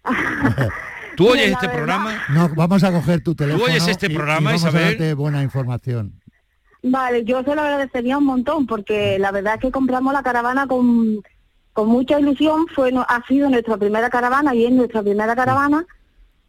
¿Tú 1.18 1.28
oyes 1.30 1.52
este 1.52 1.68
verdad- 1.68 1.76
programa? 1.78 2.22
No, 2.30 2.50
vamos 2.56 2.84
a 2.84 2.92
coger 2.92 3.22
tu 3.24 3.36
teléfono. 3.36 3.66
oyes 3.66 3.88
este 3.88 4.08
y- 4.08 4.12
y 4.12 4.16
programa, 4.16 4.52
vamos 4.52 4.64
a 4.66 4.72
darte 4.72 5.14
buena 5.16 5.44
información. 5.44 6.14
Vale, 6.84 7.24
yo 7.26 7.44
se 7.44 7.54
lo 7.56 7.62
agradecería 7.62 8.18
un 8.18 8.26
montón 8.26 8.66
porque 8.66 9.20
la 9.20 9.32
verdad 9.32 9.56
es 9.56 9.62
que 9.62 9.72
compramos 9.72 10.14
la 10.14 10.24
caravana 10.24 10.66
con, 10.68 11.22
con 11.74 11.88
mucha 11.90 12.20
ilusión, 12.20 12.66
fue 12.74 12.92
no- 12.92 13.06
ha 13.08 13.24
sido 13.28 13.50
nuestra 13.50 13.78
primera 13.78 14.10
caravana 14.10 14.56
y 14.56 14.66
es 14.66 14.72
nuestra 14.72 15.04
primera 15.04 15.36
caravana. 15.36 15.86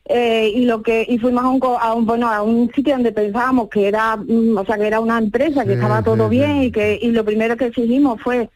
Eh, 0.06 0.50
y 0.56 0.64
lo 0.64 0.82
que 0.82 1.06
y 1.08 1.18
fuimos 1.18 1.44
a 1.44 1.48
un, 1.48 1.60
co- 1.60 1.78
a 1.78 1.94
un 1.94 2.06
bueno 2.06 2.28
a 2.28 2.42
un 2.42 2.68
sitio 2.74 2.94
donde 2.94 3.12
pensábamos 3.12 3.68
que 3.68 3.86
era 3.86 4.16
mm, 4.16 4.56
o 4.58 4.64
sea 4.64 4.76
que 4.76 4.88
era 4.88 4.98
una 4.98 5.16
empresa 5.16 5.64
que 5.64 5.74
estaba 5.74 6.02
todo 6.02 6.28
bien 6.28 6.62
y 6.64 6.72
que 6.72 6.98
y 7.00 7.12
lo 7.12 7.24
primero 7.24 7.56
que 7.56 7.66
exigimos 7.66 8.20
fue 8.20 8.50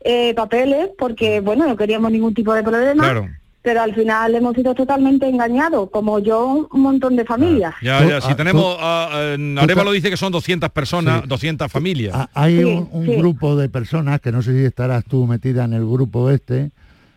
eh, 0.00 0.34
papeles 0.34 0.90
porque 0.98 1.38
bueno 1.38 1.68
no 1.68 1.76
queríamos 1.76 2.10
ningún 2.10 2.34
tipo 2.34 2.52
de 2.52 2.64
problema. 2.64 3.04
Claro. 3.04 3.28
Pero 3.62 3.82
al 3.82 3.94
final 3.94 4.34
hemos 4.34 4.54
sido 4.54 4.74
totalmente 4.74 5.28
engañados 5.28 5.90
como 5.90 6.18
yo 6.20 6.68
un 6.72 6.80
montón 6.80 7.16
de 7.16 7.24
familias 7.24 7.74
Ya, 7.82 8.04
ya, 8.06 8.20
si 8.20 8.32
ah, 8.32 8.36
tenemos, 8.36 8.76
a- 8.80 9.08
tú 9.36 9.58
Arévalo 9.60 9.90
ta- 9.90 9.94
dice 9.94 10.10
que 10.10 10.16
son 10.16 10.32
200 10.32 10.70
personas, 10.70 11.22
Sí. 11.22 11.28
200 11.28 11.70
familias. 11.70 12.14
Ah, 12.16 12.28
Hay 12.34 12.58
Sí, 12.58 12.64
un, 12.64 12.88
un 12.92 13.06
sí. 13.06 13.16
grupo 13.16 13.56
de 13.56 13.68
personas, 13.68 14.20
que 14.20 14.32
no 14.32 14.42
sé 14.42 14.52
si 14.58 14.64
estarás 14.64 15.04
tú 15.04 15.26
metida 15.26 15.64
en 15.64 15.72
el 15.72 15.84
grupo 15.84 16.30
este, 16.30 16.70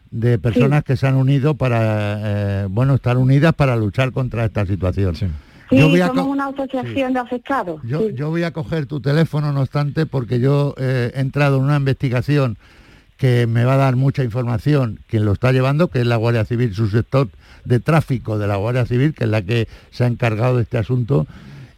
de 0.09 0.37
personas 0.39 0.83
que 0.83 0.97
se 0.97 1.07
han 1.07 1.15
unido 1.15 1.55
para, 1.55 2.63
eh, 2.63 2.67
bueno, 2.69 2.95
estar 2.95 3.17
unidas 3.17 3.53
para 3.53 3.75
luchar 3.77 4.11
contra 4.11 4.43
esta 4.43 4.65
situación. 4.65 5.15
sí 5.15 5.27
Yo 5.77 5.87
voy 5.87 6.01
a 6.01 6.07
somos 6.07 6.25
una 6.27 6.47
asociación 6.47 7.13
de 7.13 7.19
afectados 7.19 7.81
Yo, 7.85 7.99
sí. 8.01 8.07
yo 8.15 8.29
voy 8.29 8.43
a 8.43 8.51
coger 8.51 8.87
tu 8.87 8.99
teléfono, 8.99 9.53
no 9.53 9.61
obstante, 9.61 10.05
porque 10.05 10.39
yo 10.41 10.75
eh, 10.77 11.11
he 11.15 11.19
entrado 11.21 11.57
en 11.57 11.63
una 11.63 11.77
investigación 11.77 12.57
que 13.21 13.45
me 13.45 13.65
va 13.65 13.75
a 13.75 13.77
dar 13.77 13.95
mucha 13.95 14.23
información 14.23 14.97
quien 15.07 15.25
lo 15.25 15.33
está 15.33 15.51
llevando, 15.51 15.89
que 15.89 16.01
es 16.01 16.07
la 16.07 16.15
Guardia 16.15 16.43
Civil, 16.43 16.73
su 16.73 16.87
sector 16.89 17.29
de 17.65 17.79
tráfico 17.79 18.39
de 18.39 18.47
la 18.47 18.55
Guardia 18.55 18.87
Civil, 18.87 19.13
que 19.13 19.25
es 19.25 19.29
la 19.29 19.43
que 19.43 19.67
se 19.91 20.03
ha 20.03 20.07
encargado 20.07 20.55
de 20.57 20.63
este 20.63 20.79
asunto. 20.79 21.27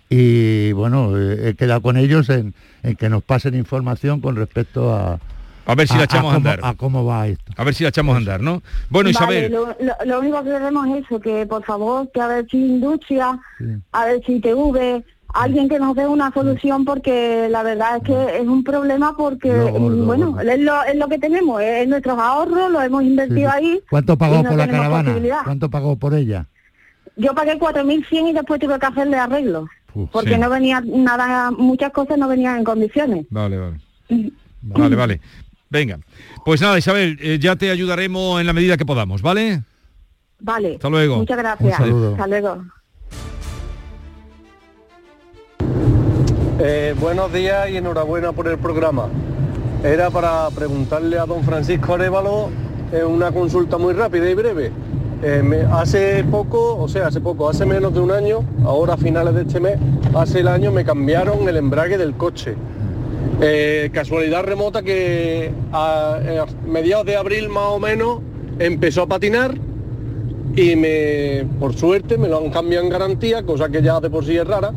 Y 0.10 0.72
bueno, 0.72 1.18
eh, 1.18 1.50
he 1.50 1.54
quedado 1.56 1.82
con 1.82 1.98
ellos 1.98 2.30
en, 2.30 2.54
en 2.82 2.96
que 2.96 3.10
nos 3.10 3.24
pasen 3.24 3.56
información 3.56 4.22
con 4.22 4.38
respecto 4.38 4.96
a, 4.96 5.20
A 5.66 5.76
ver 5.76 5.86
si 5.90 5.98
la 5.98 6.06
echamos 6.06 6.32
a, 6.32 6.36
cómo, 6.38 6.50
andar. 6.50 6.60
a 6.64 6.74
cómo 6.76 7.04
va 7.04 7.28
esto. 7.28 7.52
A 7.58 7.64
ver 7.66 7.74
si 7.74 7.84
la 7.84 7.90
echamos 7.90 8.14
a 8.14 8.18
andar, 8.20 8.40
¿no? 8.40 8.64
Bueno, 8.90 9.10
Vale, 9.14 9.48
Isabel, 9.48 9.52
lo, 9.52 9.66
lo- 9.68 10.06
lo 10.06 10.20
único 10.22 10.44
que 10.46 10.50
queremos 10.52 10.88
es 10.96 11.06
eso, 11.06 11.20
que 11.20 11.46
por 11.46 11.66
favor, 11.66 12.10
que 12.14 12.22
a 12.22 12.28
ver 12.28 12.46
si 12.50 12.58
Industria, 12.58 13.38
a 13.92 14.06
ver 14.06 14.22
si 14.26 14.40
TV, 14.40 15.04
alguien 15.34 15.68
que 15.68 15.80
nos 15.80 15.96
dé 15.96 16.08
una 16.08 16.32
solución, 16.32 16.86
porque 16.86 17.48
la 17.50 17.64
verdad 17.64 17.98
es 17.98 18.04
que 18.04 18.38
es 18.38 18.48
un 18.48 18.64
problema 18.64 19.16
porque, 19.18 19.50
No, 19.50 19.72
bueno, 20.06 20.32
gordo. 20.34 20.50
es 20.50 20.60
lo, 20.60 20.84
es 20.84 20.96
lo 20.96 21.08
que 21.08 21.18
tenemos, 21.20 21.62
es 21.62 21.88
nuestros 21.88 22.18
ahorros, 22.20 22.72
lo 22.72 22.82
hemos 22.82 23.04
invertido 23.04 23.50
Sí, 23.50 23.56
ahí. 23.56 23.82
¿Cuánto 23.90 24.18
pagó 24.18 24.44
no 24.44 24.50
por 24.50 24.58
la 24.58 24.68
caravana? 24.68 25.16
¿Cuánto 25.44 25.70
pagó 25.70 25.96
por 25.98 26.14
ella? 26.14 26.48
Yo 27.16 27.34
pagué 27.36 27.60
4.100 27.60 28.30
y 28.30 28.34
después 28.34 28.60
tuve 28.60 28.80
que 28.80 28.86
hacerle 28.86 29.18
arreglos, 29.18 29.70
Uf, 29.94 30.10
porque 30.12 30.34
sí. 30.36 30.40
no 30.40 30.50
venía 30.50 30.82
nada, 30.86 31.52
muchas 31.52 31.92
cosas 31.92 32.18
no 32.18 32.28
venían 32.28 32.58
en 32.58 32.64
condiciones. 32.64 33.26
Vale, 33.30 33.58
vale. 33.58 33.80
Vale, 34.62 34.96
vale. 34.96 35.22
Venga. 35.70 36.00
Pues 36.46 36.62
nada, 36.62 36.78
Isabel, 36.78 37.18
eh, 37.22 37.40
ya 37.40 37.56
te 37.56 37.72
ayudaremos 37.72 38.40
en 38.40 38.48
la 38.48 38.54
medida 38.54 38.78
que 38.78 38.86
podamos, 38.86 39.22
¿vale? 39.22 39.64
Vale. 40.40 40.76
Hasta 40.76 40.90
luego. 40.90 41.18
Muchas 41.18 41.38
gracias. 41.38 41.80
Hasta 41.80 42.28
luego. 42.28 42.64
Eh, 46.66 46.96
buenos 46.98 47.34
días 47.34 47.70
y 47.70 47.76
enhorabuena 47.76 48.32
por 48.32 48.48
el 48.48 48.58
programa. 48.58 49.10
Era 49.84 50.10
para 50.10 50.50
preguntarle 50.52 51.20
a 51.20 51.26
don 51.26 51.44
Francisco 51.44 51.96
Arevalo 51.96 52.48
eh, 52.94 53.04
una 53.04 53.34
consulta 53.34 53.78
muy 53.78 53.94
rápida 53.94 54.30
y 54.30 54.34
breve. 54.34 54.72
Eh, 55.22 55.68
hace 55.74 56.24
poco, 56.24 56.78
o 56.78 56.88
sea, 56.88 57.08
hace 57.08 57.20
poco, 57.20 57.50
hace 57.50 57.66
menos 57.66 57.94
de 57.94 58.00
un 58.00 58.12
año, 58.12 58.46
ahora 58.64 58.94
a 58.94 58.98
finales 58.98 59.36
de 59.36 59.42
este 59.42 59.60
mes, 59.60 59.78
hace 60.16 60.40
el 60.40 60.48
año 60.48 60.72
me 60.72 60.86
cambiaron 60.86 61.50
el 61.50 61.58
embrague 61.58 61.98
del 61.98 62.14
coche. 62.14 62.56
Eh, 63.42 63.90
casualidad 63.92 64.46
remota 64.46 64.84
que 64.84 65.52
a, 65.74 66.14
a 66.16 66.46
mediados 66.66 67.06
de 67.06 67.18
abril 67.18 67.50
más 67.50 67.72
o 67.72 67.80
menos 67.80 68.20
empezó 68.58 69.02
a 69.02 69.08
patinar 69.08 69.54
y 70.56 70.78
me, 70.78 71.46
por 71.60 71.74
suerte 71.74 72.18
me 72.18 72.30
lo 72.30 72.38
han 72.38 72.52
cambiado 72.52 72.86
en 72.86 72.90
garantía, 72.90 73.44
cosa 73.44 73.68
que 73.68 73.82
ya 73.82 74.00
de 74.00 74.10
por 74.10 74.24
sí 74.24 74.38
es 74.38 74.48
rara. 74.48 74.72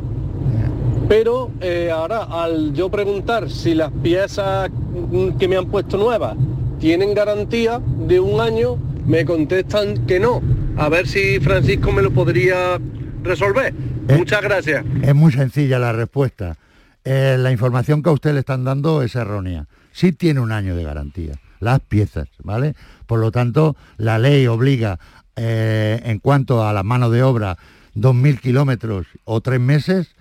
Pero 1.09 1.53
eh, 1.61 1.91
ahora 1.93 2.25
al 2.25 2.73
yo 2.73 2.91
preguntar 2.91 3.49
si 3.51 3.75
las 3.75 3.93
piezas 4.03 4.71
mm, 4.71 5.39
que 5.39 5.47
me 5.47 5.57
han 5.57 5.67
puesto 5.67 5.97
nuevas 5.97 6.37
tienen 6.81 7.15
garantía 7.15 7.81
de 7.81 8.19
un 8.21 8.41
año, 8.41 8.77
me 9.07 9.25
contestan 9.25 10.07
que 10.07 10.19
no. 10.19 10.43
A 10.77 10.89
ver 10.89 11.07
si 11.07 11.39
Francisco 11.41 11.93
me 11.93 12.03
lo 12.03 12.11
podría 12.11 12.79
resolver. 13.23 13.73
Muchas 14.09 14.43
gracias. 14.43 14.85
Es 15.03 15.15
muy 15.15 15.33
sencilla 15.33 15.79
la 15.79 15.93
respuesta. 15.93 16.57
Eh, 17.05 17.37
la 17.39 17.53
información 17.53 18.03
que 18.03 18.11
a 18.11 18.13
usted 18.13 18.35
le 18.35 18.41
están 18.41 18.65
dando 18.65 19.03
es 19.03 19.15
errónea. 19.15 19.67
Sí 19.93 20.13
tiene 20.13 20.41
un 20.41 20.51
año 20.51 20.75
de 20.75 20.83
garantía, 20.83 21.35
las 21.61 21.81
piezas, 21.81 22.29
¿vale? 22.43 22.75
Por 23.07 23.21
lo 23.21 23.31
tanto, 23.31 23.77
la 23.97 24.19
ley 24.19 24.47
obliga 24.49 24.99
eh, 25.37 26.01
en 26.05 26.19
cuanto 26.19 26.67
a 26.67 26.73
la 26.73 26.83
mano 26.83 27.09
de 27.11 27.23
obra 27.23 27.57
2.000 27.95 28.41
kilómetros 28.41 29.07
o 29.25 29.41
tres 29.41 29.61
meses, 29.61 30.16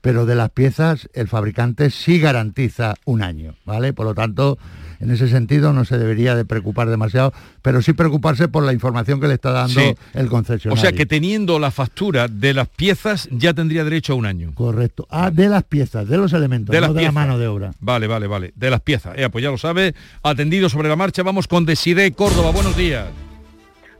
pero 0.00 0.26
de 0.26 0.34
las 0.34 0.50
piezas 0.50 1.08
el 1.14 1.28
fabricante 1.28 1.90
sí 1.90 2.18
garantiza 2.20 2.94
un 3.04 3.22
año, 3.22 3.54
¿vale? 3.64 3.92
Por 3.92 4.06
lo 4.06 4.14
tanto, 4.14 4.58
en 5.00 5.10
ese 5.10 5.28
sentido 5.28 5.72
no 5.72 5.84
se 5.84 5.98
debería 5.98 6.34
de 6.34 6.44
preocupar 6.44 6.88
demasiado, 6.88 7.32
pero 7.62 7.82
sí 7.82 7.92
preocuparse 7.92 8.48
por 8.48 8.62
la 8.64 8.72
información 8.72 9.20
que 9.20 9.28
le 9.28 9.34
está 9.34 9.50
dando 9.50 9.80
Sí. 9.80 9.94
el 10.14 10.26
O 10.26 10.30
concesionario. 10.30 10.80
sea 10.80 10.92
que 10.92 11.06
teniendo 11.06 11.58
la 11.58 11.70
factura 11.70 12.28
de 12.28 12.54
las 12.54 12.68
piezas 12.68 13.28
ya 13.30 13.52
tendría 13.52 13.84
derecho 13.84 14.12
a 14.12 14.16
un 14.16 14.26
año. 14.26 14.52
Correcto. 14.54 15.06
Ah, 15.10 15.30
de 15.30 15.48
las 15.48 15.64
piezas, 15.64 16.08
de 16.08 16.16
los 16.16 16.32
elementos, 16.32 16.72
De 16.72 16.80
no 16.80 16.86
las 16.86 16.90
de 16.90 16.94
la 16.94 17.00
piezas. 17.00 17.14
mano 17.14 17.38
de 17.38 17.46
obra. 17.48 17.72
Vale, 17.80 18.06
vale, 18.06 18.26
vale. 18.26 18.52
De 18.56 18.70
las 18.70 18.80
piezas. 18.80 19.14
Eh, 19.16 19.28
pues 19.30 19.42
ya 19.42 19.50
lo 19.50 19.58
sabe. 19.58 19.94
Atendido 20.22 20.68
sobre 20.68 20.88
la 20.88 20.96
marcha. 20.96 21.22
Vamos 21.22 21.46
con 21.48 21.66
Desiré 21.66 22.12
Córdoba. 22.12 22.50
Buenos 22.52 22.76
días. 22.76 23.06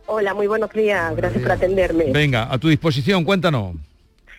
Hola, 0.07 0.35
muy 0.35 0.47
buenos 0.47 0.71
días. 0.73 1.15
Gracias 1.17 1.43
por 1.43 1.51
atenderme. 1.53 2.13
Venga, 2.13 2.47
a 2.53 2.59
tu 2.59 2.69
disposición, 2.69 3.25
cuéntanos. 3.25 3.75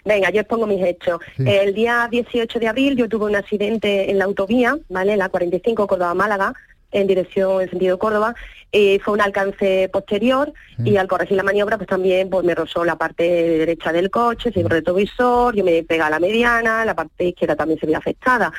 Venga, 0.08 0.30
yo 0.30 0.40
expongo 0.40 0.66
mis 0.66 0.84
hechos. 0.84 1.20
El 1.38 1.74
día 1.74 2.08
18 2.10 2.60
de 2.60 2.68
abril 2.68 2.96
yo 2.96 3.10
tuve 3.10 3.26
un 3.26 3.36
accidente 3.36 4.10
en 4.10 4.18
la 4.18 4.26
autovía, 4.26 4.78
¿vale? 4.88 5.18
La 5.18 5.28
45 5.28 5.86
Córdoba-Málaga, 5.86 6.54
en 6.92 7.08
dirección 7.08 7.62
en 7.62 7.70
sentido 7.70 8.00
Córdoba. 8.00 8.34
Eh, 8.72 9.00
fue 9.04 9.14
un 9.14 9.22
alcance 9.22 9.90
posterior 9.92 10.54
y 10.84 10.98
al 10.98 11.08
corregir 11.08 11.36
la 11.36 11.44
maniobra 11.44 11.78
pues 11.78 11.90
también 11.90 12.30
pues 12.30 12.46
me 12.46 12.54
rozó 12.54 12.86
la 12.86 12.98
parte 12.98 13.24
derecha 13.24 13.92
del 13.92 14.10
coche, 14.10 14.52
se 14.52 14.60
el 14.60 14.70
retrovisor, 14.70 15.56
yo 15.56 15.64
me 15.64 15.84
pega 15.84 16.08
a 16.08 16.10
la 16.10 16.20
mediana, 16.20 16.86
la 16.86 16.94
parte 16.94 17.26
izquierda 17.26 17.56
también 17.56 17.80
se 17.80 17.86
ve 17.86 17.96
afectada. 17.96 18.52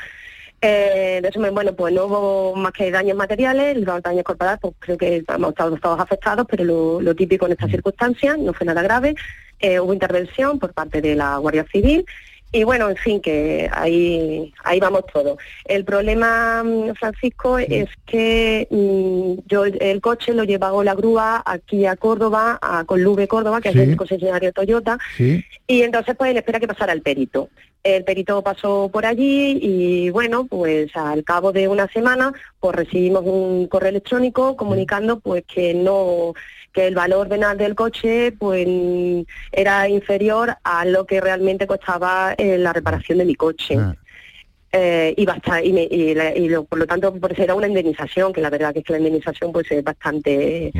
Eh, 0.61 1.18
en 1.18 1.24
resumen, 1.24 1.54
bueno, 1.54 1.72
pues 1.74 1.94
no 1.94 2.06
hubo 2.06 2.56
más 2.56 2.72
que 2.72 2.90
daños 2.90 3.16
materiales, 3.16 3.76
los 3.78 4.02
daños 4.02 4.24
corporales, 4.24 4.61
pues 4.61 4.74
creo 4.78 4.98
que 4.98 5.24
hemos 5.28 5.50
estado 5.50 5.76
todos 5.76 6.00
afectados, 6.00 6.46
pero 6.50 6.64
lo, 6.64 7.00
lo 7.00 7.14
típico 7.14 7.46
en 7.46 7.52
estas 7.52 7.70
circunstancias, 7.70 8.38
no 8.38 8.52
fue 8.52 8.66
nada 8.66 8.82
grave. 8.82 9.14
Eh, 9.61 9.80
hubo 9.80 9.92
intervención 9.92 10.59
por 10.59 10.72
parte 10.72 11.00
de 11.00 11.16
la 11.16 11.36
Guardia 11.38 11.66
Civil 11.70 12.04
y 12.51 12.64
bueno, 12.64 12.88
en 12.88 12.96
fin, 12.96 13.20
que 13.20 13.68
ahí, 13.72 14.53
ahí 14.64 14.80
vamos 14.80 15.05
todos. 15.12 15.38
El 15.66 15.84
problema, 15.84 16.62
mm, 16.64 16.94
Francisco, 16.94 17.59
es 17.59 17.88
que 18.07 18.66
mm, 18.70 19.40
yo 19.46 19.64
el- 19.64 20.01
coche 20.01 20.32
lo 20.32 20.44
llevaba 20.44 20.82
la 20.84 20.94
grúa 20.94 21.42
aquí 21.44 21.84
a 21.86 21.96
Córdoba, 21.96 22.59
a 22.62 22.84
Colube 22.84 23.28
Córdoba, 23.28 23.61
que 23.61 23.72
Sí. 23.72 23.78
es 23.80 23.88
el 23.88 23.96
concesionario 23.96 24.53
Toyota, 24.53 24.99
Sí. 25.16 25.44
y 25.66 25.82
entonces 25.82 26.14
pues 26.16 26.30
él 26.30 26.36
espera 26.38 26.61
que 26.61 26.68
pasara 26.68 26.92
el 26.92 27.03
perito. 27.03 27.49
El 27.84 28.05
perito 28.05 28.42
pasó 28.42 28.90
por 28.92 29.07
allí 29.07 29.59
y 29.62 30.11
bueno, 30.11 30.46
pues 30.46 30.90
al 30.96 31.22
cabo 31.24 31.53
de 31.53 31.68
una 31.68 31.86
semana 31.88 32.32
pues 32.61 32.74
recibimos 32.74 33.22
un 33.24 33.66
correo 33.68 33.90
electrónico 33.90 34.57
comunicando 34.57 35.20
pues 35.20 35.44
que 35.46 35.74
no 35.74 36.34
que 36.78 36.86
el 36.86 36.94
valor 36.94 37.26
venal 37.28 37.58
del 37.58 37.74
coche 37.74 38.30
pues 38.38 38.64
era 39.50 39.88
inferior 39.88 40.54
a 40.62 40.84
lo 40.84 41.06
que 41.06 41.20
realmente 41.20 41.66
costaba 41.66 42.34
eh, 42.38 42.56
la 42.56 42.72
reparación 42.72 43.18
de 43.18 43.24
mi 43.24 43.34
coche. 43.34 43.74
Ah. 43.76 43.96
Eh, 44.70 45.14
y, 45.16 45.24
basta- 45.26 45.60
y, 45.64 45.72
me- 45.72 45.88
y 45.90 46.14
la- 46.14 46.36
y 46.36 46.46
lo- 46.48 46.64
por 46.64 46.78
lo 46.78 46.86
tanto 46.86 47.12
pues 47.14 47.36
era 47.38 47.54
una 47.56 47.66
indemnización 47.66 48.32
que 48.32 48.40
la 48.42 48.50
verdad 48.50 48.72
que 48.72 48.80
es 48.80 48.84
que 48.84 48.92
la 48.92 48.98
indemnización 48.98 49.50
pues 49.50 49.66
es 49.72 49.82
bastante 49.82 50.70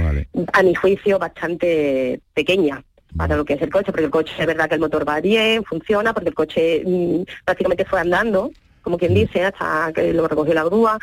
a 0.53 0.63
mi 0.63 0.75
juicio 0.75 1.19
bastante 1.19 2.21
pequeña 2.35 2.85
para 3.17 3.35
lo 3.37 3.45
que 3.47 3.55
es 3.55 3.63
el 3.63 3.71
coche 3.71 3.87
porque 3.91 4.05
el 4.05 4.11
coche 4.11 4.35
es 4.39 4.47
verdad 4.47 4.69
que 4.69 4.75
el 4.75 4.81
motor 4.81 5.09
va 5.09 5.21
bien 5.21 5.65
funciona 5.65 6.13
porque 6.13 6.29
el 6.29 6.35
coche 6.35 6.83
mm, 6.85 7.23
prácticamente 7.47 7.87
fue 7.87 7.99
andando 8.01 8.51
como 8.83 8.99
quien 8.99 9.15
dice 9.15 9.43
hasta 9.47 9.91
que 9.95 10.13
lo 10.13 10.29
recogió 10.29 10.53
la 10.55 10.65
grúa 10.65 10.99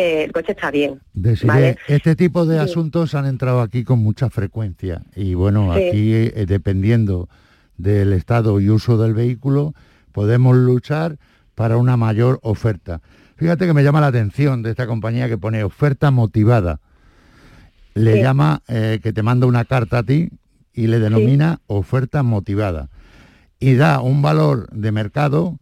eh, 0.00 0.24
el 0.24 0.32
coche 0.32 0.52
está 0.52 0.70
bien 0.70 1.00
¿vale? 1.44 1.76
este 1.88 2.14
tipo 2.14 2.46
de 2.46 2.56
Sí. 2.58 2.64
asuntos 2.64 3.14
han 3.16 3.26
entrado 3.26 3.60
aquí 3.60 3.82
con 3.82 3.98
mucha 3.98 4.30
frecuencia 4.30 5.02
y 5.16 5.34
bueno, 5.34 5.74
Sí. 5.74 5.88
aquí 5.88 6.14
eh, 6.14 6.44
dependiendo 6.46 7.28
del 7.76 8.12
estado 8.12 8.60
y 8.60 8.70
uso 8.70 8.96
del 8.98 9.14
vehículo, 9.14 9.74
podemos 10.12 10.56
luchar 10.56 11.16
para 11.54 11.76
una 11.76 11.96
mayor 11.96 12.38
oferta. 12.42 13.00
Fíjate 13.36 13.66
que 13.66 13.74
me 13.74 13.82
llama 13.82 14.00
la 14.00 14.08
atención 14.08 14.62
de 14.62 14.70
esta 14.70 14.86
compañía 14.86 15.28
que 15.28 15.38
pone 15.38 15.62
oferta 15.64 16.10
motivada. 16.10 16.80
Le 17.94 18.14
Sí. 18.14 18.20
llama 18.22 18.62
eh, 18.68 19.00
que 19.02 19.12
te 19.12 19.22
manda 19.22 19.46
una 19.46 19.64
carta 19.64 19.98
a 19.98 20.02
ti 20.04 20.28
y 20.72 20.86
le 20.86 20.98
denomina 21.00 21.60
oferta 21.66 22.22
motivada. 22.22 22.88
Y 23.60 23.74
da 23.74 24.00
un 24.00 24.22
valor 24.22 24.68
de 24.70 24.92
mercado 24.92 25.58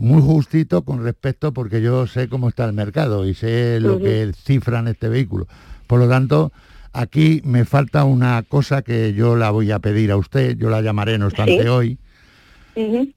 muy 0.00 0.22
justito 0.22 0.82
con 0.82 1.04
respecto 1.04 1.52
porque 1.52 1.82
yo 1.82 2.06
sé 2.06 2.28
cómo 2.28 2.48
está 2.48 2.64
el 2.64 2.72
mercado 2.72 3.26
y 3.26 3.34
sé 3.34 3.80
lo 3.80 3.98
que 3.98 4.32
cifran 4.34 4.88
este 4.88 5.10
vehículo. 5.10 5.46
Por 5.86 6.00
lo 6.00 6.08
tanto, 6.08 6.52
aquí 6.94 7.42
me 7.44 7.66
falta 7.66 8.04
una 8.04 8.42
cosa 8.42 8.80
que 8.80 9.12
yo 9.12 9.36
la 9.36 9.50
voy 9.50 9.70
a 9.72 9.78
pedir 9.78 10.10
a 10.10 10.16
usted, 10.16 10.56
yo 10.56 10.70
la 10.70 10.80
llamaré 10.80 11.18
no 11.18 11.26
obstante 11.26 11.62
Sí. 11.62 11.68
hoy, 11.68 11.98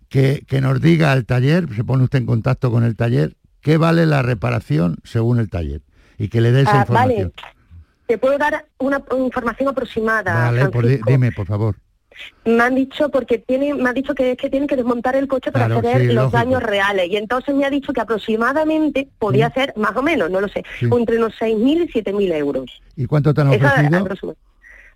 que, 0.10 0.44
que 0.46 0.60
nos 0.60 0.82
diga 0.82 1.14
al 1.14 1.26
taller, 1.26 1.74
se 1.74 1.86
pone 1.86 2.04
usted 2.04 2.20
en 2.20 2.26
contacto 2.26 2.70
con 2.70 2.84
el 2.84 2.98
taller, 2.98 3.38
qué 3.62 3.78
vale 3.78 4.06
la 4.06 4.22
reparación 4.22 4.98
según 5.06 5.40
el 5.40 5.50
taller 5.50 5.82
y 6.18 6.28
que 6.28 6.42
le 6.42 6.52
dé 6.52 6.64
esa 6.64 6.80
Ah, 6.80 6.82
información. 6.82 7.32
vale 7.36 7.54
te 8.06 8.18
puedo 8.18 8.38
dar 8.38 8.66
una 8.80 9.02
información 9.18 9.70
aproximada 9.70 10.52
Vale, 10.52 10.68
por 10.70 10.86
dime, 10.86 11.32
por 11.32 11.48
favor. 11.48 11.78
Me 12.46 12.62
han 12.62 12.76
dicho 12.76 13.10
porque 13.10 13.38
tiene, 13.38 13.74
me 13.74 13.90
ha 13.90 13.94
dicho 13.94 14.14
que 14.16 14.32
es 14.32 14.38
que 14.38 14.50
tienen 14.50 14.68
que 14.68 14.76
desmontar 14.76 15.16
el 15.16 15.28
coche 15.28 15.52
para 15.52 15.66
Claro, 15.68 15.82
saber 15.82 16.02
sí, 16.02 16.08
los 16.08 16.16
lógico. 16.16 16.38
daños 16.38 16.64
reales 16.64 17.10
y 17.10 17.18
entonces 17.18 17.56
me 17.56 17.66
ha 17.66 17.70
dicho 17.70 17.94
que 17.94 18.02
aproximadamente 18.02 19.08
podía 19.20 19.50
ser 19.52 19.74
más 19.78 19.96
o 19.96 20.02
menos, 20.02 20.30
no 20.30 20.42
lo 20.42 20.48
sé, 20.48 20.64
Sí. 20.80 20.88
entre 20.92 21.18
unos 21.18 21.34
6.000 21.40 21.84
y 21.84 21.88
7.000 21.92 22.32
euros. 22.34 22.70
¿Y 22.96 23.06
cuánto 23.06 23.34
te 23.34 23.42
han 23.42 23.48
ofrecido? 23.50 24.36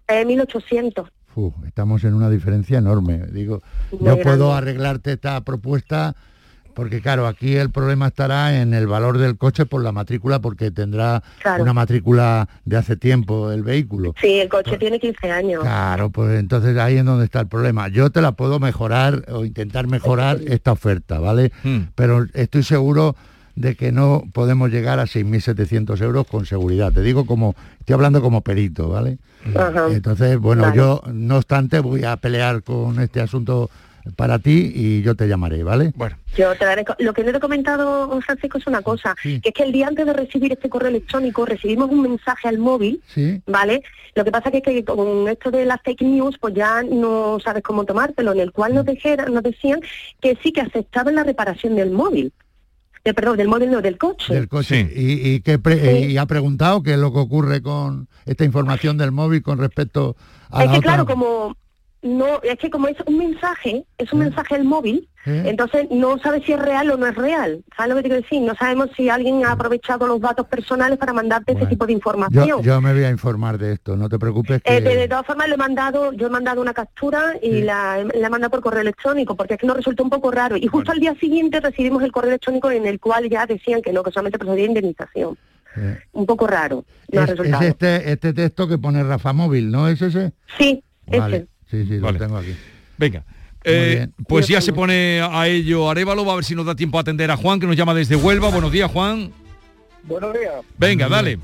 eh, 0.08 0.26
1.800. 0.26 1.08
Uf, 1.36 1.54
estamos 1.68 2.04
en 2.04 2.14
una 2.16 2.30
diferencia 2.30 2.80
enorme. 2.80 3.26
Digo, 3.32 3.62
Muy 3.92 4.06
yo 4.06 4.22
puedo 4.22 4.48
grande. 4.50 4.58
arreglarte 4.58 5.12
esta 5.14 5.40
propuesta 5.42 6.16
porque 6.78 7.02
claro, 7.02 7.26
aquí 7.26 7.56
el 7.56 7.72
problema 7.72 8.06
estará 8.06 8.62
en 8.62 8.76
el 8.76 8.86
valor 8.86 9.18
del 9.18 9.36
coche 9.36 9.66
por 9.66 9.82
la 9.84 9.92
matrícula 9.92 10.38
porque 10.42 10.70
tendrá 10.70 11.24
Claro. 11.42 11.64
una 11.64 11.74
matrícula 11.74 12.48
de 12.66 12.78
hace 12.78 12.96
tiempo 12.96 13.52
el 13.52 13.64
vehículo. 13.64 14.14
Sí, 14.22 14.40
el 14.40 14.48
coche 14.48 14.78
tiene 14.78 15.00
15 15.00 15.32
años. 15.32 15.64
Claro, 15.64 16.12
pues 16.12 16.40
entonces 16.40 16.78
ahí 16.78 16.98
es 16.98 17.04
donde 17.04 17.26
está 17.26 17.40
el 17.40 17.48
problema. 17.48 17.88
Yo 17.88 18.12
te 18.12 18.22
la 18.22 18.34
puedo 18.34 18.60
mejorar 18.60 19.26
o 19.30 19.44
intentar 19.44 19.88
mejorar 19.88 20.38
esta 20.46 20.72
oferta, 20.72 21.18
¿vale? 21.20 21.52
Pero 21.96 22.28
estoy 22.36 22.62
seguro 22.62 23.16
de 23.56 23.74
que 23.76 23.92
no 23.92 24.22
podemos 24.32 24.70
llegar 24.70 25.00
a 25.00 25.06
6.700 25.08 26.00
euros 26.04 26.28
con 26.28 26.46
seguridad. 26.46 26.94
Te 26.94 27.02
digo 27.02 27.26
como, 27.26 27.56
estoy 27.80 27.96
hablando 27.96 28.22
como 28.22 28.42
perito, 28.42 28.88
¿vale? 28.88 29.18
Ajá. 29.56 29.88
Entonces, 29.90 30.38
bueno, 30.38 30.62
Vale. 30.62 30.78
yo 30.78 31.02
no 31.12 31.38
obstante 31.38 31.80
voy 31.80 32.04
a 32.04 32.18
pelear 32.18 32.62
con 32.62 33.00
este 33.00 33.20
asunto 33.20 33.72
para 34.16 34.40
ti 34.40 34.72
y 34.74 35.02
yo 35.02 35.16
te 35.16 35.28
llamaré, 35.28 35.64
¿vale? 35.64 35.92
Bueno. 35.96 36.16
Yo 36.36 36.56
te 36.56 36.66
daré 36.66 36.86
co- 36.86 36.96
lo 37.00 37.14
que 37.14 37.24
no 37.24 37.32
te 37.32 37.38
he 37.38 37.42
comentado, 37.42 38.20
Francisco, 38.22 38.58
es 38.58 38.68
una 38.68 38.82
cosa, 38.82 39.16
que 39.24 39.42
es 39.44 39.54
que 39.54 39.64
el 39.64 39.72
día 39.72 39.88
antes 39.88 40.06
de 40.06 40.14
recibir 40.14 40.52
este 40.52 40.70
correo 40.70 40.90
electrónico 40.90 41.46
recibimos 41.46 41.90
un 41.90 42.02
mensaje 42.04 42.48
al 42.48 42.58
móvil, 42.60 43.02
Sí. 43.08 43.42
¿vale? 43.48 43.84
Lo 44.16 44.24
que 44.24 44.32
pasa 44.32 44.52
que 44.52 44.58
es 44.58 44.64
que 44.64 44.84
con 44.86 45.28
esto 45.28 45.52
de 45.52 45.66
las 45.66 45.82
fake 45.84 46.02
news, 46.04 46.38
pues 46.40 46.54
ya 46.54 46.84
no 46.84 47.40
sabes 47.44 47.64
cómo 47.64 47.86
tomártelo, 47.86 48.32
en 48.34 48.40
el 48.40 48.52
cual 48.52 48.74
nos, 48.76 48.86
dijeron, 48.86 49.34
nos 49.34 49.44
decían 49.44 49.80
que 50.22 50.38
sí 50.44 50.52
que 50.52 50.62
aceptaban 50.62 51.16
la 51.16 51.24
reparación 51.24 51.76
del 51.76 51.92
móvil. 51.92 52.32
De, 53.06 53.14
perdón, 53.14 53.38
del 53.38 53.48
móvil 53.48 53.72
no, 53.72 53.82
del 53.82 53.98
coche. 53.98 54.34
Del 54.34 54.50
coche. 54.50 54.92
¿Y, 54.94 55.30
y 55.36 55.40
qué 55.40 55.58
pre- 55.60 55.80
Sí. 56.08 56.12
y 56.12 56.18
ha 56.18 56.26
preguntado 56.26 56.84
qué 56.84 56.94
es 56.94 57.00
lo 57.00 57.14
que 57.14 57.20
ocurre 57.20 57.62
con 57.62 58.10
esta 58.26 58.44
información 58.44 58.98
del 58.98 59.14
móvil 59.14 59.42
con 59.42 59.60
respecto 59.60 60.18
a 60.50 60.64
Es 60.64 60.66
la 60.66 60.72
que 60.74 60.78
otra? 60.80 60.92
claro, 60.94 61.06
como 61.06 61.56
no, 62.08 62.42
es 62.44 62.58
que 62.58 62.70
como 62.70 62.88
es 62.88 62.98
un 63.06 63.18
mensaje, 63.18 63.86
es 63.98 64.12
un 64.14 64.20
mensaje 64.20 64.56
del 64.56 64.66
móvil, 64.66 65.08
entonces 65.26 65.88
no 65.92 66.18
sabes 66.20 66.46
si 66.46 66.54
es 66.54 66.60
real 66.60 66.90
o 66.90 66.96
no 66.96 67.06
es 67.06 67.14
real. 67.16 67.62
¿Sabes 67.76 67.90
lo 67.90 67.96
que 67.98 68.04
te 68.04 68.08
quiero 68.08 68.22
decir? 68.22 68.42
No 68.42 68.56
sabemos 68.56 68.90
si 68.96 69.10
alguien 69.10 69.46
ha 69.46 69.52
aprovechado 69.52 70.08
los 70.08 70.22
datos 70.22 70.48
personales 70.48 70.98
para 70.98 71.12
mandarte 71.12 71.52
ese 71.52 71.66
tipo 71.66 71.86
de 71.86 71.92
información. 71.92 72.48
Yo, 72.48 72.62
yo 72.62 72.80
me 72.80 72.94
voy 72.94 73.04
a 73.04 73.10
informar 73.10 73.58
de 73.58 73.74
esto, 73.74 73.98
no 73.98 74.08
te 74.08 74.18
preocupes. 74.18 74.62
Que... 74.62 74.78
Eh, 74.78 74.82
de, 74.82 74.96
de 74.96 75.08
todas 75.10 75.26
formas 75.26 75.50
le 75.50 75.56
he 75.56 75.58
mandado, 75.58 76.14
yo 76.14 76.28
he 76.28 76.30
mandado 76.30 76.62
una 76.62 76.74
captura 76.74 77.34
y 77.42 77.62
la, 77.62 78.06
la 78.06 78.28
he 78.28 78.30
mandado 78.30 78.52
por 78.52 78.62
correo 78.62 78.80
electrónico, 78.82 79.36
porque 79.36 79.56
es 79.56 79.60
que 79.60 79.68
nos 79.68 79.76
resultó 79.76 80.02
un 80.02 80.10
poco 80.10 80.32
raro. 80.32 80.56
Y 80.56 80.68
justo 80.68 80.94
al 80.94 81.00
día 81.00 81.14
siguiente 81.20 81.60
recibimos 81.60 82.04
el 82.04 82.14
correo 82.14 82.30
electrónico 82.30 82.72
en 82.72 82.86
el 82.86 82.98
cual 83.02 83.30
ya 83.30 83.46
decían 83.46 83.82
que 83.82 83.92
no, 83.92 84.04
que 84.04 84.12
solamente 84.12 84.40
procedía 84.40 84.66
indemnización. 84.68 85.38
Eh, 85.76 86.00
Un 86.14 86.26
poco 86.26 86.48
raro. 86.48 86.86
No 87.12 87.24
es, 87.24 87.32
este, 87.62 88.12
este 88.12 88.34
texto 88.34 88.68
que 88.68 88.78
pone 88.78 89.04
Rafa 89.04 89.34
Móvil, 89.34 89.70
¿no 89.70 89.88
es 89.90 90.02
ese? 90.02 90.32
Sí, 90.58 90.82
Vale, 91.06 91.36
ese. 91.38 91.48
Sí, 91.70 91.86
sí, 91.86 92.00
Vale. 92.00 92.18
lo 92.20 92.26
tengo 92.26 92.38
aquí. 92.38 92.56
Venga. 92.98 93.24
Eh, 93.64 94.08
pues 94.28 94.48
ya 94.48 94.62
se 94.62 94.72
pone 94.72 95.20
a 95.22 95.48
ello 95.48 95.90
Arevalo, 95.90 96.24
va 96.26 96.34
a 96.34 96.36
ver 96.38 96.46
si 96.46 96.56
nos 96.56 96.66
da 96.66 96.76
tiempo 96.76 96.98
a 96.98 97.02
atender 97.02 97.30
a 97.32 97.36
Juan, 97.38 97.60
que 97.60 97.68
nos 97.68 97.76
llama 97.76 97.94
desde 97.94 98.16
Huelva. 98.16 98.50
Buenos 98.50 98.72
días, 98.72 98.90
Juan. 98.92 99.32
Buenos 100.04 100.34
días. 100.34 100.54
Venga, 100.78 101.10
dale. 101.10 101.38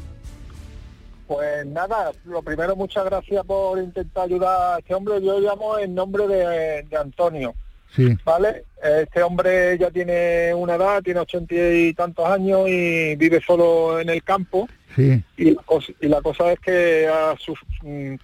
Pues 1.27 1.65
nada, 1.65 2.11
lo 2.25 2.41
primero, 2.41 2.75
muchas 2.75 3.05
gracias 3.05 3.43
por 3.45 3.79
intentar 3.79 4.25
ayudar 4.25 4.75
a 4.75 4.79
este 4.79 4.93
hombre. 4.93 5.15
Yo 5.21 5.39
llamo 5.39 5.77
en 5.79 5.95
nombre 5.95 6.27
de, 6.27 6.83
de 6.83 6.97
Antonio, 6.97 7.53
Sí, 7.95 8.07
¿vale? 8.25 8.63
Este 9.01 9.21
hombre 9.23 9.77
ya 9.77 9.89
tiene 9.91 10.53
una 10.53 10.75
edad, 10.75 11.01
tiene 11.03 11.19
ochenta 11.21 11.53
y 11.55 11.93
tantos 11.93 12.27
años 12.27 12.67
y 12.67 13.15
vive 13.15 13.39
solo 13.45 13.99
en 13.99 14.09
el 14.09 14.23
campo. 14.23 14.67
sí. 14.95 15.21
Y 15.37 15.51
la 15.51 15.61
cosa, 15.63 15.91
y 16.01 16.07
la 16.07 16.21
cosa 16.21 16.51
es 16.53 16.59
que 16.59 17.07
a 17.07 17.35
su- 17.39 17.53
mm, 17.83 18.15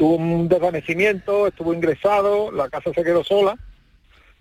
tuvo 0.00 0.16
un 0.16 0.48
desvanecimiento, 0.48 1.46
estuvo 1.46 1.74
ingresado, 1.74 2.50
la 2.50 2.70
casa 2.70 2.90
se 2.94 3.04
quedó 3.04 3.22
sola 3.22 3.54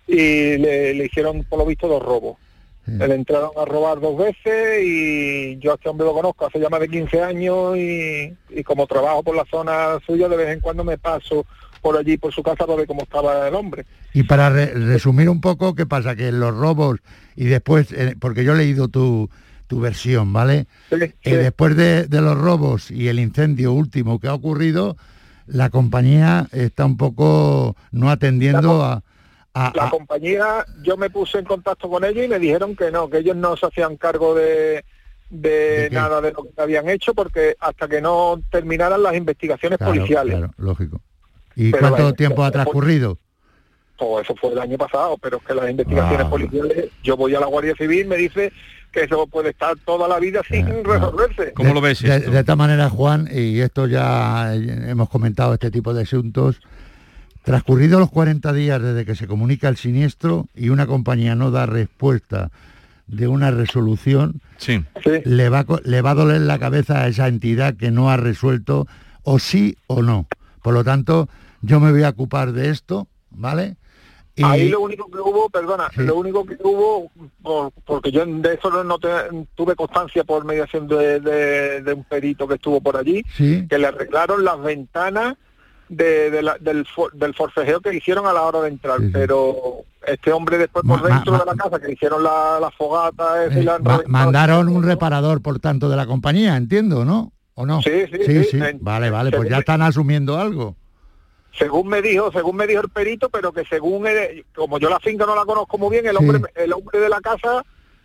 y 0.07 0.16
le, 0.57 0.93
le 0.93 1.05
hicieron, 1.05 1.43
por 1.43 1.60
lo 1.60 1.66
visto, 1.66 1.86
dos 1.89 2.01
robos. 2.01 2.38
Le 2.88 3.14
entraron 3.14 3.51
a 3.57 3.66
robar 3.66 3.99
dos 3.99 4.18
veces 4.18 4.84
y 4.84 5.60
yo 5.60 5.74
a 5.74 5.76
este 5.76 5.89
hombre 5.89 6.07
lo 6.07 6.14
conozco 6.14 6.47
hace 6.47 6.62
ya 6.62 6.70
más 6.70 6.80
de 6.80 6.88
15 6.88 7.22
años 7.22 7.76
y, 7.78 8.34
y 8.49 8.64
como 8.64 8.88
trabajo 8.88 9.22
por 9.22 9.36
la 9.36 9.43
zona 9.51 9.99
suya, 10.07 10.30
de 10.30 10.38
vez 10.38 10.49
en 10.49 10.62
cuando 10.62 10.86
me 10.86 10.97
paso 10.97 11.45
por 11.82 11.97
allí, 11.97 12.18
por 12.18 12.34
su 12.34 12.41
casa, 12.41 12.66
para 12.66 12.78
ver 12.78 12.88
cómo 12.88 13.03
estaba 13.03 13.47
el 13.49 13.53
hombre. 13.53 13.86
Y 14.14 14.24
para 14.24 14.49
re- 14.49 14.74
resumir 14.74 15.30
un 15.30 15.41
poco, 15.41 15.76
¿qué 15.76 15.86
pasa? 15.86 16.16
Que 16.16 16.32
los 16.32 16.55
robos 16.55 16.99
y 17.36 17.45
después, 17.45 17.91
eh, 17.91 18.16
porque 18.20 18.43
yo 18.45 18.53
he 18.53 18.57
leído 18.57 18.88
tu, 18.88 19.30
tu 19.68 19.80
versión, 19.82 20.32
¿vale? 20.34 20.66
Y 21.24 21.32
después 21.43 21.76
de, 21.76 22.07
de 22.07 22.22
los 22.22 22.38
robos 22.38 22.89
y 22.89 23.10
el 23.10 23.20
incendio 23.20 23.72
último 23.74 24.20
que 24.20 24.30
ha 24.30 24.34
ocurrido, 24.34 24.97
la 25.52 25.70
compañía 25.70 26.47
está 26.52 26.86
un 26.86 26.97
poco 26.97 27.76
no 27.91 28.10
atendiendo 28.10 28.84
a... 28.84 29.02
a- 29.54 29.72
La 29.76 29.89
compañía, 29.89 30.66
yo 30.84 30.95
me 30.97 31.10
puse 31.10 31.39
en 31.39 31.45
contacto 31.45 31.89
con 31.89 32.04
ellos 32.06 32.26
y 32.26 32.28
me 32.28 32.39
dijeron 32.39 32.76
que 32.76 32.91
no, 32.91 33.10
que 33.10 33.18
ellos 33.20 33.36
no 33.36 33.58
se 33.58 33.66
hacían 33.66 33.97
cargo 33.97 34.36
de, 34.36 34.84
de 35.30 35.89
nada 35.91 36.22
de 36.22 36.32
lo 36.32 36.43
que 36.43 36.62
habían 36.62 36.88
hecho 36.89 37.14
porque 37.14 37.56
hasta 37.60 37.88
que 37.88 38.02
no 38.02 38.41
terminaran 38.52 39.02
las 39.04 39.16
investigaciones 39.16 39.78
Claro, 39.78 39.93
policiales. 39.93 40.38
claro, 40.38 40.54
lógico. 40.58 41.02
¿Y 41.56 41.72
Pero 41.72 41.89
cuánto 41.89 42.14
tiempo 42.14 42.43
ha 42.43 42.52
transcurrido? 42.52 43.18
Eso 44.22 44.34
fue 44.39 44.52
el 44.54 44.60
año 44.60 44.78
pasado, 44.78 45.18
pero 45.18 45.38
es 45.38 45.43
que 45.43 45.54
las 45.54 45.70
investigaciones 45.70 46.26
Ah. 46.26 46.30
policiales, 46.30 46.89
yo 47.04 47.18
voy 47.18 47.36
a 47.36 47.39
la 47.41 47.47
Guardia 47.47 47.74
Civil, 47.78 48.08
me 48.08 48.16
dice 48.16 48.54
que 48.92 49.04
eso 49.04 49.28
puede 49.28 49.50
estar 49.52 49.76
toda 49.86 50.08
la 50.08 50.20
vida 50.20 50.42
sin 50.50 50.66
resolverse. 50.84 51.54
de, 51.56 52.20
de, 52.20 52.20
de 52.32 52.40
esta 52.40 52.56
manera, 52.56 52.90
Juan, 52.90 53.28
y 53.32 53.60
esto 53.60 53.88
ya 53.88 54.54
eh, 54.56 54.86
hemos 54.90 55.10
comentado 55.10 55.54
este 55.54 55.72
tipo 55.72 55.94
de 55.94 56.04
asuntos, 56.04 56.60
transcurridos 57.44 58.00
los 58.00 58.10
40 58.12 58.52
días 58.54 58.82
desde 58.82 59.06
que 59.06 59.16
se 59.16 59.28
comunica 59.28 59.70
el 59.70 59.78
siniestro 59.78 60.48
y 60.56 60.70
una 60.70 60.86
compañía 60.88 61.36
no 61.36 61.52
da 61.52 61.66
respuesta 61.66 62.52
de 63.08 63.28
una 63.28 63.50
resolución, 63.52 64.42
Sí. 64.58 64.84
le, 65.26 65.50
va, 65.50 65.66
le 65.84 66.02
va 66.02 66.12
a 66.12 66.16
doler 66.16 66.42
la 66.42 66.60
cabeza 66.60 67.02
a 67.02 67.08
esa 67.08 67.28
entidad 67.28 67.76
que 67.76 67.90
no 67.92 68.12
ha 68.12 68.18
resuelto 68.18 68.88
o 69.24 69.40
sí 69.40 69.78
o 69.88 70.02
no. 70.04 70.28
Por 70.62 70.74
lo 70.74 70.84
tanto, 70.84 71.28
yo 71.62 71.80
me 71.80 71.92
voy 71.92 72.04
a 72.04 72.10
ocupar 72.10 72.52
de 72.52 72.70
esto, 72.70 73.08
¿vale? 73.32 73.78
Y- 74.40 74.44
Ahí 74.46 74.70
lo 74.70 74.80
único 74.80 75.10
que 75.12 75.20
hubo, 75.20 75.50
perdona, 75.50 75.90
lo 75.98 76.16
único 76.16 76.46
que 76.46 76.56
hubo, 76.64 77.12
por- 77.42 77.72
porque 77.86 78.10
yo 78.12 78.26
de 78.26 78.54
eso 78.54 78.84
no, 78.84 78.98
te- 78.98 79.48
tuve 79.56 79.76
constancia 79.76 80.24
por 80.24 80.46
mediación 80.46 80.88
de, 80.88 81.20
de- 81.20 81.82
de 81.82 81.94
un 81.94 82.04
perito 82.06 82.48
que 82.48 82.56
estuvo 82.56 82.80
por 82.80 82.96
allí, 82.96 83.22
Sí. 83.36 83.68
que 83.70 83.78
le 83.78 83.88
arreglaron 83.88 84.44
las 84.46 84.62
ventanas 84.62 85.36
de, 85.90 86.30
de 86.32 86.42
la- 86.42 86.58
del, 86.60 86.86
for- 86.86 87.12
del 87.14 87.34
forcejeo 87.34 87.82
que 87.82 87.94
hicieron 87.96 88.28
a 88.28 88.32
la 88.34 88.44
hora 88.44 88.62
de 88.62 88.70
entrar, 88.70 89.00
pero 89.12 89.56
este 90.08 90.32
hombre 90.32 90.58
después 90.58 90.86
por 90.88 91.02
Ma- 91.02 91.10
dentro 91.16 91.34
ma- 91.34 91.40
de 91.40 91.46
la 91.46 91.56
casa 91.56 91.80
que 91.80 91.92
hicieron 91.92 92.24
la, 92.24 92.60
la 92.62 92.72
fogata 92.72 93.48
y 93.52 93.60
Eh, 93.60 93.64
la 93.64 93.80
ma- 93.80 94.02
mandaron 94.08 94.70
un 94.70 94.84
reparador, 94.84 95.42
por 95.42 95.60
tanto, 95.60 95.90
de 95.90 95.98
la 95.98 96.06
compañía, 96.06 96.56
entiendo, 96.56 97.04
¿no? 97.04 97.34
¿O 97.56 97.66
no? 97.66 97.82
Sí, 97.82 98.06
sí, 98.26 98.44
sí. 98.46 98.60
Vale, 98.80 99.10
vale, 99.10 99.32
pues 99.32 99.50
ya 99.50 99.58
están 99.58 99.82
asumiendo 99.82 100.40
algo. 100.40 100.78
Según 101.58 101.88
me 101.88 102.02
dijo, 102.02 102.32
según 102.32 102.56
me 102.56 102.68
dijo 102.68 102.82
el 102.82 102.89
perito, 102.89 103.30
pero 103.30 103.52
que 103.52 103.64
según 103.66 104.08
él- 104.08 104.45
como 104.56 104.80
yo 104.80 104.89
la 104.89 105.00
finca 105.00 105.26
no 105.26 105.36
la 105.36 105.45
conozco 105.45 105.78
muy 105.78 105.91
bien, 105.91 106.06
el 106.08 106.18
hombre, 106.18 106.41
el 106.56 106.74
hombre 106.74 107.00
de 107.00 107.10
la 107.10 107.20
casa, 107.22 107.64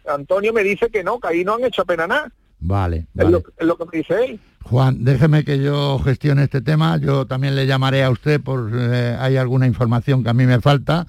Antonio 0.09 0.53
me 0.53 0.63
dice 0.63 0.89
que 0.91 1.05
no, 1.05 1.19
que 1.21 1.29
ahí 1.29 1.45
no 1.45 1.55
han 1.55 1.65
hecho 1.65 1.83
apenas 1.83 2.09
nada. 2.09 2.33
Vale, 2.61 2.97
Es, 2.99 3.07
vale. 3.15 3.31
lo, 3.31 3.39
es 3.59 3.67
lo 3.67 3.77
que 3.77 3.85
me 3.85 3.99
dice 3.99 4.25
él. 4.25 4.41
Juan, 4.63 5.05
déjeme 5.05 5.45
que 5.45 5.59
yo 5.59 5.99
gestione 5.99 6.45
este 6.45 6.63
tema. 6.63 6.97
Yo 6.97 7.27
también 7.27 7.55
le 7.55 7.67
llamaré 7.67 8.03
a 8.03 8.11
usted 8.11 8.41
por 8.41 8.71
eh, 8.75 9.17
hay 9.21 9.37
alguna 9.37 9.67
información 9.67 10.23
que 10.25 10.31
a 10.31 10.35
mí 10.35 10.47
me 10.47 10.61
falta 10.61 11.07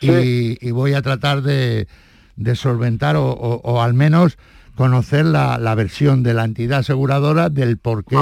y, 0.00 0.58
y 0.66 0.70
voy 0.72 0.94
a 0.94 1.02
tratar 1.02 1.42
de, 1.42 1.86
de 2.36 2.56
solventar 2.56 3.14
o, 3.16 3.26
o- 3.30 3.60
o 3.62 3.82
al 3.82 3.94
menos 3.94 4.38
conocer 4.74 5.24
la, 5.26 5.58
la 5.58 5.74
versión 5.74 6.22
de 6.22 6.34
la 6.34 6.44
entidad 6.44 6.80
aseguradora 6.80 7.50
del 7.50 7.76
por 7.78 8.04
qué 8.04 8.16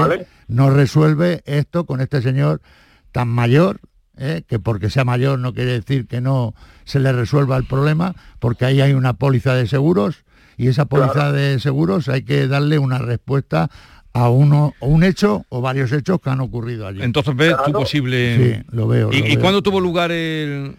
no 0.49 0.70
resuelve 0.70 1.42
esto 1.46 1.86
con 1.86 2.01
este 2.01 2.20
señor 2.20 2.61
tan 3.12 3.28
mayor, 3.28 3.80
¿eh? 4.16 4.42
que 4.46 4.59
porque 4.59 4.90
sea 4.90 5.04
mayor 5.04 5.38
no 5.38 5.54
quiere 5.54 5.72
decir 5.72 6.06
que 6.06 6.20
no 6.20 6.54
se 6.84 7.00
le 7.00 7.12
resuelva 7.12 7.56
el 7.56 7.64
problema, 7.64 8.14
porque 8.38 8.64
ahí 8.64 8.80
hay 8.80 8.92
una 8.92 9.14
póliza 9.14 9.54
de 9.54 9.66
seguros 9.66 10.24
y 10.56 10.68
esa 10.68 10.86
póliza 10.86 11.32
de 11.32 11.59
seguros 11.61 12.09
hay 12.09 12.22
que 12.22 12.48
darle 12.48 12.78
una 12.78 12.98
respuesta 12.98 13.70
a 14.12 14.28
uno 14.28 14.74
o 14.80 14.88
un 14.88 15.04
hecho 15.04 15.44
o 15.48 15.61
varios 15.61 15.92
hechos 15.92 16.20
que 16.20 16.30
han 16.30 16.40
ocurrido 16.40 16.86
allí. 16.86 17.02
Entonces 17.02 17.36
ves 17.36 17.54
tu 17.64 17.72
posible... 17.72 18.36
Sí, 18.36 18.66
lo 18.70 18.88
veo. 18.88 19.12
¿Y, 19.12 19.20
lo 19.20 19.26
y 19.26 19.30
veo. 19.30 19.40
cuándo 19.40 19.62
tuvo 19.62 19.80
lugar 19.80 20.11
el...? 20.11 20.74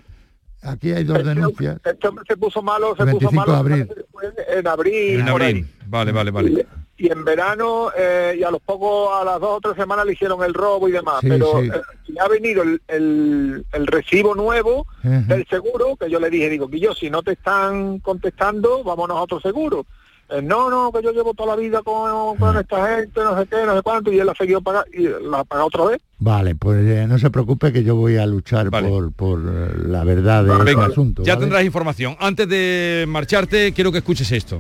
Aquí 0.62 0.92
hay 0.92 1.06
dos 1.06 1.24
denuncias. 1.24 1.78
Este 1.86 2.08
hombre 2.08 2.26
se 2.28 2.36
puso 2.36 2.62
malo, 2.62 2.94
se 2.98 3.06
25 3.06 3.32
puso 3.32 3.32
malo 3.32 3.54
de 3.54 3.60
abril. 3.60 3.90
después 3.96 4.34
en 4.54 4.68
abril. 4.68 5.20
En 5.22 5.30
abril. 5.30 5.68
Vale, 5.88 6.12
vale, 6.12 6.32
vale. 6.32 6.68
Y 7.02 7.10
en 7.12 7.24
verano, 7.24 7.92
eh, 7.98 8.36
y 8.40 8.44
a 8.44 8.52
los 8.52 8.62
pocos, 8.62 9.10
a 9.20 9.24
las 9.24 9.40
dos 9.40 9.58
o 9.58 9.62
tres 9.62 9.76
semanas 9.78 10.06
le 10.06 10.12
hicieron 10.14 10.44
el 10.44 10.54
robo 10.54 10.88
y 10.90 10.92
demás. 10.92 11.20
Sí, 11.22 11.30
pero 11.30 11.62
sí. 11.62 11.70
eh, 11.74 12.14
ha 12.20 12.28
venido 12.28 12.62
el, 12.62 12.82
el- 12.90 13.66
el 13.72 13.88
recibo 13.88 14.36
nuevo 14.36 14.86
del 15.02 15.48
seguro, 15.48 15.96
que 15.96 16.10
yo 16.10 16.20
le 16.20 16.30
dije, 16.30 16.50
digo, 16.50 16.70
que 16.70 16.80
yo 16.80 16.94
si 16.94 17.10
no 17.10 17.24
te 17.24 17.32
están 17.32 18.00
contestando, 18.00 18.84
vámonos 18.84 19.18
a 19.18 19.22
otro 19.22 19.40
seguro. 19.40 19.86
Eh, 20.32 20.42
no, 20.44 20.70
no, 20.70 20.92
que 20.92 21.02
yo 21.02 21.12
llevo 21.12 21.34
toda 21.34 21.56
la 21.56 21.62
vida 21.62 21.82
con, 21.82 22.36
con 22.38 22.56
esta 22.58 22.98
gente, 22.98 23.20
no 23.24 23.36
sé 23.40 23.48
qué, 23.48 23.66
no 23.66 23.76
sé 23.78 23.82
cuánto, 23.82 24.12
y 24.12 24.20
él 24.20 24.28
ha 24.30 24.36
seguido 24.36 24.62
pagando, 24.62 24.88
y 24.94 25.08
la 25.08 25.40
ha 25.40 25.44
pagado 25.46 25.68
otra 25.68 25.86
vez. 25.86 26.02
Vale, 26.20 26.54
pues 26.56 26.86
eh, 26.86 27.06
no 27.08 27.18
se 27.18 27.30
preocupe 27.32 27.72
que 27.74 27.84
yo 27.84 27.96
voy 27.96 28.18
a 28.18 28.26
luchar 28.28 28.70
por, 28.70 29.12
por 29.14 29.40
la 29.40 30.04
verdad 30.04 30.44
del 30.44 30.66
Venga, 30.66 30.86
asunto. 30.86 31.24
ya 31.24 31.34
¿vale? 31.36 31.46
tendrás 31.46 31.64
información. 31.66 32.16
Antes 32.20 32.48
de 32.50 33.06
marcharte, 33.08 33.72
quiero 33.74 33.92
que 33.92 34.00
escuches 34.00 34.30
esto. 34.34 34.60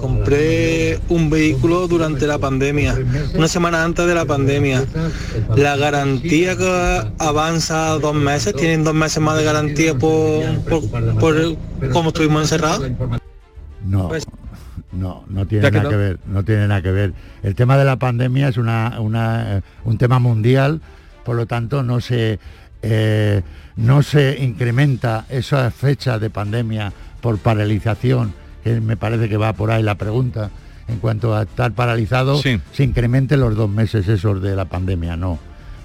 Compré 0.00 0.98
un 1.10 1.28
vehículo 1.28 1.86
durante 1.86 2.26
la 2.26 2.38
pandemia, 2.38 2.96
una 3.34 3.46
semana 3.46 3.84
antes 3.84 4.06
de 4.06 4.14
la 4.14 4.24
pandemia. 4.24 4.84
La 5.54 5.76
garantía 5.76 6.56
que 6.56 7.02
avanza 7.18 7.98
dos 7.98 8.14
meses, 8.14 8.54
tienen 8.54 8.84
dos 8.84 8.94
meses 8.94 9.22
más 9.22 9.36
de 9.36 9.44
garantía 9.44 9.94
por, 9.94 10.44
por, 10.62 10.88
por 11.18 11.58
cómo 11.92 12.08
estuvimos 12.08 12.42
encerrados. 12.42 12.90
No, 13.86 14.08
Pues- 14.08 14.26
no, 14.92 15.24
no 15.28 15.46
tiene 15.46 15.64
¿Ya 15.64 15.70
que 15.70 15.76
nada 15.78 15.88
que 15.90 15.94
no? 15.94 16.00
ver, 16.00 16.18
no 16.26 16.44
tiene 16.44 16.68
nada 16.68 16.80
que 16.80 16.90
ver. 16.90 17.12
El 17.42 17.54
tema 17.54 17.76
de 17.76 17.84
la 17.84 17.96
pandemia 17.96 18.48
es 18.48 18.56
una, 18.56 18.98
una, 18.98 19.58
eh, 19.58 19.62
un 19.84 19.98
tema 19.98 20.18
mundial, 20.18 20.80
por 21.24 21.36
lo 21.36 21.44
tanto 21.44 21.82
no 21.82 22.00
se, 22.00 22.38
eh, 22.80 23.42
no 23.76 24.02
se 24.02 24.38
incrementa 24.40 25.26
esa 25.28 25.70
fecha 25.70 26.18
de 26.18 26.30
pandemia 26.30 26.92
por 27.20 27.36
paralización, 27.38 28.32
que 28.66 28.80
me 28.80 28.96
parece 28.96 29.28
que 29.28 29.36
va 29.36 29.52
por 29.52 29.70
ahí 29.70 29.82
la 29.82 29.94
pregunta. 29.94 30.50
En 30.88 30.98
cuanto 30.98 31.34
a 31.36 31.42
estar 31.42 31.72
paralizado, 31.72 32.36
Sí. 32.42 32.60
se 32.72 32.82
incrementen 32.84 33.40
los 33.40 33.54
dos 33.56 33.68
meses 33.70 34.06
esos 34.08 34.42
de 34.42 34.54
la 34.56 34.64
pandemia, 34.66 35.16
no. 35.16 35.38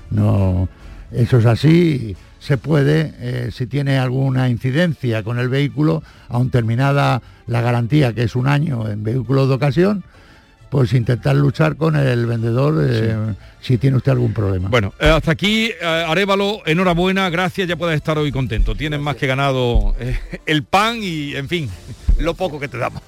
No, 0.10 0.68
eso 1.12 1.38
es 1.38 1.46
así. 1.46 2.16
Se 2.40 2.58
puede, 2.58 3.14
eh, 3.20 3.50
si 3.52 3.68
tiene 3.68 3.98
alguna 4.00 4.50
incidencia 4.50 5.22
con 5.24 5.38
el 5.40 5.48
vehículo, 5.50 6.02
aun 6.28 6.50
terminada 6.50 7.22
la 7.48 7.62
garantía, 7.62 8.14
que 8.14 8.24
es 8.24 8.36
un 8.36 8.48
año 8.48 8.88
en 8.90 9.04
vehículos 9.04 9.48
de 9.48 9.56
ocasión, 9.56 10.04
pues 10.72 10.94
intentar 10.94 11.36
luchar 11.36 11.76
con 11.76 11.98
el 11.98 12.26
vendedor 12.26 12.82
eh, 12.90 13.36
si 13.60 13.78
tiene 13.78 13.98
usted 13.98 14.14
algún 14.14 14.34
problema. 14.34 14.70
Bueno, 14.70 14.94
eh, 15.02 15.10
hasta 15.10 15.32
aquí, 15.32 15.66
eh, 15.66 16.06
Arevalo, 16.08 16.62
enhorabuena, 16.66 17.30
gracias, 17.30 17.68
ya 17.68 17.76
puedes 17.76 17.98
estar 17.98 18.18
hoy 18.18 18.32
contento. 18.32 18.74
Tienes 18.74 19.02
más 19.02 19.18
que 19.18 19.28
ganado 19.28 19.94
el 20.46 20.64
pan 20.64 21.00
y, 21.02 21.36
en 21.36 21.50
fin, 21.50 21.70
lo 22.20 22.36
poco 22.36 22.58
que 22.58 22.70
te 22.70 22.78
damos. 22.78 23.02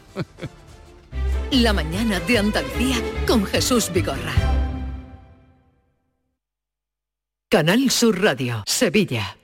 La 1.52 1.72
mañana 1.72 2.20
de 2.20 2.38
Andalucía 2.38 2.98
con 3.26 3.46
Jesús 3.46 3.90
Vigorra. 3.94 4.34
Canal 7.50 7.90
Sur 7.92 8.22
Radio, 8.22 8.64
Sevilla. 8.68 9.38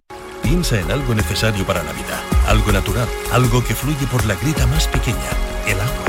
Piensa 0.44 0.78
en 0.78 0.92
algo 0.92 1.16
necesario 1.16 1.66
para 1.66 1.84
la 1.84 1.94
vida, 1.94 2.22
algo 2.48 2.74
natural, 2.74 3.08
algo 3.32 3.64
que 3.64 3.76
fluye 3.76 4.06
por 4.12 4.26
la 4.26 4.36
grita 4.36 4.68
más 4.68 4.88
pequeña, 4.88 5.30
el 5.68 5.80
agua. 5.80 6.09